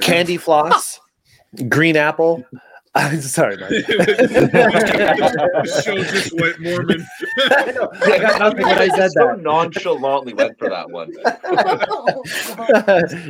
[0.00, 1.00] Candy floss,
[1.68, 2.44] green apple.
[2.94, 3.70] I'm sorry, Mike.
[3.86, 7.06] the show just went Mormon.
[7.38, 7.90] I know.
[8.02, 9.40] I got nothing when I said so that.
[9.40, 11.10] nonchalantly went for that one.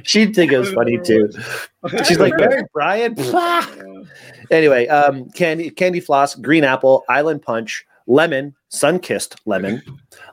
[0.03, 1.31] She'd think it was funny too.
[2.05, 3.14] She's like, marry Brian.
[4.51, 9.80] anyway, um, candy, candy floss, green apple, island punch, lemon, sun kissed lemon,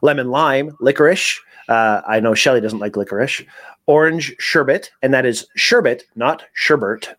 [0.01, 1.39] lemon lime, licorice.
[1.67, 3.43] Uh, I know Shelly doesn't like licorice.
[3.85, 7.15] Orange sherbet, and that is sherbet, not sherbet.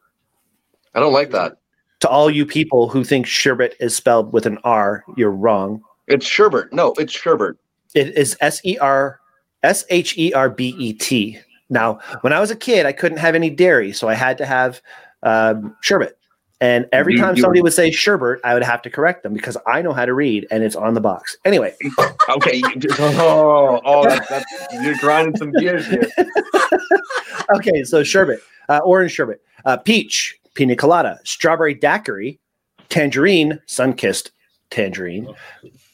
[0.95, 1.57] I don't like that.
[2.01, 5.83] To all you people who think sherbet is spelled with an R, you're wrong.
[6.09, 6.73] It's sherbet.
[6.73, 7.57] No, it's sherbet.
[7.95, 9.21] It is S E R
[9.63, 11.39] S H E R B E T.
[11.69, 14.47] Now, when I was a kid, I couldn't have any dairy, so I had to
[14.47, 14.81] have
[15.23, 16.17] um, sherbet.
[16.63, 19.33] And every You- time you- somebody would say sherbet, I would have to correct them
[19.33, 21.37] because I know how to read and it's on the box.
[21.45, 21.75] Anyway,
[22.29, 22.57] Okay.
[22.57, 24.45] you just- Oh, oh, that's, that's,
[24.83, 26.09] you're grinding some gears here.
[27.57, 32.39] okay, so sherbet, uh, orange sherbet, uh, peach, pina colada, strawberry daiquiri,
[32.91, 34.33] tangerine, sun kissed
[34.71, 35.27] tangerine.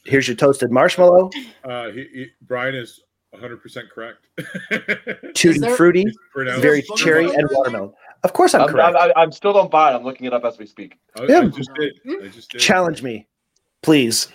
[0.04, 1.30] Here's your toasted marshmallow,
[1.62, 3.00] Uh, he, he, Brian is
[3.32, 4.26] 100% correct.
[5.36, 7.92] tutti there- fruity, very cherry and watermelon.
[8.24, 8.96] Of course, I'm I'm, correct.
[8.98, 9.94] I'm, I'm still don't buy it.
[9.94, 10.98] I'm looking it up as we speak.
[11.16, 11.92] I, I just did.
[12.24, 12.60] I just did.
[12.60, 13.28] Challenge me,
[13.82, 14.26] please.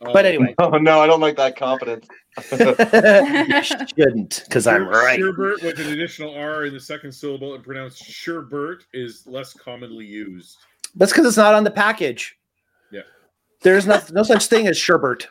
[0.00, 2.08] Uh, But anyway, Oh no, I don't like that confidence.
[2.36, 5.18] You shouldn't, because I'm right.
[5.18, 10.06] Sherbert with an additional R in the second syllable and pronounced sherbert is less commonly
[10.06, 10.58] used.
[10.94, 12.36] That's because it's not on the package.
[12.90, 13.02] Yeah.
[13.62, 15.26] There's no, no such thing as sherbert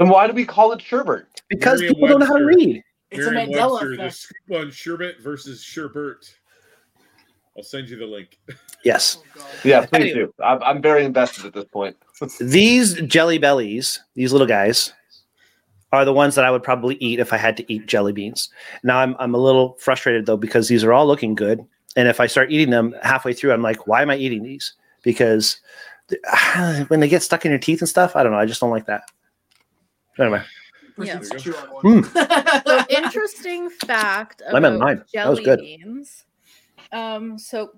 [0.00, 1.26] And why do we call it sherbert?
[1.48, 2.82] because Merriam people don't know how to read.
[3.10, 6.32] It's a Mandela Webster, the scoop on sherbet versus sherbert.
[7.56, 8.38] I'll send you the link.
[8.84, 9.18] Yes.
[9.38, 10.14] Oh, Yeah, please Anyway.
[10.26, 10.34] do.
[10.42, 11.96] I'm, I'm very invested at this point.
[12.40, 14.92] These jelly bellies, these little guys,
[15.92, 18.48] are the ones that I would probably eat if I had to eat jelly beans.
[18.82, 21.64] Now I'm I'm a little frustrated though because these are all looking good,
[21.96, 24.74] and if I start eating them halfway through, I'm like, why am I eating these?
[25.02, 25.60] Because
[26.08, 26.20] th-
[26.88, 28.38] when they get stuck in your teeth and stuff, I don't know.
[28.38, 29.02] I just don't like that.
[30.18, 30.42] Anyway,
[30.98, 31.18] Yeah.
[31.18, 31.68] Proceeds to chew on
[32.02, 32.04] one.
[32.66, 35.04] so interesting fact Lemon about lime.
[35.14, 35.58] That was jelly good.
[35.60, 36.24] beans.
[36.92, 37.70] Um, so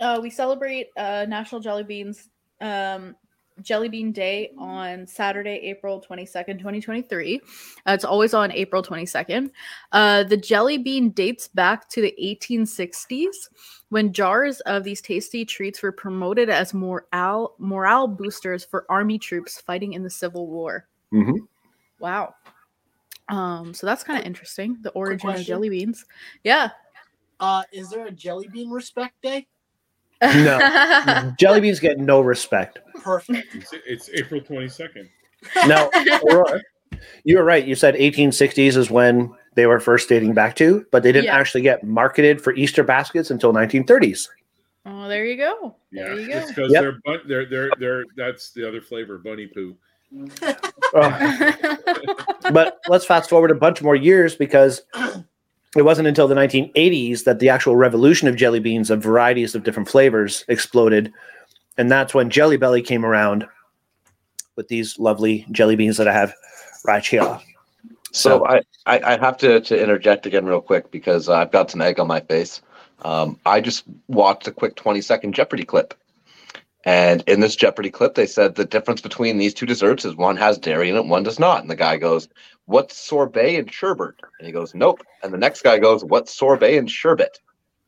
[0.00, 2.28] uh, we celebrate uh, National Jelly Beans
[2.60, 3.16] um,
[3.62, 7.40] Jelly Bean Day on Saturday, April twenty second, twenty twenty three.
[7.86, 9.50] Uh, it's always on April twenty second.
[9.92, 13.48] Uh, the jelly bean dates back to the eighteen sixties
[13.88, 19.60] when jars of these tasty treats were promoted as morale morale boosters for army troops
[19.60, 20.86] fighting in the Civil War.
[21.12, 21.38] Mhm.
[21.98, 22.34] Wow.
[23.28, 24.76] Um, so that's kind of interesting.
[24.82, 26.04] The origin of jelly beans.
[26.44, 26.70] Yeah.
[27.40, 29.46] Uh, is there a jelly bean respect day?
[30.22, 31.32] No.
[31.38, 32.78] jelly beans get no respect.
[33.02, 33.54] Perfect.
[33.54, 35.08] It's, it's April 22nd.
[35.66, 35.90] No,
[37.24, 37.64] you were right.
[37.66, 41.36] You said 1860s is when they were first dating back to, but they didn't Yeah.
[41.38, 44.28] actually get marketed for Easter baskets until 1930s.
[44.86, 45.74] oh, there you go.
[45.90, 46.38] Yeah, There you go.
[46.38, 46.82] it's because Yep.
[46.82, 49.76] they're, bun- they're they're they're that's the other flavor, bunny poo.
[50.94, 51.00] Oh.
[51.02, 51.78] Ugh.
[52.52, 54.82] but let's fast forward a bunch more years because
[55.74, 59.64] it wasn't until the 1980s that the actual revolution of jelly beans of varieties of
[59.64, 61.12] different flavors exploded.
[61.76, 63.46] And that's when Jelly Belly came around
[64.56, 66.34] with these lovely jelly beans that I have
[66.86, 67.38] right here.
[68.12, 71.82] So I, I, I have to, to interject again real quick because I've got some
[71.82, 72.62] egg on my face.
[73.02, 75.92] Um, I just watched a quick 20 second Jeopardy clip.
[76.86, 80.36] And in this Jeopardy clip, they said the difference between these two desserts is one
[80.36, 81.60] has dairy in it, one does not.
[81.60, 82.28] And the guy goes,
[82.66, 84.14] What's sorbet and sherbet?
[84.38, 85.02] And he goes, Nope.
[85.22, 87.40] And the next guy goes, What's sorbet and sherbet?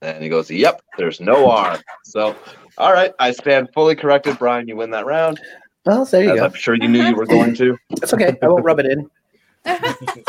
[0.02, 1.78] And he goes, Yep, there's no R.
[2.04, 2.34] So,
[2.76, 4.36] all right, I stand fully corrected.
[4.36, 5.40] Brian, you win that round.
[5.86, 6.44] well, there you As go.
[6.46, 7.78] I'm sure you knew you were going to.
[7.90, 8.36] That's okay.
[8.42, 9.08] I won't rub it in.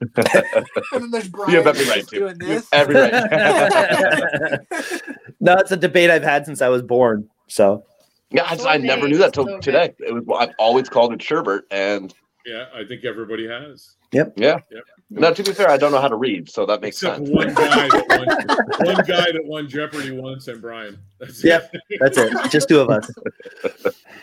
[0.00, 2.18] And then there's Brian You have every right to.
[2.18, 2.66] doing this.
[2.72, 3.12] Every right.
[5.40, 7.28] no, it's a debate I've had since I was born.
[7.46, 7.84] So
[8.32, 9.62] Yeah, I, just, I never knew that till So good.
[9.62, 9.94] today.
[9.98, 12.12] It was I've always called it sherbet, and
[12.46, 13.96] Yeah, I think everybody has.
[14.12, 14.34] Yep.
[14.36, 14.58] Yeah.
[14.70, 14.84] Yep.
[15.10, 17.30] Now to be fair, I don't know how to read, so that makes Except sense.
[17.30, 20.98] one guy that won, one guy that won Jeopardy once, and Brian.
[21.20, 21.70] That's it.
[22.00, 22.50] That's it.
[22.50, 23.10] Just two of us.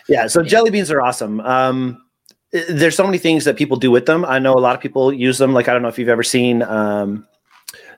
[0.08, 0.28] Yeah.
[0.28, 1.40] So jelly beans are awesome.
[1.42, 2.04] Um,
[2.52, 4.26] there's so many things that people do with them.
[4.26, 5.54] I know a lot of people use them.
[5.54, 7.28] Like I don't know if you've ever seen um,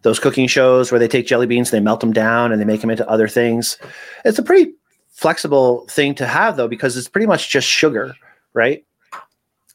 [0.01, 2.81] those cooking shows where they take jelly beans, they melt them down, and they make
[2.81, 3.77] them into other things.
[4.25, 4.73] It's a pretty
[5.21, 8.15] flexible thing to have though, because it's pretty much just sugar,
[8.53, 8.83] right?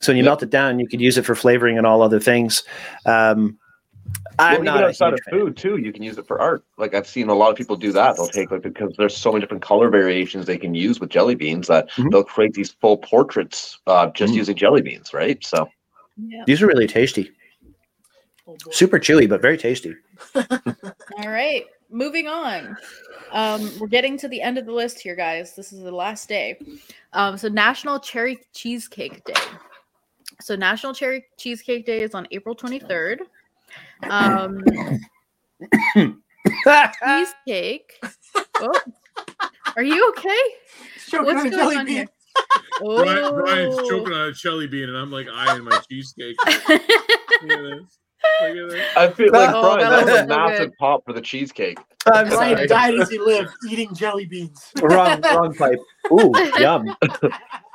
[0.00, 0.28] So when you Yep.
[0.28, 2.64] melt it down, you could use it for flavoring and all other things.
[3.06, 3.58] Um,
[4.38, 5.38] I'm Well, not even outside huge of fan.
[5.38, 6.64] food too, you can use it for art.
[6.76, 8.16] Like I've seen a lot of people do that.
[8.16, 11.36] They'll take like because there's so many different color variations they can use with jelly
[11.36, 12.10] beans that Mhm.
[12.10, 14.38] they'll create these full portraits uh, just Mhm.
[14.38, 15.42] using jelly beans, right?
[15.44, 15.70] So
[16.16, 16.42] yeah.
[16.46, 17.30] These are really tasty,
[18.48, 19.94] Oh, super chewy, but very tasty.
[20.34, 21.64] All right.
[21.90, 22.76] Moving on.
[23.32, 25.54] Um, we're getting to the end of the list here, guys.
[25.54, 26.58] This is the last day.
[27.12, 29.34] Um, so National Cherry Cheesecake Day.
[30.40, 33.18] So National Cherry Cheesecake Day is on April 23rd.
[34.10, 34.62] Um,
[37.04, 37.92] cheesecake.
[38.60, 38.72] Oh,
[39.76, 40.36] are you okay?
[40.94, 41.94] He's choking What's on a going jelly on bean.
[41.96, 42.06] here?
[42.80, 43.88] Brian, Brian's Oh.
[43.88, 46.36] choking on a jelly bean, and I'm like eyeing my cheesecake.
[48.40, 48.56] Look at this.
[48.56, 48.96] Look at this.
[48.96, 50.78] I feel like Oh, Brian, that that was a massive good.
[50.78, 51.78] pop for the cheesecake.
[52.06, 52.66] I'm Brian sorry.
[52.68, 54.70] died as he lived, eating jelly beans.
[54.80, 55.78] wrong, wrong pipe.
[56.12, 56.96] Ooh, yum.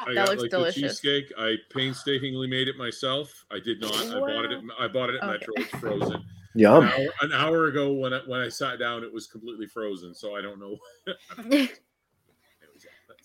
[0.04, 0.76] I That got looks like delicious.
[0.76, 1.32] the cheesecake.
[1.38, 3.46] I painstakingly made it myself.
[3.52, 3.94] I did not.
[3.96, 4.52] I bought it.
[4.52, 5.32] At, I bought it at Okay.
[5.34, 5.54] Metro.
[5.58, 6.14] It's frozen.
[6.16, 6.24] An
[6.56, 6.84] Yum.
[6.84, 10.14] hour, an hour ago, when I, when I sat down, it was completely frozen.
[10.16, 10.78] So I don't know.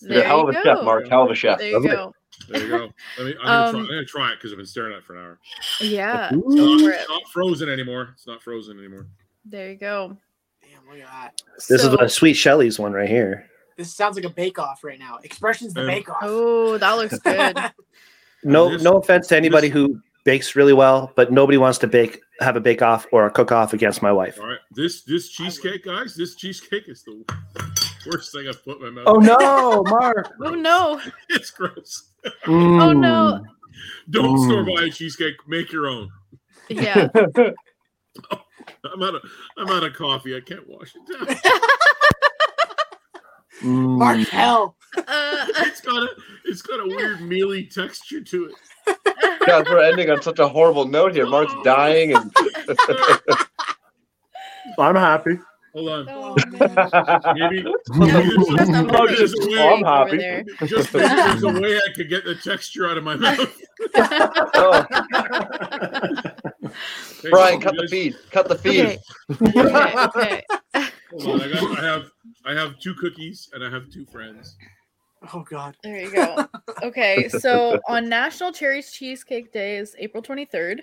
[0.01, 0.83] There You're hell of a you chef.
[0.85, 1.09] Mark.
[1.09, 1.59] Hell of a chef.
[1.59, 1.91] There you Lovely.
[1.91, 2.13] go.
[2.49, 2.89] There you go.
[3.19, 4.99] Let me, I'm, gonna Um, try, I'm gonna try it because I've been staring at
[4.99, 5.39] it for an hour.
[5.81, 6.29] Yeah.
[6.33, 8.11] It's not, it's not frozen anymore.
[8.15, 9.07] It's not frozen anymore.
[9.45, 10.17] There you go.
[10.63, 11.43] Damn, look at that.
[11.69, 13.47] This So- is a Sweet Shelley's one right here.
[13.77, 15.19] This sounds like a bake off right now.
[15.23, 16.17] Expressions the Um, bake off.
[16.23, 17.59] Oh, that looks good.
[18.45, 21.87] No, this- no offense to anybody this- who bakes really well, but nobody wants to
[21.87, 24.39] bake have a bake off or a cook off against my wife.
[24.41, 27.25] All right, this this cheesecake, guys, this cheesecake is the
[28.11, 29.05] worst thing I've put in my mouth.
[29.07, 30.33] Oh no, Mark!
[30.43, 31.01] Oh no!
[31.29, 32.11] it's gross.
[32.47, 33.43] Oh no!
[34.11, 34.45] Don't Mm.
[34.47, 35.35] store buy a cheesecake.
[35.47, 36.09] Make your own.
[36.69, 37.09] Yeah.
[37.17, 39.23] I'm out of
[39.59, 40.37] I'm out of coffee.
[40.37, 41.37] I can't wash it down.
[43.63, 43.99] Mm.
[43.99, 44.77] Mark hell.
[44.97, 45.03] Uh,
[45.59, 46.09] It's got a
[46.45, 48.51] it's got a weird mealy texture to
[48.87, 48.97] it.
[49.47, 51.27] Guys, we're ending on such a horrible note here.
[51.27, 52.31] Mark's dying, and
[54.79, 55.39] I'm happy.
[55.77, 56.09] Hold on.
[56.09, 56.35] oh.
[57.35, 60.17] Maybe, maybe there's that's a- not maybe very there's a cheesecake way- I'm happy.
[60.17, 60.45] there.
[60.65, 63.61] just there's a way I could get the texture out of my mouth.
[63.95, 64.87] oh,
[67.23, 68.15] Hey, Brian, you cut the guys- feed.
[68.31, 68.99] Cut the feed.
[69.43, 69.59] Okay.
[69.59, 70.05] okay.
[70.07, 70.43] Okay.
[71.21, 72.11] Hold on, I, got, I have
[72.47, 74.57] I have two cookies and I have two friends.
[75.33, 75.77] Oh God.
[75.83, 76.47] There you go.
[76.83, 80.81] Okay, so on National Cherries Cheesecake Day is April 23rd.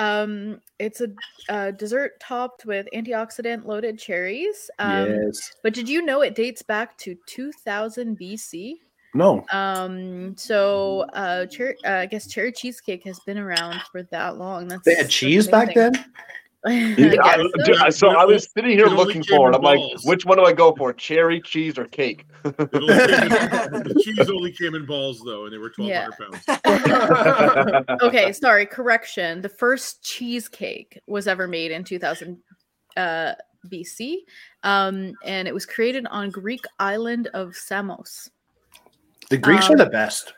[0.00, 1.08] Um, it's a,
[1.50, 4.70] a dessert topped with antioxidant loaded cherries.
[4.78, 5.54] Um, yes.
[5.62, 8.74] But did you know it dates back to 2000 BC?
[9.12, 9.44] No.
[9.52, 14.68] Um, so uh, cher- uh, I guess cherry cheesecake has been around for that long.
[14.68, 15.92] That's They had cheese back amazing.
[15.92, 16.04] then.
[16.66, 17.14] I Yeah,
[17.82, 18.10] I- so.
[18.10, 19.54] I- was sitting here looking for it.
[19.56, 20.92] I'm like, which one do I go for?
[20.92, 22.26] Cherry, cheese, or cake?
[22.44, 26.08] Only came in- the cheese only came in balls though, and they were twelve Yeah.
[26.18, 26.44] pounds.
[28.02, 29.40] okay, sorry, correction.
[29.40, 32.36] The first cheesecake was ever made in 2000
[32.96, 33.32] uh,
[33.68, 34.16] BC,
[34.62, 38.30] um, and it was created on Greek island of Samos.
[39.30, 40.34] The Greeks Um, are the best.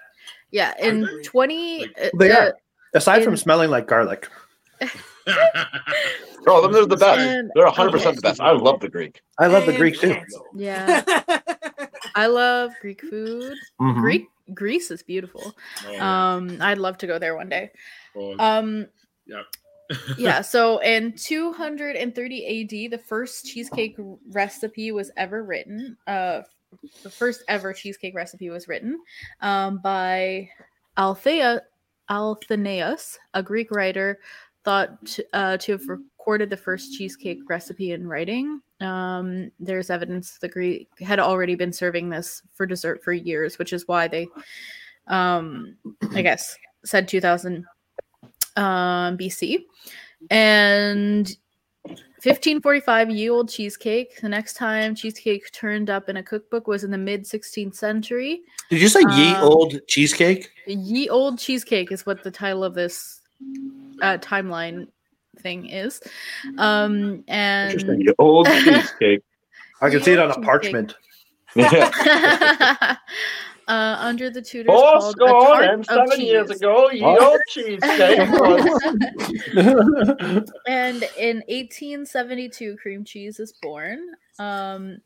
[0.50, 1.80] Yeah, in 20.
[1.80, 2.54] Like- uh, They are.
[2.94, 4.28] Aside from smelling like garlic.
[6.46, 7.20] Oh, them they're the best.
[7.20, 8.40] And- They're 100 percent the best.
[8.40, 9.20] I love the Greek.
[9.38, 10.16] I love the Greek too.
[10.54, 11.02] yeah,
[12.14, 13.56] I love Greek food.
[13.80, 14.00] Mhm.
[14.00, 15.54] Greek Greece is beautiful.
[15.86, 16.34] Oh, yeah.
[16.34, 17.70] Um, I'd love to go there one day.
[18.16, 18.86] Oh, Um,
[19.26, 19.42] yeah.
[20.18, 23.96] yeah, so in 230 AD, the first cheesecake
[24.30, 25.96] recipe was ever written.
[26.06, 26.42] Uh,
[27.02, 28.98] the first ever cheesecake recipe was written
[29.42, 30.48] um, by
[30.96, 31.62] Althea,
[32.10, 34.18] Althenaeus, a Greek writer,
[34.64, 38.60] thought to, uh, to have recorded the first cheesecake recipe in writing.
[38.80, 43.72] Um, there's evidence the Greek had already been serving this for dessert for years, which
[43.72, 44.28] is why they,
[45.08, 45.76] um,
[46.12, 47.64] I guess, said 2000
[48.56, 49.64] um, BC.
[50.30, 51.36] And
[51.84, 54.20] 1545 ye old cheesecake.
[54.20, 58.42] The next time cheesecake turned up in a cookbook was in the mid 16th century.
[58.70, 60.48] Did you say ye Um, old cheesecake?
[60.68, 63.21] Ye old cheesecake is what the title of this
[64.02, 64.88] uh, timeline
[65.38, 66.00] thing is.
[66.58, 68.00] Um, and Interesting.
[68.02, 69.22] You old cheesecake.
[69.80, 70.94] I can see it on a parchment.
[73.68, 77.30] Uh, under the Tudors Four called a score and of seven years ago, ye Oh.
[77.30, 78.80] old cheesecake was.
[80.66, 84.00] And in 1872, cream cheese is born.
[84.40, 84.98] Um,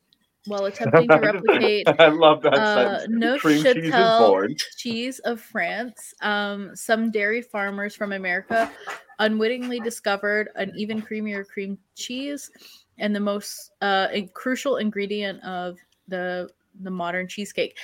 [0.46, 3.42] while attempting to replicate I love that uh, sentence.
[3.42, 4.56] Cream cheese is Neufchâtel born.
[4.76, 8.70] cheese of France, um, some dairy farmers from America
[9.18, 12.50] unwittingly discovered an even creamier cream cheese
[12.98, 15.78] and the most uh, a crucial ingredient of
[16.08, 16.48] the
[16.82, 17.78] the modern cheesecake.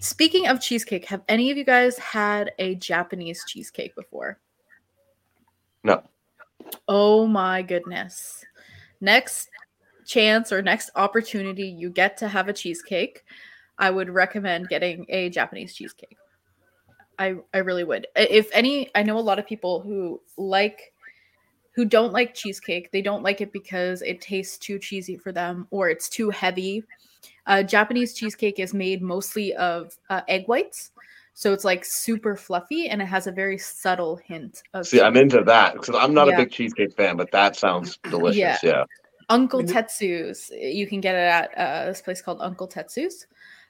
[0.00, 4.38] Speaking of cheesecake, have any of you guys had a Japanese cheesecake before?
[5.82, 6.02] No.
[6.86, 8.44] Oh my goodness.
[9.00, 9.48] Next
[10.08, 13.22] chance or next opportunity you get to have a cheesecake,
[13.78, 16.16] I would recommend getting a Japanese cheesecake.
[17.18, 18.06] I I really would.
[18.16, 20.92] If any I know a lot of people who like
[21.78, 22.90] who don't like cheesecake.
[22.90, 26.82] They don't like it because it tastes too cheesy for them or it's too heavy.
[27.46, 30.90] Uh, Japanese cheesecake is made mostly of uh, egg whites.
[31.34, 35.16] So it's like super fluffy and it has a very subtle hint of See, I'm
[35.16, 36.34] into that because I'm not Yeah.
[36.34, 38.36] a big cheesecake fan, but that sounds delicious.
[38.36, 38.58] Yeah.
[38.64, 38.84] Yeah.
[39.28, 40.50] Uncle Tetsu's.
[40.50, 43.26] You can get it at uh, this place called Uncle Tetsu's.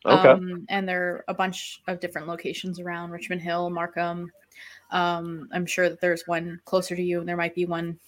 [0.06, 0.28] Okay.
[0.28, 4.30] Um, and there are a bunch of different locations around Richmond Hill, Markham.
[4.90, 7.98] Um, I'm sure that there's one closer to you, and there might be one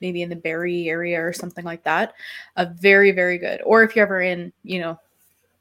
[0.00, 2.14] maybe in the Barrie area or something like that.
[2.56, 3.60] A very, very good.
[3.64, 4.98] Or if you're ever in, you know,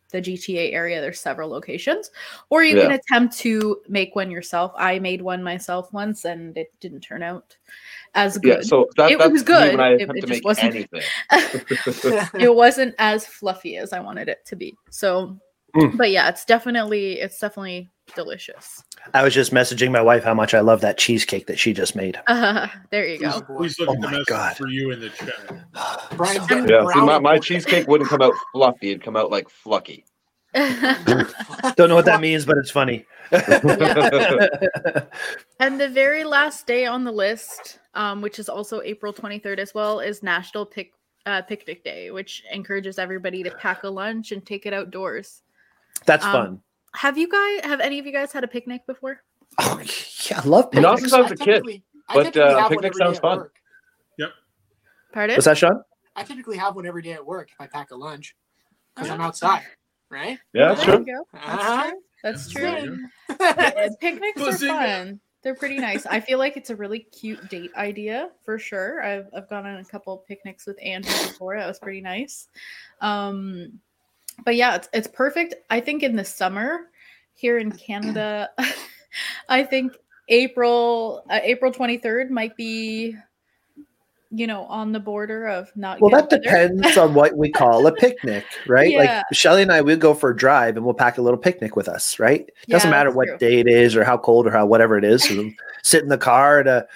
[0.09, 2.11] the GTA area, there's several locations.
[2.49, 4.71] Or you can attempt to make one yourself.
[4.77, 7.57] I made one myself once, and it didn't turn out
[8.15, 8.57] as good.
[8.57, 8.61] yeah.
[8.61, 9.79] So that, It was good.
[9.99, 10.75] It, it just wasn't.
[10.75, 11.01] anything.
[12.39, 14.77] it wasn't as fluffy as I wanted it to be.
[14.89, 15.37] So,
[15.75, 15.97] Mm.
[15.97, 18.83] but yeah, it's definitely it's definitely delicious.
[19.13, 21.95] I was just messaging my wife how much I love that cheesecake that she just
[21.95, 22.19] made.
[22.27, 23.41] Uh, there you go.
[23.41, 24.57] please look Oh at the my message God.
[24.57, 26.15] for you in the chat.
[26.17, 26.85] Brian's yeah.
[26.93, 30.05] See, my, my cheesecake wouldn't come out fluffy; it'd come out like flucky.
[30.53, 33.05] Don't know what that means, but it's funny.
[35.59, 39.73] and the very last day on the list, um, which is also April 23rd as
[39.73, 40.93] well, is National Pic-
[41.25, 45.41] uh, Picnic Day, which encourages everybody to pack a lunch and take it outdoors.
[46.05, 46.61] That's Um, fun.
[46.97, 47.61] Have you guys?
[47.63, 49.21] Have any of you guys had a picnic before?
[49.59, 49.79] Oh,
[50.29, 50.83] yeah, I love picnics.
[50.83, 51.63] Not since I was a kid,
[52.13, 53.37] but, uh, have picnic sounds fun.
[53.37, 53.53] work.
[55.13, 55.35] Pardon?
[55.35, 55.81] What's that, Sean?
[56.15, 58.35] I typically have one every day at work if I pack a lunch
[58.95, 59.63] because I'm outside,
[60.09, 60.37] right?
[60.53, 60.99] Yeah, There sure.
[60.99, 61.27] you go.
[61.33, 61.91] Uh-huh.
[62.23, 62.61] That's true.
[63.29, 63.37] That's true.
[63.37, 63.45] go.
[63.45, 65.19] Yeah, picnics are fun.
[65.43, 66.05] They're pretty nice.
[66.05, 69.01] I feel like it's a really cute date idea for sure.
[69.03, 71.57] I've I've gone on a couple picnics with Andrew before.
[71.57, 72.49] That was pretty nice.
[73.01, 73.79] Um,
[74.45, 75.55] but yeah, it's it's perfect.
[75.69, 76.89] I think in the summer
[77.33, 78.49] here in Canada,
[79.49, 79.93] I think
[80.29, 83.15] April uh, April twenty third might be,
[84.29, 86.01] you know, on the border of not.
[86.01, 86.39] Well, that weather.
[86.41, 88.91] depends on what we call a picnic, right?
[88.91, 88.97] Yeah.
[88.99, 91.75] Like Shelly and I, we'll go for a drive and we'll pack a little picnic
[91.75, 92.49] with us, right?
[92.67, 93.37] Doesn't Yeah, matter what true.
[93.37, 95.29] day it is or how cold or how whatever it is.
[95.29, 95.51] We'll
[95.83, 96.87] sit in the car to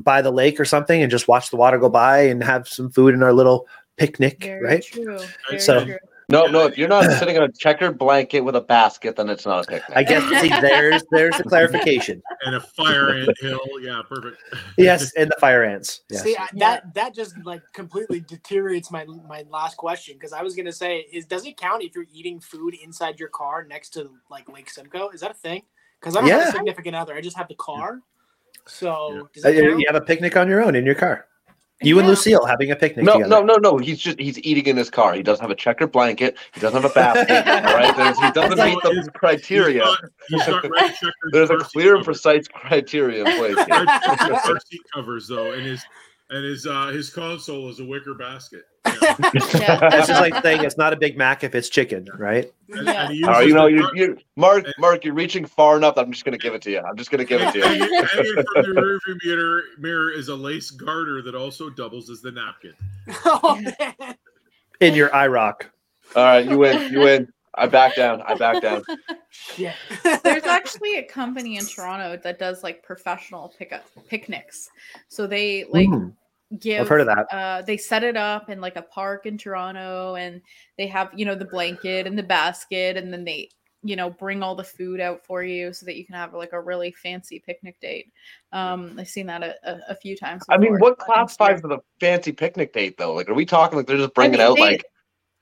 [0.00, 2.90] by the lake or something and just watch the water go by and have some
[2.90, 4.82] food in our little picnic, Very right?
[4.82, 5.18] true.
[5.48, 5.98] Very So- true.
[6.30, 6.66] No, no.
[6.66, 9.68] If you're not sitting on a checkered blanket with a basket, then it's not a
[9.68, 9.96] picnic.
[9.96, 12.22] I guess see, there's there's the clarification.
[12.42, 13.60] And a fire ant hill.
[13.80, 14.42] Yeah, perfect.
[14.78, 16.02] Yes, and the fire ants.
[16.08, 16.22] Yes.
[16.22, 20.54] See, I, that that just like completely deteriorates my my last question because I was
[20.54, 24.10] gonna say is does it count if you're eating food inside your car next to
[24.30, 25.10] like Lake Simcoe?
[25.10, 25.62] Is that a thing?
[26.00, 26.48] Because I don't have Yeah.
[26.48, 27.14] a significant other.
[27.14, 28.00] I just have the car.
[28.66, 31.26] So does Uh, you you have a picnic on your own in your car.
[31.82, 33.30] You and Lucille having a picnic No, together.
[33.30, 33.78] no, no, no.
[33.78, 35.14] He's just he's eating in his car.
[35.14, 36.36] He doesn't have a checkered blanket.
[36.52, 37.30] He doesn't have a basket.
[37.48, 39.84] all right, There's, he doesn't It's meet the like- criteria.
[40.28, 41.12] He's got, he's got red checkers.
[41.32, 43.56] There's a clear and precise criteria in place.
[43.66, 43.84] Here.
[44.54, 45.82] Red seat covers though, and his
[46.30, 48.64] and his uh his console is a wicker basket.
[49.02, 49.16] Yeah.
[49.54, 49.78] Yeah.
[49.90, 52.50] That's just like saying it's not a Big Mac if it's chicken, right?
[52.70, 53.04] And, Yeah.
[53.04, 55.98] and he All right, uses you know, you, you, Mark, Mark, you're reaching far enough.
[55.98, 56.80] I'm just gonna give it to you.
[56.80, 57.64] I'm just gonna give it to you.
[57.64, 62.20] hanging, hanging from the rearview mirror mirror is a lace garter that also doubles as
[62.20, 62.74] the napkin.
[63.24, 64.14] oh man.
[64.80, 65.62] In your IROC.
[66.16, 66.92] All right, you win.
[66.92, 67.32] You win.
[67.54, 68.22] I back down.
[68.22, 68.82] I back down.
[69.30, 69.74] Shit.
[70.22, 74.70] There's actually a company in Toronto that does like professional pickup picnics.
[75.08, 76.14] So they like Mm,
[76.58, 77.26] give I've heard of that.
[77.32, 80.40] uh they set it up in like a park in Toronto and
[80.76, 83.50] they have, you know, the blanket and the basket and then they,
[83.82, 86.52] you know, bring all the food out for you so that you can have like
[86.52, 88.12] a really fancy picnic date.
[88.52, 90.42] Um I've seen that a, a, a few times.
[90.48, 93.14] I mean, what classifies as a fancy picnic date though?
[93.14, 94.84] Like, are we talking like they're just bringing mean, out they- like,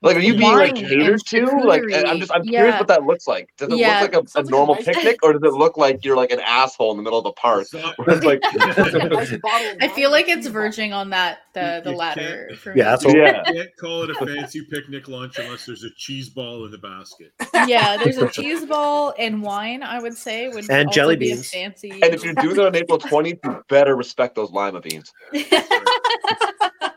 [0.00, 1.44] like are you being like catered to?
[1.64, 3.50] Like, I'm just I'm curious what that looks like.
[3.56, 4.00] Does it Yeah.
[4.02, 6.04] look like a, a Sounds like a normal nice- picnic, or does it look like
[6.04, 7.66] you're like an asshole in the middle of the park?
[7.72, 11.90] Where it's like, Nice bottle of I feel like it's verging on that the the
[11.90, 12.82] You latter for Yeah, me.
[12.90, 13.42] that's what- yeah.
[13.48, 16.78] You can't call it a fancy picnic lunch unless there's a cheese ball in the
[16.78, 17.32] basket.
[17.66, 19.82] yeah, there's a cheese ball and wine.
[19.82, 21.50] I would say would And also jelly be a beans.
[21.50, 21.90] fancy.
[21.90, 25.12] And if you're doing it on April 20th, you better respect those lima beans.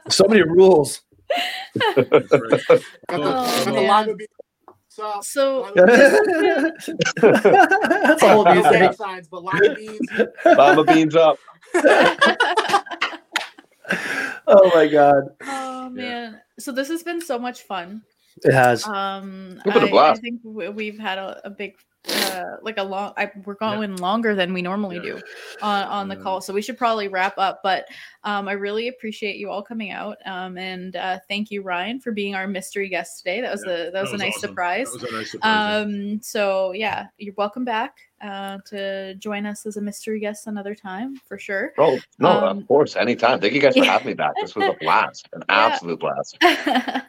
[0.09, 1.01] So many rules.
[1.95, 2.81] That's right.
[3.09, 4.17] Oh, the man.
[4.89, 6.17] So, so That's
[8.23, 9.99] a whole new no signs, but lima beans.
[10.45, 11.37] Lima beans up.
[14.47, 15.23] Oh my god.
[15.43, 18.01] oh man, so this has been so much fun.
[18.43, 18.85] It has.
[18.87, 20.21] Um, It's been a I, I blast.
[20.21, 21.75] think we- we've had a, a big,
[22.09, 23.13] uh, like a long.
[23.17, 25.01] I, we're going longer than we normally Yeah.
[25.03, 25.21] do
[25.61, 26.21] on on the Yeah.
[26.21, 27.61] call, so we should probably wrap up.
[27.63, 27.87] But
[28.23, 30.17] um, I really appreciate you all coming out.
[30.25, 33.41] Um, and uh, thank you, Ryan, for being our mystery guest today.
[33.41, 34.49] That was Yeah, a that was, a nice awesome.
[34.49, 34.91] surprise.
[34.91, 35.81] That was a nice surprise.
[35.85, 40.75] Um, so yeah, you're welcome back uh, to join us as a mystery guest another
[40.75, 41.73] time for sure.
[41.77, 42.95] Oh, no, Um, of course.
[42.95, 43.39] Anytime.
[43.39, 44.33] Thank you guys for having me back.
[44.41, 45.27] This was a blast.
[45.33, 45.67] An Yeah.
[45.67, 46.37] absolute blast.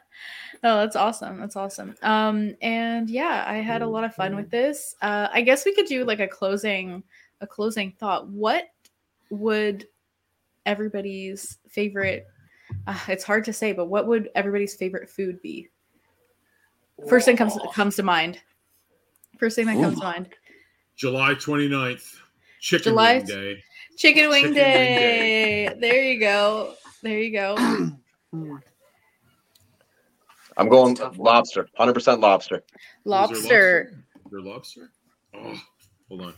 [0.63, 1.41] no, that's awesome.
[1.41, 1.97] That's awesome.
[2.03, 4.95] Um, and yeah, I had a lot of fun with this.
[5.03, 7.03] Uh, I guess we could do like a closing,
[7.41, 8.29] a closing thought.
[8.29, 8.69] What
[9.31, 9.89] would
[10.65, 12.27] everybody's favorite?
[12.87, 15.69] Uh, it's hard to say, but what would everybody's favorite food be?
[17.09, 18.39] First thing comes comes to mind.
[19.39, 20.29] First thing that comes to mind.
[20.95, 22.15] July 29th,
[22.61, 23.63] Chicken July- Wing Day.
[23.97, 25.77] Chicken wing, Chicken wing day.
[25.79, 26.75] There you go.
[27.03, 27.91] There you go.
[30.63, 31.69] I'm going lobster.
[31.79, 32.63] 100% lobster.
[33.05, 34.05] Lobster.
[34.31, 34.91] Your lobster?
[35.35, 35.61] Oh,
[36.09, 36.35] hold on.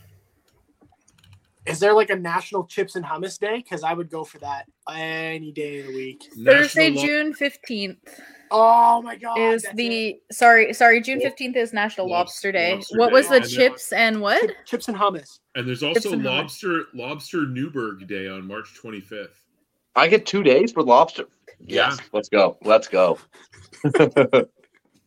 [1.67, 3.57] Is there like a national chips and hummus day?
[3.57, 6.23] Because I would go for that any day of the week.
[6.43, 8.19] Thursday, National Lo- June fifteenth
[8.51, 9.39] Oh my god!
[9.39, 12.73] is that's the sorry, sorry, June fifteenth is National Lobster- Lobster Day.
[12.75, 13.13] Lobster what Day.
[13.13, 14.41] was the And then- chips and what?
[14.41, 15.39] Chip- chips and hummus.
[15.55, 16.25] And there's also and hummus.
[16.25, 19.44] lobster lobster Newburg Day on March 25th.
[19.95, 21.25] I get two days for lobster.
[21.59, 21.97] Yes.
[22.11, 22.57] Let's go.
[22.63, 23.17] Let's go.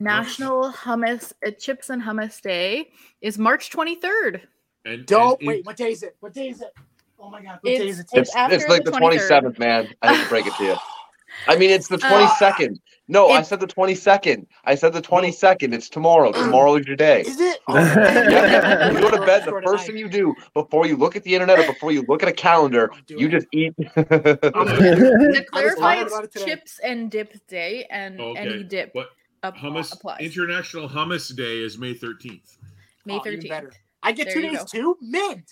[0.00, 2.90] National Hummus uh, Chips and Hummus Day
[3.20, 4.46] is March twenty third.
[4.84, 5.66] And Don't and wait.
[5.66, 6.16] What day is it?
[6.20, 6.72] What day is it?
[7.18, 8.18] Oh my god, what day is It's, it?
[8.18, 8.98] it's, It's after it's like the 23rd.
[8.98, 9.88] twenty seventh, man.
[10.02, 10.76] I hate to break it to you.
[11.46, 12.80] I mean, it's the Uh, twenty second.
[13.10, 14.46] No, I said the twenty second.
[14.64, 15.72] I said the twenty second.
[15.72, 16.30] It's tomorrow.
[16.32, 17.22] Tomorrow is your day.
[17.22, 17.60] Is it?
[17.68, 18.90] Oh, Yeah, yeah.
[18.92, 21.58] You go to bed, the first thing you do before you look at the internet
[21.58, 23.30] or before you look at a calendar, I'll you it.
[23.30, 23.74] just eat.
[23.96, 28.40] I'm gonna- clarify, was about it it's chips and dip day, and Okay.
[28.40, 29.08] any dip But
[29.56, 30.20] hummus applies.
[30.20, 32.58] International Hummus Day is May 13th.
[33.06, 33.48] May Oh, thirteenth.
[33.48, 33.72] better.
[34.02, 34.64] I get There two days go.
[34.66, 34.98] too.
[35.00, 35.50] Mint.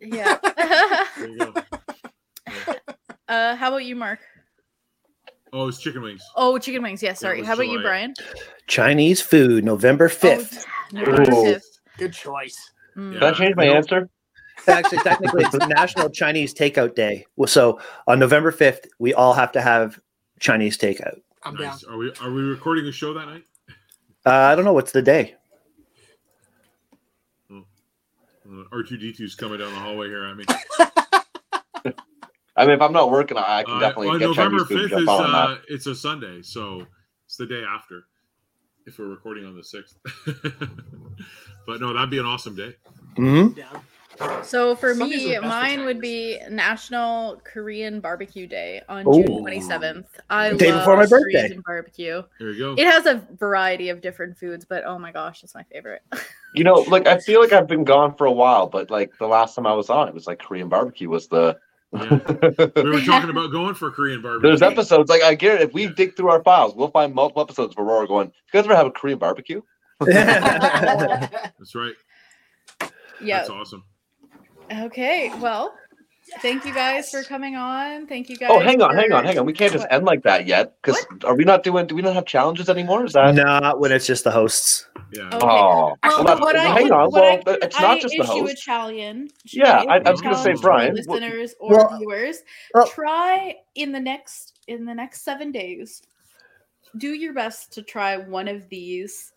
[0.00, 0.38] yeah.
[1.18, 1.52] There you go.
[3.28, 4.20] uh, how about you, Mark?
[5.56, 6.20] Oh, it's chicken wings.
[6.34, 7.00] Oh, chicken wings.
[7.00, 7.38] Yes, sorry.
[7.38, 8.12] was How about you, Brian?
[8.66, 10.66] Chinese food, November Oh, 5th.
[10.92, 11.44] November Ooh.
[11.44, 11.62] 5th.
[11.96, 12.56] Good choice.
[12.96, 13.12] Mm.
[13.14, 14.08] Can I change my You answer?
[14.66, 17.24] Actually, technically, it's National Chinese Takeout Day.
[17.36, 17.78] Well, So
[18.08, 20.00] on November 5th, we all have to have
[20.40, 21.20] Chinese takeout.
[21.44, 21.68] I'm down.
[21.68, 21.84] Nice.
[21.84, 23.44] Are we are we recording a show that night?
[24.26, 25.36] Uh, I don't know what's the day.
[28.72, 30.24] R two D 2s coming down the hallway here.
[30.24, 30.46] I mean,
[32.56, 34.68] I mean, if I'm not working, I I can uh, definitely well, get November Chinese
[34.68, 34.80] food.
[34.82, 35.48] fifth Jump is on that.
[35.50, 36.86] uh, it's a Sunday, so
[37.26, 38.04] it's the day after.
[38.86, 39.96] If we're recording on the sixth,
[41.66, 42.74] but no, that'd be an awesome day.
[43.16, 43.82] hmm Down.
[44.44, 49.08] So for Sundays me, the best for mine would be National Korean Barbecue Day on
[49.08, 49.24] Ooh.
[49.24, 50.04] June 27th.
[50.30, 51.48] I Day love before my birthday.
[51.48, 52.22] Korean barbecue.
[52.38, 52.74] There you go.
[52.80, 56.02] It has a variety of different foods, but oh my gosh, it's my favorite.
[56.56, 59.26] You know, like I feel like I've been gone for a while, but like the
[59.26, 61.58] last time I was on, it was like Korean barbecue was the.
[61.92, 62.18] Yeah.
[62.76, 64.48] We were talking about going for a Korean barbecue.
[64.48, 67.76] There's episodes like I guarantee if we dig through our files, we'll find multiple episodes
[67.76, 68.28] where Aurora going.
[68.28, 69.60] You guys ever have a Korean barbecue?
[70.00, 71.94] That's right.
[73.22, 73.38] yeah.
[73.38, 73.84] That's awesome.
[74.72, 75.32] Okay.
[75.38, 75.74] Well,
[76.40, 78.06] thank you guys for coming on.
[78.06, 78.50] Thank you oh, guys.
[78.52, 79.46] Oh, hang on, hang on, hang on.
[79.46, 79.92] We can't just What?
[79.92, 80.74] end like that yet.
[80.82, 81.86] Because are we not doing?
[81.86, 83.04] Do we not have challenges anymore?
[83.04, 83.34] Is that?
[83.34, 84.86] Not when it's just the hosts.
[85.12, 85.26] Yeah.
[85.28, 85.38] Okay.
[85.42, 87.10] Oh, Well, well, what hang could- on.
[87.10, 88.62] what I Well, could- it's not I just the issue a host.
[88.62, 89.30] challenge.
[89.52, 91.98] Yeah, issue I- a I was gonna say, um, Brian, our what- listeners or Well-
[91.98, 92.42] viewers.
[92.74, 96.02] well- try in the next in the next seven days.
[96.96, 99.32] Do your best to try one of these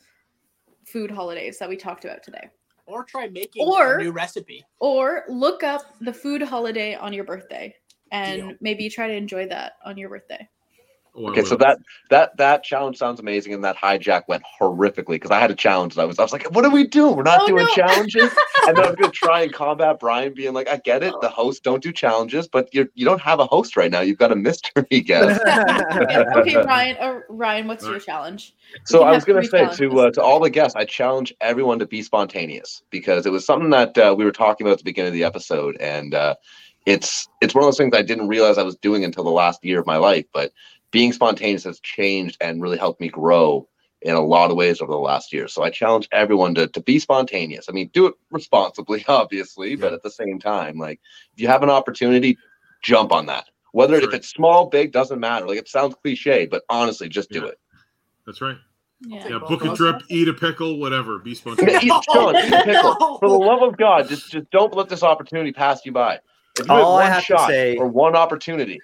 [0.85, 2.49] food holidays that we talked about today,
[2.87, 4.65] or try making Or- a new recipe.
[4.79, 7.75] or look up the food holiday on your birthday,
[8.11, 8.57] and Deal.
[8.61, 10.47] maybe try to enjoy that on your birthday.
[11.17, 11.79] Okay, so that
[12.09, 15.95] that that challenge sounds amazing, and that hijack went horrifically because I had a challenge.
[15.95, 17.15] And I was I was like, "What are we doing?
[17.15, 17.73] We're not Oh, doing no.
[17.73, 18.31] challenges."
[18.67, 21.29] and then I was gonna try and combat Brian being like, "I get it, the
[21.29, 24.01] host don't do challenges, but you you don't have a host right now.
[24.01, 25.41] You've got a mystery guest."
[26.37, 26.97] Okay, Ryan.
[26.99, 28.53] Uh, Ryan, what's your challenge?
[28.85, 31.33] So I was going to three say to uh, to all the guests, I challenge
[31.41, 34.77] everyone to be spontaneous because it was something that uh, we were talking about at
[34.79, 36.35] the beginning of the episode, and uh,
[36.85, 39.63] it's it's one of those things I didn't realize I was doing until the last
[39.63, 40.25] year of my life.
[40.33, 40.51] But
[40.97, 43.67] being spontaneous has changed and really helped me grow
[44.01, 45.47] in a lot of ways over the last year.
[45.47, 47.67] So I challenge everyone to to be spontaneous.
[47.69, 50.99] I mean, do it responsibly, obviously, but at the same time, like
[51.35, 52.35] if you have an opportunity,
[52.81, 53.45] jump on that.
[53.73, 55.45] Whether if it's small, big, doesn't matter.
[55.47, 57.49] Like it sounds cliche, but honestly, just do Yeah.
[57.49, 57.59] it.
[58.25, 58.57] That's right.
[59.01, 59.27] Yeah.
[59.29, 61.19] Yeah, book a trip, eat a pickle, whatever.
[61.19, 61.83] Be Eat, spontaneous.
[62.11, 62.95] Sean, eat a pickle.
[62.99, 63.17] No.
[63.19, 66.17] For the love of God, just just don't let this opportunity pass you by.
[66.59, 68.79] If you All I have one have to shot say- or one opportunity,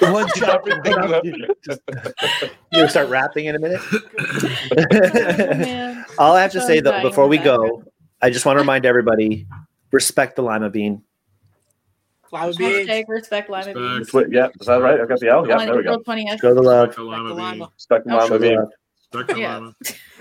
[0.00, 0.66] One shot.
[0.68, 1.24] everything you have.
[1.24, 3.80] You're gonna start rapping in a minute.
[3.92, 6.04] Oh, man.
[6.18, 7.88] All I have to So say though, before we go, background.
[8.20, 9.46] I just want to remind everybody:
[9.90, 11.02] respect the lima bean.
[12.32, 12.88] Lima beans.
[12.88, 14.30] Hashtag respect lima Respect.
[14.30, 14.34] beans.
[14.34, 15.00] Yeah, is that right?
[15.00, 15.46] I've got the L.
[15.46, 15.92] Yeah, on there we go.
[16.00, 16.40] April 20th.
[16.40, 16.88] Show the love.
[16.88, 17.36] Respect the lima bean.
[17.36, 17.70] lima.
[17.74, 18.56] Respect the lima Show the bean.
[18.58, 18.68] love.
[19.12, 19.70] Respect the Yeah.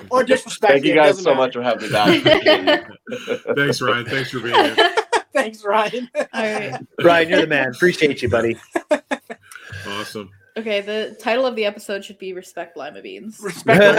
[0.10, 0.74] Or disrespect.
[0.74, 1.38] Thank you guys so matter.
[1.38, 2.90] much for having me back.
[3.56, 4.06] Thanks, Ryan.
[4.06, 4.76] Thanks for being here.
[5.34, 6.10] Thanks, Ryan.
[6.14, 6.78] All right.
[7.02, 7.70] Ryan, you're the man.
[7.70, 8.58] Appreciate you, buddy.
[9.88, 10.30] Awesome.
[10.57, 13.39] Okay, the title of the episode should be Respect Lima Beans.
[13.41, 13.93] Respect the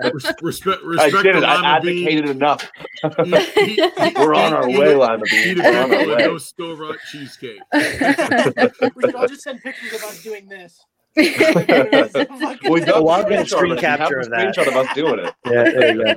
[0.00, 0.10] lima.
[0.14, 1.44] Res- respect, I respect did the it.
[1.44, 2.28] I lima bean.
[2.28, 2.70] enough.
[3.04, 5.48] Eat- eat- eat- We're on our eat- way, eat- Lima Bean.
[5.48, 6.38] Eat a We're on our and no way.
[6.38, 7.60] store cheesecake.
[7.74, 10.80] we should all just send pictures of us doing this.
[11.18, 13.82] We've got I'll the get a screenshot screen of it.
[13.82, 14.54] You have capture of that.
[14.56, 15.34] Screenshot of us doing it.
[15.44, 16.14] Yeah, there you go.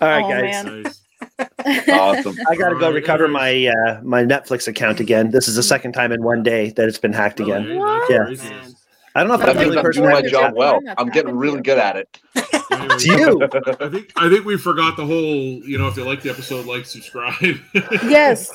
[0.00, 1.00] All right, Oh, guys.
[1.38, 1.48] Man.
[1.64, 1.88] nice.
[1.88, 2.36] Awesome.
[2.50, 5.30] I gotta go recover my uh, my Netflix account again.
[5.30, 7.78] This is the second time in one day that it's been hacked again.
[7.78, 8.50] That's Yeah.
[8.50, 8.74] Man.
[9.14, 10.80] I don't know if That I'm the means only I'm doing my did job well.
[10.96, 12.20] I'm getting really good at it.
[12.80, 13.42] It's you.
[13.42, 15.16] I think I think we forgot the whole.
[15.16, 17.34] You know, if you like the episode, like, subscribe.
[17.74, 18.52] yes.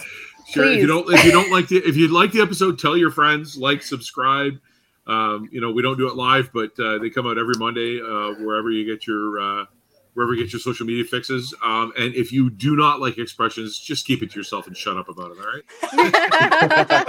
[0.48, 0.66] Sure.
[0.66, 3.12] If you don't, if you don't like the, if you like the episode, tell your
[3.12, 4.60] friends, like, subscribe.
[5.08, 8.00] Um, you know, we don't do it live, but uh, they come out every Monday
[8.00, 9.66] uh, wherever you get your uh,
[10.14, 11.54] wherever you get your social media fixes.
[11.64, 14.98] Um, and if you do not like expressions, just keep it to yourself and shut
[14.98, 15.38] up about it.
[15.40, 15.64] All right.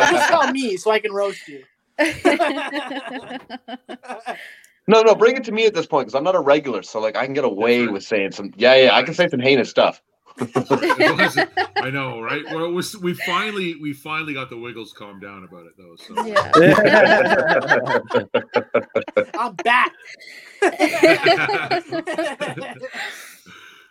[0.10, 1.64] Just tell me so I can roast you.
[4.86, 7.00] No, no, bring it to me at this point because I'm not a regular, so
[7.00, 7.92] like I can get away right.
[7.92, 8.52] with saying some.
[8.56, 10.02] Yeah, yeah, I can say some heinous stuff.
[10.36, 12.42] It wasn't- I know, right?
[12.46, 15.94] Well, it was, we finally we finally got the Wiggles calmed down about it though.
[15.96, 16.50] So yeah.
[19.38, 19.92] I'm back.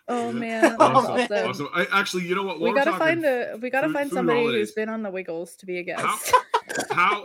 [0.08, 0.76] oh man.
[0.78, 1.16] Oh, man.
[1.32, 1.48] awesome.
[1.48, 1.68] awesome.
[1.74, 2.58] I actually, you know what?
[2.58, 4.68] We while we're gotta talking- find a we gotta food- find somebody holidays.
[4.68, 6.02] who's been on the Wiggles to be a guest.
[6.02, 6.16] How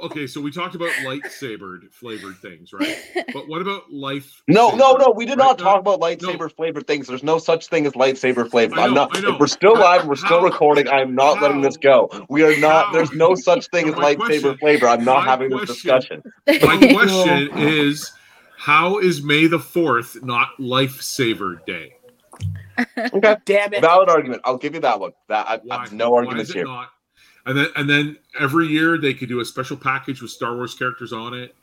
[0.03, 0.27] okay?
[0.27, 2.97] So we talked about lightsabered flavored things, right?
[3.33, 4.41] But what about life?
[4.47, 5.13] No, no, no.
[5.15, 5.45] We did right?
[5.45, 7.07] not talk about lightsaber flavored things.
[7.07, 8.75] There's no such thing as lightsaber flavor.
[8.79, 9.15] I I'm not.
[9.15, 9.33] I know.
[9.33, 10.87] If we're still How- live, we're still recording.
[10.87, 12.09] I'm not letting this go.
[12.29, 12.87] We are not.
[12.87, 14.87] how- There's no such thing as lightsaber question- flavor.
[14.87, 16.23] I'm not my having this discussion.
[16.47, 16.55] My
[16.93, 18.11] question is,
[18.57, 21.95] how is May the Fourth not Lifesaver Day?
[22.97, 23.35] Okay.
[23.45, 23.81] Damn it.
[23.81, 24.41] Valid argument.
[24.45, 25.11] I'll give you that one.
[25.27, 26.63] That I, I have no Why arguments here.
[26.65, 26.89] not?
[27.49, 30.75] And then and then every year they could do a special package with Star Wars
[30.75, 31.55] characters on it.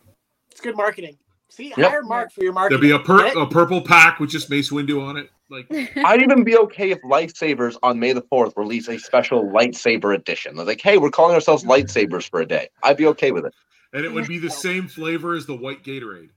[0.50, 1.16] It's good marketing.
[1.48, 1.90] See, Yep.
[1.90, 2.80] hire Mark for your marketing.
[2.80, 3.40] There'd be a, per- Get it?
[3.40, 5.30] a purple pack with just Mace Windu on it.
[5.48, 5.66] Like
[6.04, 10.56] I'd even be okay if lightsabers on May the Fourth release a special lightsaber edition.
[10.56, 12.68] They're like, hey, we're calling ourselves lightsabers for a day.
[12.82, 13.54] I'd be okay with it.
[13.92, 16.30] and it would be the same flavor as the white Gatorade.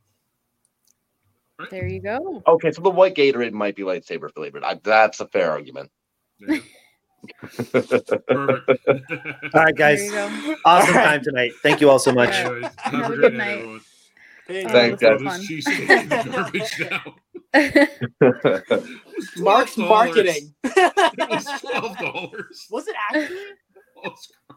[1.72, 2.44] there you go.
[2.48, 4.64] Okay, so the white Gatorade might be lightsaber flavored.
[4.64, 5.90] I, that's a fair argument.
[6.40, 6.60] Yeah.
[8.30, 8.88] Perfect.
[9.54, 10.02] All right, guys.
[10.66, 11.04] Awesome All right.
[11.04, 11.52] time tonight.
[11.64, 12.34] Thank you all so much.
[12.34, 13.82] Anyways, have, Have a a good night, night.
[14.48, 15.20] Hey, Thanks, guys.
[15.22, 15.42] was This fun.
[15.42, 17.16] cheesesteak is garbage now.
[19.38, 19.90] Mark's $12.
[19.90, 20.54] marketing.
[21.60, 22.68] Twelve dollars.
[22.72, 23.38] Was it actually?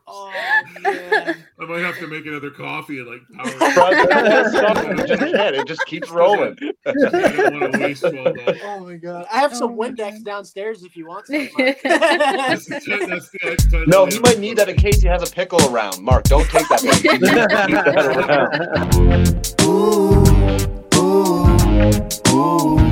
[0.06, 0.30] Oh.
[0.34, 3.52] I might have to make another coffee and like power.
[4.92, 6.56] it, just, it just keeps rolling.
[8.64, 9.26] Oh my god!
[9.32, 11.26] I have oh some Windex downstairs if you want.
[11.26, 11.44] Some,
[13.86, 16.02] no, you might need that in case he has a pickle around.
[16.02, 16.80] Mark, don't take that.
[18.22, 20.24] that ooh,
[20.98, 21.56] ooh,
[22.32, 22.82] ooh, ooh.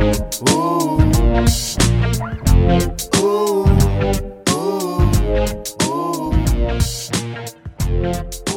[0.00, 0.16] Ooh.
[3.16, 3.66] Ooh.
[4.50, 4.80] Ooh.
[7.92, 8.49] Ooh.